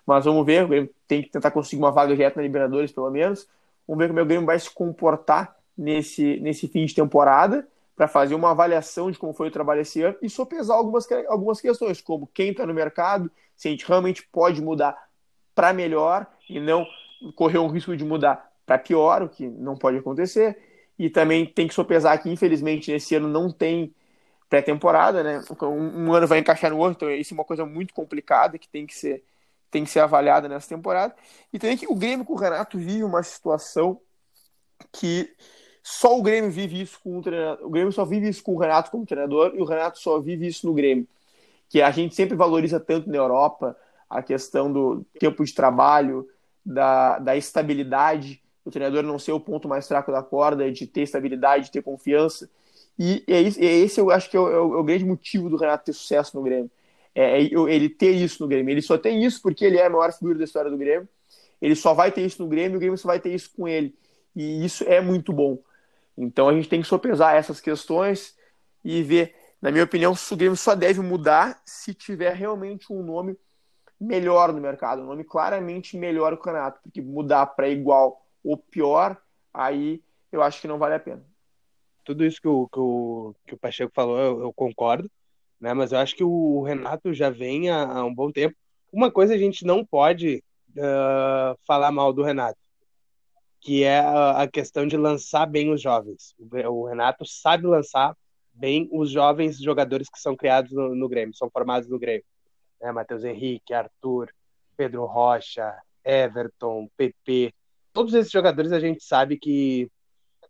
mas 0.07 0.25
vamos 0.25 0.47
ver, 0.47 0.65
o 0.65 0.69
Grêmio 0.69 0.91
tem 1.09 1.23
que 1.23 1.31
tentar 1.31 1.51
conseguir 1.51 1.83
uma 1.83 1.91
vaga 1.91 2.15
direta 2.15 2.37
na 2.37 2.43
Libertadores, 2.43 2.93
pelo 2.93 3.11
menos. 3.11 3.49
Vamos 3.87 4.03
ver 4.03 4.09
como 4.09 4.21
o 4.21 4.25
Grêmio 4.25 4.47
vai 4.47 4.59
se 4.59 4.71
comportar 4.71 5.55
nesse, 5.77 6.39
nesse 6.41 6.69
fim 6.69 6.85
de 6.85 6.95
temporada 6.95 7.67
para 7.97 8.09
fazer 8.09 8.35
uma 8.35 8.51
avaliação 8.51 9.11
de 9.11 9.19
como 9.19 9.33
foi 9.33 9.49
o 9.49 9.51
trabalho 9.51 9.81
esse 9.81 10.03
ano 10.03 10.17
e 10.21 10.29
sopesar 10.29 10.77
algumas, 10.77 11.11
algumas 11.29 11.61
questões, 11.61 12.01
como 12.01 12.27
quem 12.27 12.51
está 12.51 12.67
no 12.67 12.75
mercado, 12.75 13.31
se 13.57 13.69
a 13.69 13.71
gente 13.71 13.87
realmente 13.87 14.27
pode 14.33 14.61
mudar 14.61 14.97
para 15.55 15.73
melhor 15.73 16.27
e 16.49 16.59
não 16.59 16.87
correr 17.37 17.59
o 17.59 17.69
risco 17.69 17.97
de 17.97 18.05
mudar 18.05 18.53
para 18.67 18.79
pior, 18.79 19.23
o 19.23 19.29
que 19.29 19.47
não 19.47 19.77
pode 19.77 19.99
acontecer. 19.99 20.59
E 20.99 21.09
também 21.09 21.47
tem 21.47 21.69
que 21.69 21.75
sopesar 21.75 22.21
que, 22.21 22.31
infelizmente, 22.31 22.91
nesse 22.91 23.15
ano 23.15 23.29
não 23.29 23.51
tem 23.51 23.95
pré-temporada, 24.49 25.23
né? 25.23 25.41
Um, 25.63 26.07
um, 26.07 26.13
ano 26.13 26.27
vai 26.27 26.39
encaixar 26.39 26.71
no 26.71 26.79
outro, 26.79 26.93
então 26.93 27.11
isso 27.11 27.35
é 27.35 27.37
uma 27.37 27.45
coisa 27.45 27.65
muito 27.65 27.93
complicada 27.95 28.59
que 28.59 28.69
tem 28.69 28.87
que 28.87 28.95
ser, 28.95 29.25
tem 29.71 29.85
que 29.85 29.91
ser 29.91 30.01
avaliada 30.01 30.49
nessa 30.49 30.69
temporada. 30.69 31.15
E 31.53 31.59
também 31.59 31.77
que 31.77 31.87
o 31.87 31.95
Grêmio 31.95 32.25
com 32.25 32.35
o 32.35 32.39
Renato 32.39 32.79
vive 32.79 33.03
uma 33.03 33.23
situação 33.23 34.01
que 34.93 35.35
só 35.87 36.19
o 36.19 36.23
Grêmio 36.23 36.51
vive 36.51 36.81
isso 36.81 36.99
com 37.05 37.19
o 37.19 37.23
treinador. 37.23 37.67
O 37.67 37.69
Grêmio 37.69 37.93
só 37.93 38.07
vive 38.07 38.27
isso 38.27 38.43
com 38.43 38.55
o 38.55 38.59
Renato 38.59 38.91
como 38.91 39.05
treinador 39.05 39.53
e 39.55 39.61
o 39.61 39.67
Renato 39.67 39.99
só 39.99 40.19
vive 40.19 40.47
isso 40.47 40.67
no 40.67 40.73
Grêmio. 40.73 41.07
Que 41.69 41.83
a 41.83 41.91
gente 41.91 42.15
sempre 42.15 42.35
valoriza 42.35 42.81
tanto 42.81 43.11
na 43.11 43.19
Europa 43.19 43.77
a 44.09 44.23
questão 44.23 44.73
do 44.73 45.05
tempo 45.21 45.45
de 45.45 45.53
trabalho, 45.53 46.27
da, 46.65 47.19
da 47.19 47.37
estabilidade, 47.37 48.41
o 48.65 48.71
treinador 48.71 49.03
não 49.03 49.19
ser 49.19 49.33
o 49.33 49.41
ponto 49.41 49.69
mais 49.69 49.87
fraco 49.87 50.11
da 50.11 50.23
corda, 50.23 50.73
de 50.73 50.87
ter 50.87 51.03
estabilidade, 51.03 51.67
de 51.67 51.73
ter 51.73 51.83
confiança. 51.83 52.49
E 52.99 53.23
é, 53.29 53.43
isso, 53.43 53.61
é 53.61 53.67
esse 53.67 54.01
eu 54.01 54.11
acho 54.11 54.31
que 54.31 54.39
é 54.39 54.41
o, 54.41 54.49
é 54.49 54.59
o, 54.59 54.83
grande 54.83 55.05
motivo 55.05 55.51
do 55.51 55.59
Renato 55.59 55.85
ter 55.85 55.93
sucesso 55.93 56.35
no 56.35 56.43
Grêmio. 56.43 56.71
É, 57.15 57.43
é, 57.43 57.45
ele 57.45 57.91
ter 57.91 58.13
isso 58.13 58.43
no 58.43 58.49
Grêmio. 58.49 58.73
Ele 58.73 58.81
só 58.81 58.97
tem 58.97 59.23
isso 59.23 59.43
porque 59.43 59.67
ele 59.67 59.77
é 59.77 59.85
a 59.85 59.91
maior 59.91 60.11
figura 60.15 60.39
da 60.39 60.45
história 60.45 60.71
do 60.71 60.79
Grêmio. 60.79 61.07
Ele 61.61 61.77
só 61.77 61.93
vai 61.93 62.11
ter 62.11 62.23
isso 62.23 62.43
no 62.43 62.49
Grêmio 62.49 62.79
o 62.79 62.81
Grêmio 62.81 62.97
só 62.97 63.09
vai 63.09 63.21
ter 63.21 63.35
isso 63.35 63.51
com 63.55 63.69
ele. 63.69 63.95
E 64.35 64.65
isso 64.65 64.83
é 64.85 65.03
muito 65.03 65.31
bom. 65.31 65.59
Então 66.17 66.49
a 66.49 66.55
gente 66.55 66.69
tem 66.69 66.81
que 66.81 66.87
sopesar 66.87 67.35
essas 67.35 67.61
questões 67.61 68.37
e 68.85 69.03
ver, 69.03 69.35
na 69.61 69.71
minha 69.71 69.85
opinião, 69.85 70.13
o 70.13 70.37
Grêmio 70.37 70.57
só 70.57 70.75
deve 70.75 71.01
mudar 71.01 71.61
se 71.65 71.95
tiver 71.95 72.35
realmente 72.35 72.93
um 72.93 73.03
nome 73.03 73.37
melhor 74.01 74.53
no 74.53 74.61
mercado, 74.61 75.03
um 75.03 75.07
nome 75.07 75.25
claramente 75.25 75.97
melhor 75.97 76.37
que 76.37 76.49
o 76.49 76.53
Renato, 76.53 76.81
porque 76.83 77.01
mudar 77.01 77.47
para 77.47 77.69
igual 77.69 78.25
ou 78.45 78.57
pior, 78.57 79.17
aí 79.53 80.03
eu 80.31 80.43
acho 80.43 80.61
que 80.61 80.69
não 80.69 80.79
vale 80.79 80.95
a 80.95 81.01
pena 81.01 81.25
tudo 82.05 82.25
isso 82.25 82.41
que 82.41 82.47
o, 82.47 82.69
que 82.69 82.79
o, 82.79 83.35
que 83.47 83.55
o 83.55 83.59
Pacheco 83.59 83.93
falou, 83.95 84.19
eu, 84.19 84.41
eu 84.43 84.53
concordo, 84.53 85.11
né? 85.59 85.73
Mas 85.73 85.91
eu 85.91 85.99
acho 85.99 86.15
que 86.15 86.23
o 86.23 86.63
Renato 86.63 87.13
já 87.15 87.31
vem 87.31 87.71
há, 87.71 87.83
há 87.85 88.05
um 88.05 88.15
bom 88.15 88.31
tempo. 88.31 88.55
Uma 88.93 89.11
coisa 89.11 89.35
a 89.35 89.39
gente 89.39 89.65
não 89.65 89.85
pode 89.85 90.45
uh, 90.77 91.59
falar 91.67 91.91
mal 91.91 92.13
do 92.13 92.23
Renato, 92.23 92.59
que 93.65 93.83
é 93.83 93.99
a, 93.99 94.47
questão 94.47 94.87
de 94.87 94.95
lançar 94.95 95.47
bem 95.47 95.73
os 95.73 95.81
jovens. 95.81 96.35
O, 96.39 96.87
Renato 96.87 97.25
sabe 97.25 97.67
lançar 97.67 98.15
bem 98.53 98.87
os 98.93 99.11
jovens 99.11 99.59
jogadores 99.59 100.11
que 100.11 100.21
são 100.21 100.37
criados 100.37 100.71
no, 100.71 100.95
no 100.95 101.09
Grêmio, 101.09 101.35
são 101.35 101.49
formados 101.51 101.89
no 101.89 101.99
Grêmio. 101.99 102.27
Né? 102.79 102.93
Matheus 102.93 103.25
Henrique, 103.25 103.73
Arthur, 103.73 104.31
Pedro 104.77 105.07
Rocha, 105.07 105.75
Everton, 106.05 106.91
PP. 106.95 107.55
Todos 107.95 108.13
esses 108.13 108.31
jogadores 108.31 108.71
a 108.71 108.79
gente 108.79 109.03
sabe 109.03 109.39
que 109.39 109.91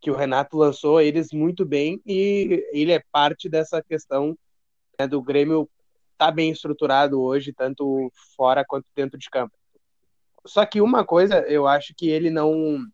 que 0.00 0.10
o 0.10 0.16
Renato 0.16 0.58
lançou 0.58 1.00
eles 1.00 1.32
muito 1.32 1.64
bem 1.64 1.98
e 2.04 2.62
ele 2.72 2.92
é 2.92 3.02
parte 3.10 3.48
dessa 3.48 3.82
questão 3.82 4.36
né, 5.00 5.06
do 5.06 5.22
Grêmio 5.22 5.66
tá 6.18 6.30
bem 6.30 6.50
estruturado 6.50 7.22
hoje, 7.22 7.54
tanto 7.54 8.12
fora 8.36 8.62
quanto 8.66 8.84
dentro 8.94 9.18
de 9.18 9.30
campo. 9.30 9.54
Só 10.46 10.66
que 10.66 10.82
uma 10.82 11.06
coisa 11.06 11.40
eu 11.48 11.66
acho 11.66 11.94
que 11.96 12.10
ele 12.10 12.28
não 12.28 12.86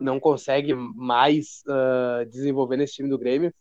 não 0.00 0.18
consegue 0.18 0.74
mais 0.74 1.62
uh, 1.68 2.24
desenvolver 2.28 2.76
nesse 2.76 2.94
time 2.94 3.08
do 3.08 3.18
Grêmio, 3.18 3.52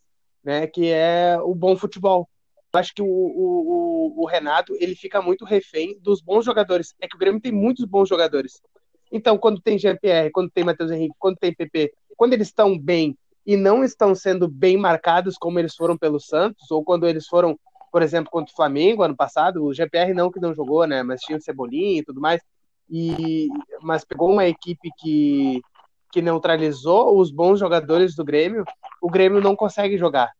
né, 0.43 0.65
que 0.65 0.89
é 0.89 1.37
o 1.41 1.53
bom 1.53 1.75
futebol. 1.75 2.27
Eu 2.71 2.79
acho 2.79 2.93
que 2.93 3.01
o, 3.01 3.07
o, 3.07 4.21
o, 4.21 4.25
Renato 4.25 4.75
ele 4.79 4.95
fica 4.95 5.21
muito 5.21 5.43
refém 5.43 5.97
dos 5.99 6.21
bons 6.21 6.45
jogadores. 6.45 6.93
É 7.01 7.07
que 7.07 7.15
o 7.15 7.19
Grêmio 7.19 7.41
tem 7.41 7.51
muitos 7.51 7.83
bons 7.83 8.07
jogadores. 8.07 8.61
Então, 9.11 9.37
quando 9.37 9.59
tem 9.59 9.77
Jean-Pierre, 9.77 10.31
quando 10.31 10.51
tem 10.51 10.63
Matheus 10.63 10.91
Henrique, 10.91 11.15
quando 11.17 11.37
tem 11.37 11.53
PP, 11.53 11.91
quando 12.15 12.33
eles 12.33 12.47
estão 12.47 12.77
bem 12.77 13.17
e 13.45 13.57
não 13.57 13.83
estão 13.83 14.13
sendo 14.13 14.47
bem 14.47 14.77
marcados 14.77 15.35
como 15.35 15.57
eles 15.57 15.75
foram 15.75 15.97
pelo 15.97 16.19
Santos, 16.19 16.69
ou 16.69 16.83
quando 16.83 17.07
eles 17.07 17.25
foram, 17.25 17.59
por 17.91 18.03
exemplo, 18.03 18.29
contra 18.29 18.53
o 18.53 18.55
Flamengo 18.55 19.01
ano 19.01 19.15
passado, 19.15 19.65
o 19.65 19.73
GPR 19.73 20.13
não 20.13 20.31
que 20.31 20.39
não 20.39 20.53
jogou, 20.53 20.85
né, 20.85 21.01
mas 21.01 21.21
tinha 21.21 21.37
o 21.37 21.41
Cebolinha 21.41 22.01
e 22.01 22.03
tudo 22.03 22.21
mais, 22.21 22.39
e 22.87 23.47
mas 23.81 24.05
pegou 24.05 24.31
uma 24.31 24.45
equipe 24.45 24.89
que 24.99 25.61
que 26.11 26.21
neutralizou 26.21 27.17
os 27.17 27.31
bons 27.31 27.59
jogadores 27.59 28.15
do 28.15 28.23
Grêmio, 28.23 28.63
o 29.01 29.09
Grêmio 29.09 29.41
não 29.41 29.55
consegue 29.55 29.97
jogar. 29.97 30.31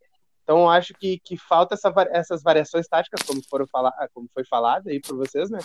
Então 0.44 0.62
eu 0.62 0.70
acho 0.70 0.96
que, 0.96 1.20
que 1.20 1.38
falta 1.38 1.76
essa, 1.76 1.94
essas 2.12 2.42
variações 2.42 2.88
táticas, 2.88 3.22
como 3.22 3.40
foram 3.48 3.68
falar, 3.68 3.94
como 4.14 4.28
foi 4.34 4.44
falado 4.44 4.88
aí 4.88 5.00
por 5.00 5.16
vocês, 5.16 5.48
né? 5.50 5.60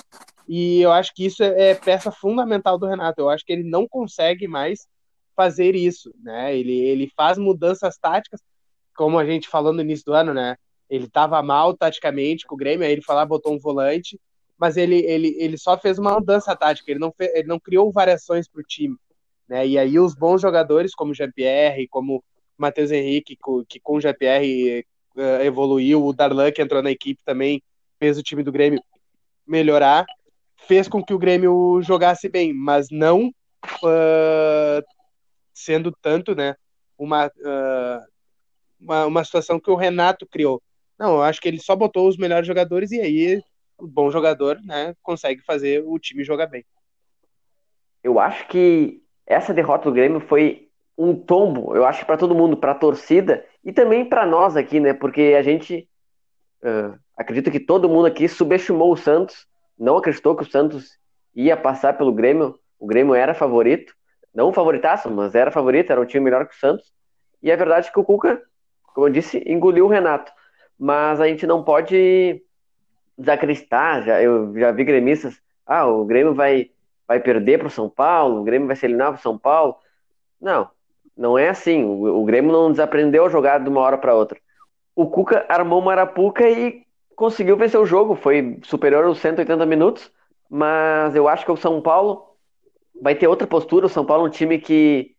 E 0.46 0.82
eu 0.82 0.92
acho 0.92 1.14
que 1.14 1.24
isso 1.24 1.42
é, 1.42 1.70
é 1.70 1.74
peça 1.74 2.12
fundamental 2.12 2.78
do 2.78 2.86
Renato. 2.86 3.18
Eu 3.20 3.30
acho 3.30 3.44
que 3.46 3.52
ele 3.54 3.64
não 3.64 3.88
consegue 3.88 4.46
mais 4.46 4.86
fazer 5.34 5.74
isso, 5.74 6.14
né? 6.22 6.54
Ele, 6.54 6.78
ele 6.78 7.10
faz 7.16 7.38
mudanças 7.38 7.96
táticas, 7.96 8.40
como 8.94 9.18
a 9.18 9.24
gente 9.24 9.48
falou 9.48 9.72
no 9.72 9.80
início 9.80 10.04
do 10.04 10.12
ano, 10.12 10.34
né? 10.34 10.56
Ele 10.90 11.06
estava 11.06 11.42
mal 11.42 11.74
taticamente 11.74 12.46
com 12.46 12.54
o 12.54 12.58
Grêmio, 12.58 12.86
aí 12.86 12.92
ele 12.92 13.02
falou, 13.02 13.24
botou 13.26 13.54
um 13.54 13.58
volante, 13.58 14.20
mas 14.58 14.76
ele, 14.76 14.96
ele, 14.96 15.34
ele 15.38 15.56
só 15.56 15.78
fez 15.78 15.98
uma 15.98 16.12
mudança 16.12 16.54
tática, 16.54 16.90
ele 16.90 17.00
não, 17.00 17.10
fez, 17.10 17.34
ele 17.34 17.48
não 17.48 17.58
criou 17.58 17.90
variações 17.90 18.46
para 18.46 18.60
o 18.60 18.64
time. 18.64 18.96
Né? 19.48 19.66
E 19.66 19.78
aí 19.78 19.98
os 19.98 20.14
bons 20.14 20.40
jogadores, 20.40 20.94
como 20.94 21.12
o 21.12 21.14
Jean-Pierre, 21.14 21.88
como 21.88 22.16
o 22.16 22.22
Matheus 22.57 22.90
Henrique, 22.90 23.37
que 23.68 23.81
com 23.81 23.96
o 23.96 24.00
Jean-Pierre 24.00 24.85
uh, 25.16 25.42
evoluiu, 25.42 26.04
o 26.04 26.12
Darlan, 26.12 26.50
que 26.50 26.62
entrou 26.62 26.83
na 26.83 26.90
equipe 26.90 27.23
também, 27.25 27.62
fez 27.98 28.18
o 28.18 28.23
time 28.23 28.42
do 28.42 28.52
Grêmio 28.52 28.83
melhorar, 29.46 30.06
fez 30.56 30.88
com 30.88 31.02
que 31.02 31.12
o 31.12 31.18
Grêmio 31.18 31.81
jogasse 31.83 32.29
bem, 32.29 32.52
mas 32.52 32.88
não 32.90 33.29
uh, 33.29 34.83
sendo 35.52 35.92
tanto, 36.00 36.35
né, 36.35 36.54
uma, 36.98 37.27
uh, 37.27 38.04
uma, 38.81 39.06
uma 39.06 39.25
situação 39.25 39.60
que 39.60 39.71
o 39.71 39.77
Renato 39.77 40.27
criou. 40.27 40.62
Não, 40.98 41.16
eu 41.16 41.23
acho 41.23 41.40
que 41.40 41.48
ele 41.48 41.58
só 41.58 41.75
botou 41.75 42.08
os 42.08 42.16
melhores 42.16 42.46
jogadores 42.46 42.90
e 42.92 43.00
aí 43.00 43.42
o 43.77 43.87
bom 43.87 44.10
jogador, 44.10 44.60
né, 44.62 44.94
consegue 45.02 45.42
fazer 45.42 45.83
o 45.85 45.98
time 45.98 46.25
jogar 46.25 46.46
bem. 46.46 46.64
Eu 48.02 48.18
acho 48.18 48.46
que 48.48 49.04
essa 49.27 49.54
derrota 49.54 49.88
do 49.88 49.94
Grêmio 49.94 50.20
foi 50.20 50.68
um 50.96 51.14
tombo, 51.14 51.75
eu 51.75 51.85
acho 51.85 52.06
para 52.06 52.16
todo 52.16 52.35
mundo, 52.35 52.56
para 52.56 52.72
a 52.72 52.77
torcida 52.77 53.44
e 53.64 53.72
também 53.72 54.04
para 54.04 54.25
nós 54.25 54.56
aqui, 54.56 54.79
né? 54.79 54.92
Porque 54.92 55.35
a 55.37 55.42
gente 55.42 55.88
uh, 56.62 56.96
acredito 57.16 57.50
que 57.50 57.58
todo 57.58 57.88
mundo 57.88 58.06
aqui 58.06 58.29
subestimou 58.29 58.92
o 58.92 58.96
Santos, 58.96 59.46
não 59.79 59.96
acreditou 59.96 60.37
que 60.37 60.44
o 60.44 60.50
Santos 60.50 60.98
ia 61.35 61.56
passar 61.56 61.96
pelo 61.98 62.12
Grêmio. 62.12 62.58
O 62.79 62.87
Grêmio 62.87 63.14
era 63.14 63.35
favorito 63.35 63.92
não 64.35 64.52
favoritaço, 64.52 65.08
mas 65.10 65.35
era 65.35 65.50
favorito, 65.50 65.90
era 65.90 66.00
um 66.00 66.04
time 66.04 66.25
melhor 66.25 66.46
que 66.46 66.54
o 66.54 66.58
Santos. 66.58 66.92
E 67.40 67.50
é 67.50 67.56
verdade 67.56 67.92
que 67.92 68.00
o 68.00 68.04
Cuca, 68.04 68.42
como 68.92 69.06
eu 69.06 69.12
disse, 69.12 69.42
engoliu 69.46 69.87
o 69.87 69.88
Renato. 69.88 70.33
Mas 70.77 71.20
a 71.20 71.29
gente 71.29 71.46
não 71.46 71.62
pode 71.62 72.42
desacreditar. 73.16 74.02
Já, 74.02 74.20
eu 74.20 74.52
já 74.58 74.72
vi 74.72 74.83
gremistas. 74.83 75.40
Ah, 75.64 75.87
o 75.87 76.04
Grêmio 76.04 76.35
vai, 76.35 76.70
vai 77.07 77.21
perder 77.21 77.59
para 77.59 77.69
o 77.69 77.71
São 77.71 77.88
Paulo, 77.88 78.40
o 78.40 78.44
Grêmio 78.44 78.67
vai 78.67 78.77
se 78.77 78.87
eliminar 78.87 79.13
para 79.13 79.19
o 79.19 79.23
São 79.23 79.38
Paulo. 79.38 79.77
Não, 80.40 80.69
não 81.17 81.38
é 81.38 81.48
assim. 81.48 81.85
O, 81.85 82.23
o 82.23 82.25
Grêmio 82.25 82.52
não 82.52 82.71
desaprendeu 82.71 83.27
a 83.27 83.29
jogar 83.29 83.59
de 83.59 83.69
uma 83.69 83.81
hora 83.81 83.98
para 83.98 84.15
outra. 84.15 84.38
O 84.94 85.09
Cuca 85.09 85.44
armou 85.48 85.81
uma 85.81 85.92
arapuca 85.92 86.48
e 86.48 86.83
conseguiu 87.17 87.57
vencer 87.57 87.81
o 87.81 87.87
jogo. 87.87 88.15
Foi 88.15 88.59
superior 88.63 89.05
aos 89.05 89.19
180 89.19 89.65
minutos. 89.67 90.11
Mas 90.48 91.17
eu 91.17 91.29
acho 91.29 91.44
que 91.44 91.52
o 91.52 91.57
São 91.57 91.81
Paulo 91.81 92.35
vai 93.00 93.15
ter 93.15 93.27
outra 93.27 93.46
postura. 93.46 93.87
O 93.87 93.88
São 93.88 94.05
Paulo 94.05 94.25
é 94.25 94.29
um 94.29 94.31
time 94.31 94.59
que, 94.59 95.15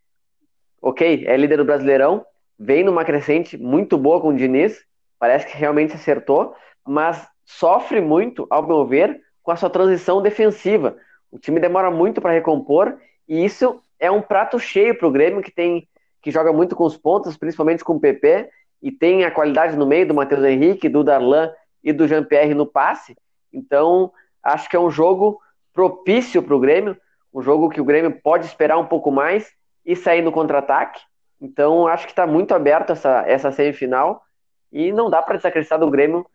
ok, 0.82 1.26
é 1.28 1.36
líder 1.36 1.58
do 1.58 1.66
Brasileirão, 1.66 2.26
vem 2.58 2.84
numa 2.84 3.04
crescente 3.04 3.58
muito 3.58 3.98
boa 3.98 4.22
com 4.22 4.30
o 4.30 4.36
Diniz, 4.36 4.82
parece 5.20 5.46
que 5.48 5.58
realmente 5.58 5.94
acertou, 5.94 6.56
mas 6.86 7.28
sofre 7.44 8.00
muito, 8.00 8.48
ao 8.50 8.66
meu 8.66 8.86
ver, 8.86 9.20
com 9.44 9.52
a 9.52 9.56
sua 9.56 9.70
transição 9.70 10.22
defensiva. 10.22 10.96
O 11.32 11.40
time 11.40 11.60
demora 11.60 11.92
muito 11.92 12.22
para 12.22 12.32
recompor 12.32 12.98
e 13.28 13.44
isso 13.44 13.82
é 14.00 14.10
um 14.10 14.22
prato 14.22 14.60
cheio 14.60 14.98
para 14.98 15.08
o 15.08 15.12
Grêmio 15.12 15.42
que 15.42 15.52
tem 15.52 15.88
que 16.22 16.32
joga 16.32 16.52
muito 16.52 16.76
com 16.76 16.86
os 16.86 16.98
pontos, 16.98 17.38
principalmente 17.38 17.84
com 17.84 17.98
o 17.98 18.00
PP, 18.00 18.50
e 18.82 18.92
tem 18.92 19.24
a 19.24 19.30
qualidade 19.30 19.78
no 19.78 19.86
meio 19.86 20.08
do 20.08 20.14
Matheus 20.16 20.44
Henrique, 20.44 20.90
do 20.90 21.04
Darlan 21.04 21.52
e 21.84 21.94
do 21.94 22.08
Jean-Pierre 22.08 22.56
no 22.56 22.66
passe. 22.66 23.16
Então, 23.54 24.12
acho 24.42 24.68
que 24.68 24.76
é 24.76 24.80
um 24.80 24.90
jogo 24.90 25.40
propício 25.72 26.42
para 26.42 26.56
o 26.56 26.60
Grêmio, 26.60 26.98
um 27.32 27.44
jogo 27.44 27.70
que 27.70 27.80
o 27.80 27.86
Grêmio 27.86 28.20
pode 28.24 28.48
esperar 28.48 28.80
um 28.80 28.88
pouco 28.88 29.12
mais 29.12 29.54
e 29.86 29.96
sair 29.96 30.24
no 30.24 30.32
contra-ataque. 30.32 31.00
Então, 31.40 31.88
acho 31.88 32.08
que 32.08 32.12
está 32.12 32.26
muito 32.26 32.56
aberto 32.56 32.92
essa, 32.92 33.24
essa 33.28 33.52
semifinal 33.52 34.24
e 34.72 34.92
não 34.92 35.12
dá 35.12 35.22
para 35.22 35.38
desacreditar 35.38 35.78
do 35.78 35.92
Grêmio. 35.92 36.26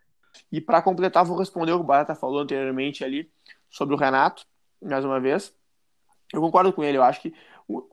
E 0.52 0.60
para 0.60 0.80
completar, 0.80 1.24
vou 1.24 1.36
responder 1.36 1.72
o 1.72 1.78
que 1.78 1.82
o 1.82 1.86
Barata 1.86 2.14
falou 2.14 2.38
anteriormente 2.38 3.04
ali 3.04 3.28
sobre 3.68 3.96
o 3.96 3.98
Renato, 3.98 4.46
mais 4.82 5.04
uma 5.04 5.20
vez. 5.20 5.54
Eu 6.32 6.40
concordo 6.40 6.72
com 6.72 6.84
ele, 6.84 6.96
eu 6.96 7.02
acho 7.02 7.20
que 7.20 7.34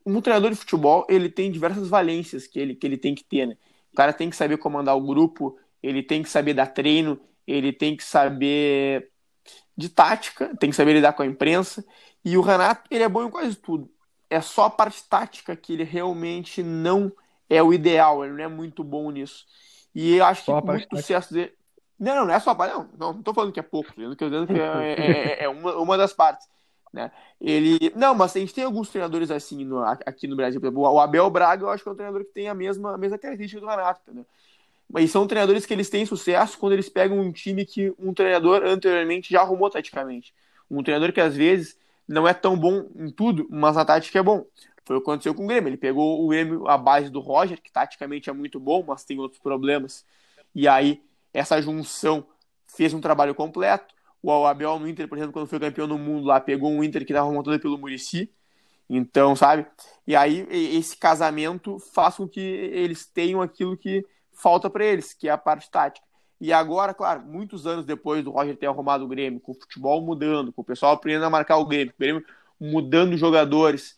um 0.05 0.21
treinador 0.21 0.51
de 0.51 0.55
futebol 0.55 1.05
ele 1.09 1.29
tem 1.29 1.51
diversas 1.51 1.87
valências 1.87 2.47
que 2.47 2.59
ele, 2.59 2.75
que 2.75 2.85
ele 2.85 2.97
tem 2.97 3.13
que 3.13 3.23
ter. 3.23 3.45
Né? 3.47 3.57
O 3.91 3.95
cara 3.95 4.13
tem 4.13 4.29
que 4.29 4.35
saber 4.35 4.57
comandar 4.57 4.95
o 4.95 5.01
grupo, 5.01 5.57
ele 5.81 6.01
tem 6.01 6.23
que 6.23 6.29
saber 6.29 6.53
dar 6.53 6.67
treino, 6.67 7.19
ele 7.45 7.71
tem 7.71 7.95
que 7.95 8.03
saber 8.03 9.11
de 9.75 9.89
tática, 9.89 10.55
tem 10.57 10.69
que 10.69 10.75
saber 10.75 10.93
lidar 10.93 11.13
com 11.13 11.23
a 11.23 11.25
imprensa. 11.25 11.85
E 12.23 12.37
o 12.37 12.41
Renato 12.41 12.83
ele 12.89 13.03
é 13.03 13.09
bom 13.09 13.23
em 13.23 13.29
quase 13.29 13.55
tudo. 13.55 13.89
É 14.29 14.41
só 14.41 14.65
a 14.65 14.69
parte 14.69 15.03
tática 15.07 15.55
que 15.55 15.73
ele 15.73 15.83
realmente 15.83 16.61
não 16.61 17.11
é 17.49 17.61
o 17.63 17.73
ideal, 17.73 18.25
ele 18.25 18.33
não 18.33 18.43
é 18.43 18.47
muito 18.47 18.83
bom 18.83 19.09
nisso. 19.11 19.45
E 19.95 20.15
eu 20.15 20.25
acho 20.25 20.43
só 20.43 20.61
que 20.61 20.67
muito 20.67 20.97
sucesso 20.97 21.33
dele. 21.33 21.53
Não, 21.99 22.15
não, 22.15 22.25
não 22.25 22.33
é 22.33 22.39
só 22.39 22.51
a 22.51 22.55
parte. 22.55 22.73
Não, 22.73 22.89
não, 22.97 23.13
não 23.13 23.23
tô 23.23 23.33
falando 23.33 23.51
que 23.51 23.59
é 23.59 23.63
pouco, 23.63 23.93
tô 23.93 24.29
dizendo 24.29 24.45
que 24.45 24.53
é, 24.53 24.59
é, 24.93 25.41
é, 25.41 25.43
é 25.45 25.49
uma, 25.49 25.75
uma 25.77 25.97
das 25.97 26.13
partes. 26.13 26.47
Né? 26.97 27.11
Ele. 27.39 27.93
Não, 27.95 28.15
mas 28.15 28.35
a 28.35 28.39
gente 28.39 28.55
tem 28.55 28.63
alguns 28.63 28.89
treinadores 28.89 29.29
assim 29.29 29.63
no, 29.63 29.83
aqui 29.83 30.27
no 30.27 30.35
Brasil. 30.35 30.59
Por 30.59 30.65
exemplo, 30.65 30.81
o 30.81 30.99
Abel 30.99 31.29
Braga, 31.29 31.63
eu 31.63 31.69
acho 31.69 31.83
que 31.83 31.89
é 31.89 31.91
um 31.91 31.95
treinador 31.95 32.25
que 32.25 32.33
tem 32.33 32.49
a 32.49 32.55
mesma, 32.55 32.95
a 32.95 32.97
mesma 32.97 33.19
característica 33.19 33.61
do 33.61 33.67
Renato, 33.67 34.01
entendeu? 34.03 34.25
Mas 34.89 35.11
são 35.11 35.27
treinadores 35.27 35.63
que 35.63 35.73
eles 35.73 35.91
têm 35.91 36.07
sucesso 36.07 36.57
quando 36.57 36.73
eles 36.73 36.89
pegam 36.89 37.19
um 37.19 37.31
time 37.31 37.65
que 37.65 37.93
um 37.99 38.15
treinador 38.15 38.63
anteriormente 38.63 39.31
já 39.31 39.41
arrumou 39.41 39.69
taticamente. 39.69 40.33
Um 40.71 40.81
treinador 40.81 41.13
que 41.13 41.21
às 41.21 41.35
vezes 41.35 41.77
não 42.07 42.27
é 42.27 42.33
tão 42.33 42.57
bom 42.57 42.87
em 42.95 43.11
tudo, 43.11 43.45
mas 43.51 43.75
na 43.75 43.85
tática 43.85 44.17
é 44.17 44.23
bom. 44.23 44.43
Foi 44.83 44.95
o 44.95 44.99
que 44.99 45.03
aconteceu 45.03 45.35
com 45.35 45.43
o 45.43 45.47
Grêmio. 45.47 45.69
Ele 45.69 45.77
pegou 45.77 46.25
o 46.25 46.29
Grêmio 46.29 46.67
à 46.67 46.77
base 46.79 47.11
do 47.11 47.19
Roger, 47.19 47.61
que 47.61 47.71
taticamente 47.71 48.27
é 48.27 48.33
muito 48.33 48.59
bom, 48.59 48.83
mas 48.87 49.03
tem 49.03 49.19
outros 49.19 49.39
problemas. 49.39 50.03
E 50.55 50.67
aí, 50.67 51.03
essa 51.31 51.61
junção 51.61 52.25
fez 52.65 52.91
um 52.91 53.01
trabalho 53.01 53.35
completo. 53.35 53.93
O 54.21 54.45
Abel 54.45 54.79
no 54.79 54.87
Inter, 54.87 55.07
por 55.07 55.17
exemplo, 55.17 55.33
quando 55.33 55.47
foi 55.47 55.59
campeão 55.59 55.87
do 55.87 55.97
mundo 55.97 56.25
lá, 56.25 56.39
pegou 56.39 56.71
um 56.71 56.83
Inter 56.83 57.05
que 57.05 57.11
estava 57.11 57.31
montado 57.31 57.59
pelo 57.59 57.77
Murici. 57.77 58.31
Então, 58.89 59.35
sabe? 59.35 59.65
E 60.05 60.15
aí, 60.15 60.47
esse 60.49 60.95
casamento 60.97 61.77
faz 61.93 62.15
com 62.15 62.27
que 62.27 62.39
eles 62.39 63.05
tenham 63.05 63.41
aquilo 63.41 63.77
que 63.77 64.05
falta 64.33 64.69
para 64.69 64.85
eles, 64.85 65.13
que 65.13 65.27
é 65.27 65.31
a 65.31 65.37
parte 65.37 65.69
tática. 65.69 66.05
E 66.39 66.53
agora, 66.53 66.93
claro, 66.93 67.23
muitos 67.23 67.65
anos 67.65 67.85
depois 67.85 68.23
do 68.23 68.31
Roger 68.31 68.55
ter 68.55 68.67
arrumado 68.67 69.03
o 69.03 69.07
Grêmio, 69.07 69.39
com 69.39 69.51
o 69.51 69.55
futebol 69.55 70.01
mudando, 70.01 70.53
com 70.53 70.61
o 70.61 70.65
pessoal 70.65 70.93
aprendendo 70.93 71.25
a 71.25 71.29
marcar 71.29 71.57
o 71.57 71.65
Grêmio, 71.65 71.93
o 71.93 71.99
Grêmio 71.99 72.25
mudando 72.59 73.17
jogadores, 73.17 73.97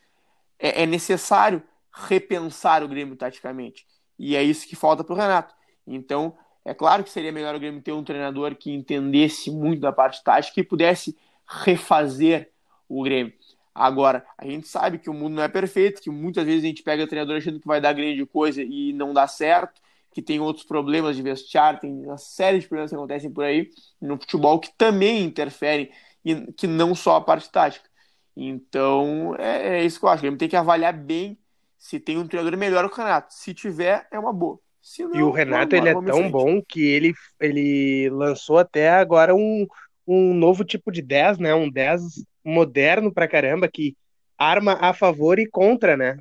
é, 0.58 0.84
é 0.84 0.86
necessário 0.86 1.62
repensar 1.92 2.84
o 2.84 2.88
Grêmio 2.88 3.16
taticamente. 3.16 3.86
E 4.18 4.36
é 4.36 4.44
isso 4.44 4.68
que 4.68 4.76
falta 4.76 5.04
para 5.04 5.14
o 5.14 5.18
Renato. 5.18 5.54
Então, 5.86 6.38
é 6.66 6.74
claro 6.74 7.04
que 7.04 7.10
seria 7.10 7.32
melhor 7.32 7.56
o 7.56 7.60
Grêmio 7.60 7.82
ter 7.82 7.92
um 7.92 8.04
treinador 8.04 8.56
que 8.56 8.72
entendesse 8.72 9.50
muito 9.52 9.82
da 9.82 9.92
parte 9.92 10.24
tática 10.24 10.60
e 10.60 10.64
pudesse 10.64 11.18
refazer 11.48 12.52
o 12.88 13.04
Grêmio. 13.04 13.34
Agora, 13.74 14.26
a 14.38 14.46
gente 14.46 14.68
sabe 14.68 14.98
que 14.98 15.10
o 15.10 15.14
mundo 15.14 15.36
não 15.36 15.44
é 15.44 15.48
perfeito, 15.48 16.02
que 16.02 16.10
muitas 16.10 16.46
vezes 16.46 16.64
a 16.64 16.68
gente 16.68 16.84
pega 16.84 17.04
o 17.04 17.08
treinador 17.08 17.38
achando 17.38 17.60
que 17.60 17.68
vai 17.68 17.80
dar 17.80 17.94
grande 17.94 18.26
coisa 18.26 18.62
e 18.62 18.94
não 18.94 19.14
dá 19.14 19.28
certo 19.28 19.82
que 20.12 20.22
tem 20.22 20.40
outros 20.40 20.66
problemas 20.66 21.16
de 21.16 21.22
vestiário, 21.22 21.80
tem 21.80 21.92
uma 22.06 22.18
série 22.18 22.60
de 22.60 22.68
problemas 22.68 22.90
que 22.92 22.96
acontecem 22.96 23.32
por 23.32 23.44
aí 23.44 23.70
no 24.02 24.18
futebol 24.18 24.60
que 24.60 24.72
também 24.78 25.24
interferem, 25.24 25.92
e 26.26 26.52
que 26.54 26.68
não 26.68 26.96
só 26.96 27.18
a 27.18 27.22
parte 27.22 27.50
tática. 27.50 27.90
Então, 28.36 29.36
é, 29.38 29.80
é 29.80 29.86
isso 29.86 30.00
que 30.00 30.06
eu 30.06 30.10
acho. 30.10 30.26
Ele 30.26 30.38
tem 30.38 30.50
que 30.50 30.56
avaliar 30.56 30.94
bem 30.94 31.38
se 31.78 32.00
tem 32.00 32.18
um 32.18 32.28
treinador 32.28 32.58
melhor 32.58 32.90
que 32.90 33.00
o 33.00 33.04
Renato. 33.04 33.34
Se 33.34 33.54
tiver, 33.54 34.08
é 34.12 34.20
uma 34.20 34.34
boa. 34.34 34.60
Não, 35.00 35.16
e 35.16 35.24
o 35.24 35.32
Renato, 35.32 35.76
ele 35.76 35.90
é 35.90 35.94
tão 35.94 36.30
bom 36.30 36.62
que 36.62 36.82
ele, 36.86 37.14
ele 37.40 38.10
lançou 38.10 38.58
até 38.58 38.90
agora 38.90 39.36
um, 39.36 39.68
um 40.08 40.34
novo 40.34 40.64
tipo 40.64 40.92
de 40.92 41.02
10, 41.02 41.38
né? 41.38 41.54
Um 41.54 41.70
10 41.70 42.02
moderno 42.44 43.14
pra 43.14 43.28
caramba, 43.28 43.68
que 43.68 43.96
arma 44.38 44.74
a 44.80 44.94
favor 44.94 45.38
e 45.38 45.48
contra, 45.48 45.98
né? 45.98 46.18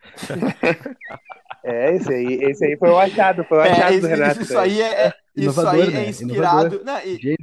É, 1.64 1.94
esse 1.96 2.14
aí, 2.14 2.34
esse 2.44 2.64
aí 2.64 2.76
foi 2.78 2.88
o 2.88 2.98
achado, 2.98 3.44
foi 3.44 3.58
o 3.58 3.60
é, 3.62 3.72
achado 3.72 3.94
é, 3.94 4.00
do 4.00 4.06
Renato. 4.06 4.40
Isso, 4.40 4.58
aí 4.58 4.80
é, 4.80 5.06
é 5.08 5.14
isso 5.36 5.68
aí 5.68 5.90
né? 5.90 6.04
é 6.04 6.08
inspirado. 6.08 6.84
Não, 6.84 6.98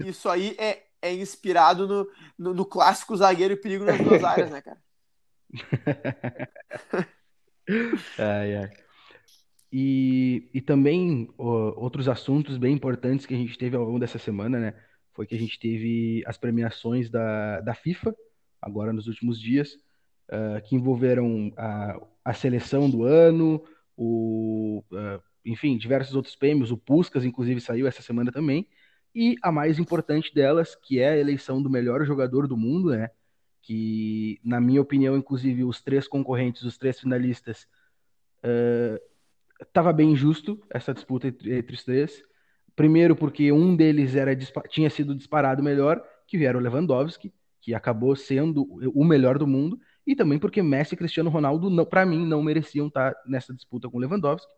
isso 0.05 0.29
aí 0.29 0.55
é, 0.57 0.83
é 1.01 1.13
inspirado 1.13 1.87
no, 1.87 2.07
no, 2.39 2.53
no, 2.53 2.65
clássico 2.65 3.15
zagueiro 3.15 3.53
e 3.53 3.57
perigo 3.57 3.83
nas 3.83 3.99
duas 3.99 4.23
áreas, 4.23 4.49
né, 4.49 4.61
cara? 4.61 4.77
ai, 8.17 8.55
ai. 8.55 8.84
E, 9.71 10.49
e 10.53 10.61
também 10.61 11.29
ó, 11.37 11.73
outros 11.77 12.07
assuntos 12.07 12.57
bem 12.57 12.73
importantes 12.73 13.25
que 13.25 13.33
a 13.33 13.37
gente 13.37 13.57
teve 13.57 13.75
ao 13.75 13.83
longo 13.83 13.99
dessa 13.99 14.17
semana, 14.17 14.59
né? 14.59 14.73
Foi 15.13 15.25
que 15.25 15.35
a 15.35 15.39
gente 15.39 15.59
teve 15.59 16.23
as 16.25 16.37
premiações 16.37 17.09
da, 17.09 17.61
da 17.61 17.73
FIFA, 17.73 18.15
agora 18.61 18.91
nos 18.91 19.07
últimos 19.07 19.39
dias, 19.39 19.73
uh, 20.29 20.61
que 20.63 20.75
envolveram 20.75 21.53
a, 21.57 21.99
a 22.23 22.33
seleção 22.33 22.89
do 22.89 23.03
ano, 23.03 23.63
o, 23.95 24.83
uh, 24.91 25.21
enfim, 25.45 25.77
diversos 25.77 26.15
outros 26.15 26.35
prêmios, 26.35 26.71
o 26.71 26.77
Puskas, 26.77 27.23
inclusive, 27.23 27.61
saiu 27.61 27.87
essa 27.87 28.01
semana 28.01 28.31
também, 28.31 28.67
e 29.13 29.35
a 29.41 29.51
mais 29.51 29.79
importante 29.79 30.33
delas, 30.33 30.75
que 30.75 30.99
é 30.99 31.09
a 31.09 31.17
eleição 31.17 31.61
do 31.61 31.69
melhor 31.69 32.05
jogador 32.05 32.47
do 32.47 32.57
mundo, 32.57 32.89
né? 32.89 33.09
Que, 33.61 34.39
na 34.43 34.59
minha 34.59 34.81
opinião, 34.81 35.15
inclusive, 35.15 35.63
os 35.63 35.81
três 35.81 36.07
concorrentes, 36.07 36.63
os 36.63 36.77
três 36.77 36.99
finalistas, 36.99 37.67
estava 39.61 39.93
bem 39.93 40.15
justo 40.15 40.61
essa 40.69 40.93
disputa 40.93 41.27
entre, 41.27 41.73
os 41.73 41.83
três. 41.83 42.21
Primeiro, 42.75 43.15
porque 43.15 43.51
um 43.51 43.75
deles 43.75 44.15
era 44.15 44.35
tinha 44.69 44.89
sido 44.89 45.15
disparado 45.15 45.63
melhor, 45.63 46.03
que 46.27 46.43
era 46.45 46.57
o 46.57 46.61
Lewandowski, 46.61 47.33
que 47.61 47.73
acabou 47.73 48.15
sendo 48.15 48.67
o 48.93 49.03
melhor 49.03 49.37
do 49.37 49.47
mundo, 49.47 49.79
e 50.05 50.15
também 50.15 50.37
porque 50.37 50.61
Messi 50.61 50.93
e 50.93 50.97
Cristiano 50.97 51.29
Ronaldo, 51.29 51.85
para 51.85 52.05
mim, 52.05 52.25
não 52.25 52.43
mereciam 52.43 52.87
estar 52.87 53.15
nessa 53.25 53.53
disputa 53.53 53.89
com 53.89 53.97
o 53.97 53.99
Lewandowski. 53.99 54.51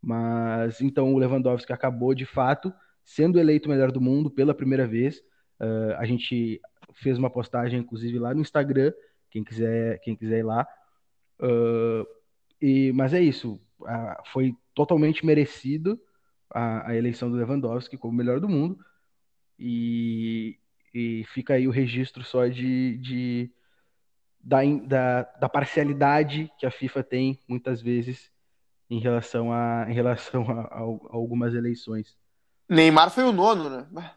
Mas 0.00 0.80
então 0.80 1.12
o 1.12 1.18
Lewandowski 1.18 1.72
acabou 1.72 2.14
de 2.14 2.24
fato 2.24 2.72
sendo 3.04 3.38
eleito 3.38 3.68
o 3.68 3.72
melhor 3.72 3.90
do 3.90 4.00
mundo 4.00 4.30
pela 4.30 4.54
primeira 4.54 4.86
vez. 4.86 5.18
Uh, 5.60 5.94
a 5.96 6.04
gente 6.04 6.60
fez 6.94 7.18
uma 7.18 7.30
postagem, 7.30 7.80
inclusive, 7.80 8.18
lá 8.18 8.34
no 8.34 8.40
Instagram, 8.40 8.92
quem 9.30 9.42
quiser, 9.42 9.98
quem 10.00 10.14
quiser 10.14 10.40
ir 10.40 10.42
lá. 10.42 10.66
Uh, 11.40 12.06
e, 12.60 12.92
mas 12.92 13.14
é 13.14 13.20
isso, 13.20 13.60
uh, 13.80 14.22
foi 14.32 14.54
totalmente 14.74 15.24
merecido 15.24 16.00
a, 16.50 16.90
a, 16.90 16.96
eleição 16.96 17.30
do 17.30 17.36
Lewandowski 17.36 17.96
como 17.96 18.16
melhor 18.16 18.40
do 18.40 18.48
mundo. 18.48 18.78
E, 19.58 20.58
e 20.94 21.24
fica 21.32 21.54
aí 21.54 21.66
o 21.66 21.70
registro 21.70 22.22
só 22.22 22.46
de, 22.46 22.98
de 22.98 23.50
da, 24.40 24.58
da, 24.86 25.22
da 25.22 25.48
parcialidade 25.48 26.50
que 26.58 26.66
a 26.66 26.70
FIFA 26.70 27.02
tem 27.02 27.40
muitas 27.48 27.80
vezes 27.80 28.30
em 28.88 29.00
relação 29.00 29.52
a, 29.52 29.86
em 29.88 29.94
relação 29.94 30.48
a, 30.50 30.60
a, 30.60 30.78
a 30.78 31.16
algumas 31.16 31.54
eleições. 31.54 32.16
Neymar 32.68 33.10
foi 33.10 33.24
o 33.24 33.32
nono, 33.32 33.68
né? 33.70 34.10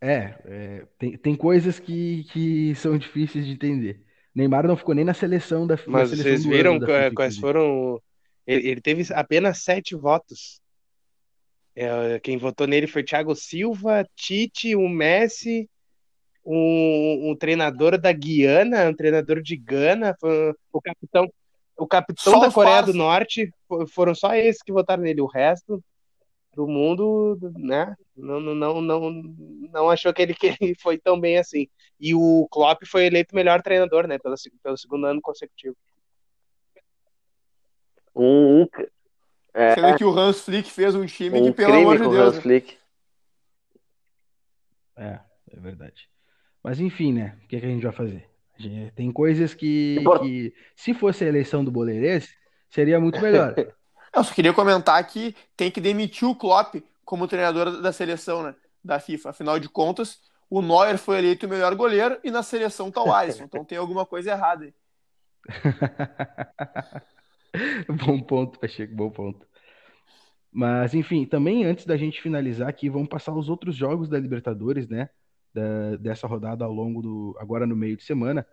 É, 0.00 0.34
é, 0.44 0.86
tem, 0.98 1.16
tem 1.16 1.36
coisas 1.36 1.78
que, 1.78 2.24
que 2.24 2.74
são 2.74 2.98
difíceis 2.98 3.46
de 3.46 3.52
entender. 3.52 4.04
Neymar 4.34 4.66
não 4.66 4.76
ficou 4.76 4.94
nem 4.94 5.04
na 5.04 5.14
seleção 5.14 5.66
da 5.66 5.76
FIFA. 5.76 5.90
Mas 5.90 6.10
vocês 6.10 6.44
viram 6.44 6.80
FIFA, 6.80 7.12
quais 7.14 7.38
foram 7.38 8.00
Ele, 8.46 8.68
ele 8.68 8.80
teve 8.80 9.12
apenas 9.14 9.62
sete 9.62 9.94
votos. 9.94 10.60
É, 11.74 12.20
quem 12.20 12.36
votou 12.36 12.66
nele 12.66 12.86
foi 12.86 13.02
Thiago 13.02 13.34
Silva, 13.34 14.06
Tite, 14.14 14.76
o 14.76 14.88
Messi, 14.88 15.68
um, 16.44 17.30
um, 17.30 17.36
treinador 17.36 17.98
da 17.98 18.12
Guiana, 18.12 18.88
um 18.88 18.94
treinador 18.94 19.40
de 19.40 19.56
Gana, 19.56 20.16
o 20.72 20.82
capitão, 20.82 21.32
o 21.76 21.86
capitão 21.86 22.40
da 22.40 22.50
Coreia 22.50 22.82
do 22.82 22.92
Norte, 22.92 23.50
foram 23.88 24.14
só 24.14 24.34
esses 24.34 24.62
que 24.62 24.72
votaram 24.72 25.02
nele. 25.02 25.22
O 25.22 25.26
resto 25.26 25.82
do 26.54 26.66
mundo, 26.66 27.38
né, 27.56 27.94
não, 28.14 28.38
não, 28.40 28.80
não, 28.82 29.10
não 29.72 29.88
achou 29.88 30.12
que 30.12 30.20
ele, 30.20 30.34
que 30.34 30.54
ele 30.60 30.74
foi 30.74 30.98
tão 30.98 31.18
bem 31.18 31.38
assim. 31.38 31.68
E 31.98 32.14
o 32.14 32.46
Klopp 32.50 32.82
foi 32.84 33.06
eleito 33.06 33.34
melhor 33.34 33.62
treinador, 33.62 34.06
né, 34.06 34.18
pelo, 34.18 34.34
pelo 34.62 34.76
segundo 34.76 35.06
ano 35.06 35.20
consecutivo. 35.22 35.76
Um, 38.14 38.66
é, 39.54 39.74
Sendo 39.74 39.96
que 39.96 40.04
o 40.04 40.16
Hans 40.16 40.40
Flick 40.40 40.70
fez 40.70 40.94
um 40.94 41.04
time 41.06 41.40
um 41.40 41.44
que, 41.46 41.52
pelo 41.52 41.74
amor 41.74 41.98
de 41.98 42.08
Deus. 42.08 42.36
Hans? 42.36 42.42
Flick. 42.42 42.78
É, 44.96 45.18
é 45.50 45.60
verdade. 45.60 46.08
Mas 46.62 46.80
enfim, 46.80 47.12
né? 47.12 47.36
O 47.44 47.48
que, 47.48 47.56
é 47.56 47.60
que 47.60 47.66
a 47.66 47.68
gente 47.68 47.82
vai 47.82 47.92
fazer? 47.92 48.28
Gente, 48.56 48.92
tem 48.92 49.10
coisas 49.10 49.54
que, 49.54 49.98
que, 50.20 50.54
se 50.76 50.94
fosse 50.94 51.24
a 51.24 51.28
eleição 51.28 51.64
do 51.64 51.70
Boleirês, 51.70 52.34
seria 52.68 53.00
muito 53.00 53.20
melhor. 53.20 53.54
Eu 54.14 54.22
só 54.22 54.34
queria 54.34 54.52
comentar 54.52 55.02
que 55.06 55.34
tem 55.56 55.70
que 55.70 55.80
demitir 55.80 56.28
o 56.28 56.34
Klopp 56.34 56.76
como 57.04 57.26
treinador 57.26 57.80
da 57.80 57.92
seleção, 57.92 58.42
né? 58.42 58.54
Da 58.84 59.00
FIFA. 59.00 59.30
Afinal 59.30 59.58
de 59.58 59.68
contas, 59.68 60.20
o 60.50 60.60
Neuer 60.60 60.98
foi 60.98 61.18
eleito 61.18 61.46
o 61.46 61.48
melhor 61.48 61.74
goleiro 61.74 62.18
e 62.22 62.30
na 62.30 62.42
seleção 62.42 62.90
tá 62.90 63.02
o 63.02 63.12
Alisson. 63.12 63.44
Então 63.44 63.64
tem 63.64 63.78
alguma 63.78 64.04
coisa 64.04 64.32
errada 64.32 64.64
aí. 64.64 64.74
bom 68.06 68.20
ponto, 68.20 68.58
Pacheco, 68.58 68.94
bom 68.94 69.10
ponto. 69.10 69.46
Mas, 70.50 70.94
enfim, 70.94 71.24
também 71.24 71.64
antes 71.64 71.86
da 71.86 71.96
gente 71.96 72.20
finalizar 72.20 72.68
aqui, 72.68 72.88
vamos 72.90 73.08
passar 73.08 73.32
os 73.34 73.48
outros 73.48 73.74
jogos 73.74 74.08
da 74.08 74.18
Libertadores, 74.18 74.88
né? 74.88 75.08
Da, 75.52 75.96
dessa 75.96 76.26
rodada 76.26 76.64
ao 76.64 76.72
longo 76.72 77.02
do. 77.02 77.36
agora 77.38 77.66
no 77.66 77.76
meio 77.76 77.96
de 77.96 78.04
semana. 78.04 78.46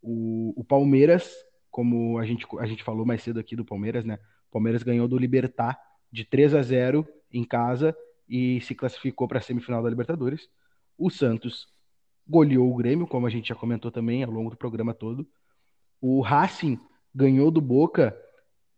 O, 0.00 0.52
o 0.56 0.64
Palmeiras, 0.64 1.32
como 1.70 2.18
a 2.18 2.24
gente, 2.24 2.46
a 2.60 2.66
gente 2.66 2.84
falou 2.84 3.04
mais 3.04 3.22
cedo 3.22 3.40
aqui 3.40 3.56
do 3.56 3.64
Palmeiras, 3.64 4.04
né? 4.04 4.18
O 4.48 4.52
Palmeiras 4.52 4.82
ganhou 4.82 5.08
do 5.08 5.18
Libertar 5.18 5.78
de 6.12 6.24
3 6.24 6.54
a 6.54 6.62
0 6.62 7.06
em 7.32 7.44
casa 7.44 7.96
e 8.28 8.60
se 8.60 8.74
classificou 8.74 9.26
para 9.26 9.38
a 9.38 9.42
semifinal 9.42 9.82
da 9.82 9.90
Libertadores. 9.90 10.48
O 10.96 11.10
Santos 11.10 11.66
goleou 12.26 12.72
o 12.72 12.76
Grêmio, 12.76 13.06
como 13.06 13.26
a 13.26 13.30
gente 13.30 13.48
já 13.48 13.54
comentou 13.54 13.90
também 13.90 14.22
ao 14.22 14.30
longo 14.30 14.50
do 14.50 14.56
programa 14.56 14.94
todo. 14.94 15.28
O 16.00 16.20
Racing 16.20 16.78
ganhou 17.16 17.50
do 17.50 17.62
Boca, 17.62 18.14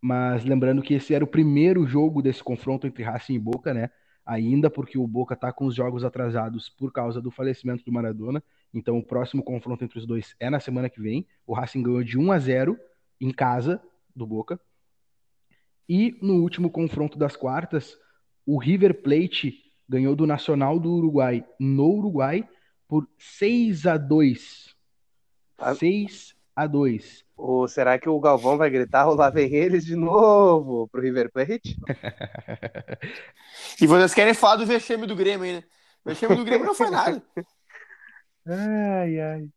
mas 0.01 0.45
lembrando 0.45 0.81
que 0.81 0.95
esse 0.95 1.13
era 1.13 1.25
o 1.25 1.29
primeiro 1.29 1.85
jogo 1.85 2.23
desse 2.23 2.43
confronto 2.43 2.87
entre 2.87 3.03
Racing 3.03 3.35
e 3.35 3.39
Boca, 3.39 3.75
né? 3.75 3.91
Ainda 4.25 4.71
porque 4.71 4.97
o 4.97 5.07
Boca 5.09 5.35
tá 5.35 5.53
com 5.53 5.67
os 5.67 5.75
jogos 5.75 6.05
atrasados 6.05 6.69
por 6.69 6.93
causa 6.93 7.21
do 7.21 7.33
falecimento 7.33 7.85
do 7.85 7.91
Maradona. 7.91 8.43
Então 8.73 8.97
o 8.97 9.03
próximo 9.03 9.43
confronto 9.43 9.85
entre 9.85 9.99
os 9.99 10.07
dois 10.07 10.37
é 10.39 10.49
na 10.49 10.61
semana 10.61 10.89
que 10.89 11.01
vem. 11.01 11.27
O 11.45 11.53
Racing 11.53 11.83
ganhou 11.83 12.05
de 12.05 12.17
1 12.17 12.31
a 12.31 12.39
0 12.39 12.79
em 13.21 13.33
casa 13.33 13.83
do 14.15 14.25
Boca. 14.25 14.61
E 15.89 16.17
no 16.23 16.35
último 16.35 16.71
confronto 16.71 17.19
das 17.19 17.35
quartas, 17.35 17.99
o 18.47 18.57
River 18.57 19.03
Plate 19.03 19.65
ganhou 19.89 20.15
do 20.15 20.27
Nacional 20.27 20.79
do 20.79 20.93
Uruguai 20.93 21.45
no 21.59 21.89
Uruguai 21.89 22.49
por 22.87 23.09
6 23.19 23.87
a 23.87 23.97
2. 23.97 24.77
6 25.77 26.37
a 26.55 26.67
2. 26.67 27.28
Ou 27.39 27.69
será 27.69 27.97
que 27.97 28.09
o 28.09 28.19
Galvão 28.19 28.59
vai 28.59 28.69
gritar, 28.69 29.07
lá 29.07 29.31
vem 29.31 29.55
eles 29.55 29.85
de 29.85 29.95
novo 29.95 30.89
pro 30.89 31.01
River 31.01 31.31
Plate? 31.31 31.79
e 33.81 33.87
vocês 33.87 34.13
querem 34.13 34.35
falar 34.35 34.57
do 34.57 34.67
vexame 34.67 35.07
do 35.07 35.15
Grêmio 35.15 35.45
aí, 35.45 35.53
né? 35.53 35.65
O 36.05 36.09
vexame 36.09 36.35
do 36.35 36.45
Grêmio 36.45 36.67
não 36.67 36.75
foi 36.75 36.91
nada. 36.91 37.23
Ai, 38.51 39.21
ai. 39.21 39.49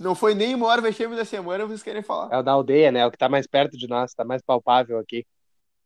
Não 0.00 0.16
foi 0.16 0.34
nem 0.34 0.52
o 0.56 0.58
maior 0.58 0.82
vexame 0.82 1.14
da 1.14 1.24
semana, 1.24 1.64
vocês 1.64 1.80
querem 1.80 2.02
falar. 2.02 2.34
É 2.34 2.38
o 2.38 2.42
da 2.42 2.50
aldeia, 2.50 2.90
né? 2.90 2.98
É 2.98 3.06
o 3.06 3.10
que 3.10 3.16
tá 3.16 3.28
mais 3.28 3.46
perto 3.46 3.78
de 3.78 3.86
nós, 3.86 4.12
tá 4.12 4.24
mais 4.24 4.42
palpável 4.42 4.98
aqui. 4.98 5.24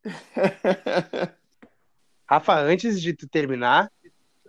Rafa, 2.27 2.55
antes 2.55 2.99
de 2.99 3.13
tu 3.13 3.29
terminar, 3.29 3.91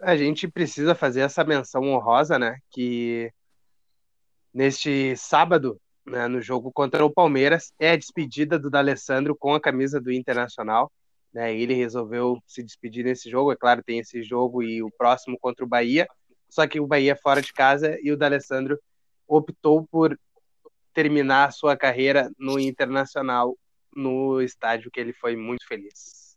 a 0.01 0.16
gente 0.16 0.49
precisa 0.49 0.94
fazer 0.94 1.20
essa 1.20 1.44
menção 1.44 1.82
honrosa, 1.82 2.38
né? 2.38 2.59
Que 2.70 3.30
neste 4.55 5.14
sábado 5.16 5.78
né, 6.09 6.26
no 6.28 6.40
jogo 6.40 6.72
contra 6.72 7.04
o 7.04 7.11
Palmeiras 7.11 7.72
é 7.78 7.90
a 7.90 7.96
despedida 7.96 8.59
do 8.59 8.70
D'Alessandro 8.70 9.36
com 9.36 9.54
a 9.54 9.61
camisa 9.61 10.00
do 10.00 10.12
Internacional. 10.12 10.90
Né, 11.32 11.54
ele 11.54 11.74
resolveu 11.74 12.38
se 12.46 12.62
despedir 12.62 13.04
nesse 13.04 13.30
jogo. 13.30 13.52
É 13.52 13.56
claro, 13.56 13.82
tem 13.82 13.98
esse 13.98 14.22
jogo 14.22 14.62
e 14.62 14.82
o 14.82 14.90
próximo 14.90 15.38
contra 15.38 15.64
o 15.64 15.68
Bahia. 15.68 16.09
Só 16.48 16.66
que 16.66 16.80
o 16.80 16.86
Bahia 16.86 17.12
é 17.12 17.16
fora 17.16 17.42
de 17.42 17.52
casa 17.52 17.98
e 18.02 18.11
o 18.11 18.16
D'Alessandro 18.16 18.78
optou 19.26 19.86
por 19.86 20.18
terminar 20.94 21.48
a 21.48 21.50
sua 21.50 21.76
carreira 21.76 22.30
no 22.38 22.59
Internacional, 22.59 23.56
no 23.94 24.40
estádio 24.40 24.90
que 24.90 24.98
ele 24.98 25.12
foi 25.12 25.36
muito 25.36 25.66
feliz. 25.66 26.36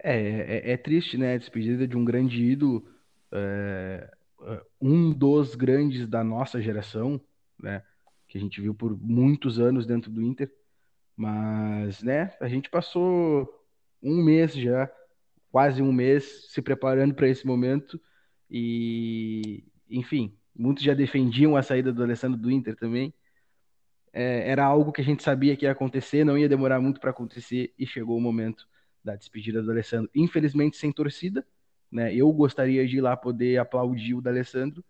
É, 0.00 0.70
é, 0.70 0.72
é 0.72 0.76
triste, 0.76 1.16
né? 1.16 1.34
A 1.34 1.38
despedida 1.38 1.88
de 1.88 1.96
um 1.96 2.04
grande 2.04 2.44
ídolo, 2.44 2.86
é, 3.32 4.10
é 4.42 4.62
um 4.80 5.10
dos 5.12 5.54
grandes 5.54 6.06
da 6.06 6.22
nossa 6.22 6.60
geração, 6.60 7.20
né? 7.60 7.82
Que 8.26 8.38
a 8.38 8.40
gente 8.40 8.60
viu 8.60 8.74
por 8.74 8.96
muitos 8.98 9.58
anos 9.58 9.86
dentro 9.86 10.10
do 10.10 10.22
Inter. 10.22 10.52
Mas, 11.16 12.02
né, 12.02 12.32
a 12.40 12.48
gente 12.48 12.70
passou 12.70 13.48
um 14.02 14.22
mês 14.22 14.54
já, 14.54 14.88
quase 15.50 15.82
um 15.82 15.92
mês, 15.92 16.52
se 16.52 16.62
preparando 16.62 17.14
para 17.14 17.28
esse 17.28 17.46
momento. 17.46 18.00
E, 18.50 19.64
enfim, 19.90 20.36
muitos 20.54 20.84
já 20.84 20.94
defendiam 20.94 21.56
a 21.56 21.62
saída 21.62 21.92
do 21.92 22.02
Alessandro 22.02 22.38
do 22.38 22.50
Inter 22.50 22.76
também. 22.76 23.12
É, 24.12 24.48
era 24.50 24.64
algo 24.64 24.92
que 24.92 25.00
a 25.00 25.04
gente 25.04 25.22
sabia 25.22 25.56
que 25.56 25.64
ia 25.64 25.72
acontecer, 25.72 26.24
não 26.24 26.38
ia 26.38 26.48
demorar 26.48 26.80
muito 26.80 27.00
para 27.00 27.10
acontecer, 27.10 27.74
e 27.78 27.86
chegou 27.86 28.16
o 28.16 28.20
momento 28.20 28.68
da 29.04 29.16
despedida 29.16 29.62
do 29.62 29.70
Alessandro. 29.70 30.10
Infelizmente, 30.14 30.76
sem 30.76 30.92
torcida, 30.92 31.46
né? 31.90 32.14
Eu 32.14 32.32
gostaria 32.32 32.86
de 32.86 32.98
ir 32.98 33.00
lá 33.00 33.16
poder 33.16 33.58
aplaudir 33.58 34.14
o 34.14 34.20
do 34.20 34.28
Alessandro, 34.28 34.84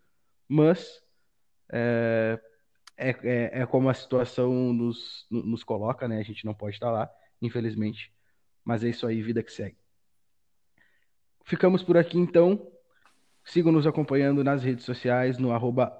mas 0.47 1.01
é, 1.71 2.39
é, 2.99 3.15
é, 3.23 3.61
é 3.61 3.65
como 3.65 3.89
a 3.89 3.93
situação 3.93 4.73
nos, 4.73 5.25
nos 5.31 5.63
coloca, 5.63 6.07
né? 6.07 6.19
A 6.19 6.23
gente 6.23 6.45
não 6.45 6.53
pode 6.53 6.75
estar 6.75 6.91
lá, 6.91 7.09
infelizmente. 7.41 8.13
Mas 8.63 8.83
é 8.83 8.89
isso 8.89 9.07
aí, 9.07 9.21
vida 9.21 9.41
que 9.41 9.51
segue. 9.51 9.77
Ficamos 11.45 11.81
por 11.81 11.97
aqui 11.97 12.17
então. 12.17 12.71
Sigam 13.43 13.71
nos 13.71 13.87
acompanhando 13.87 14.43
nas 14.43 14.63
redes 14.63 14.85
sociais, 14.85 15.37
no 15.39 15.51
arroba 15.51 15.97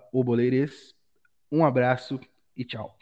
Um 1.51 1.65
abraço 1.65 2.19
e 2.55 2.63
tchau. 2.63 2.98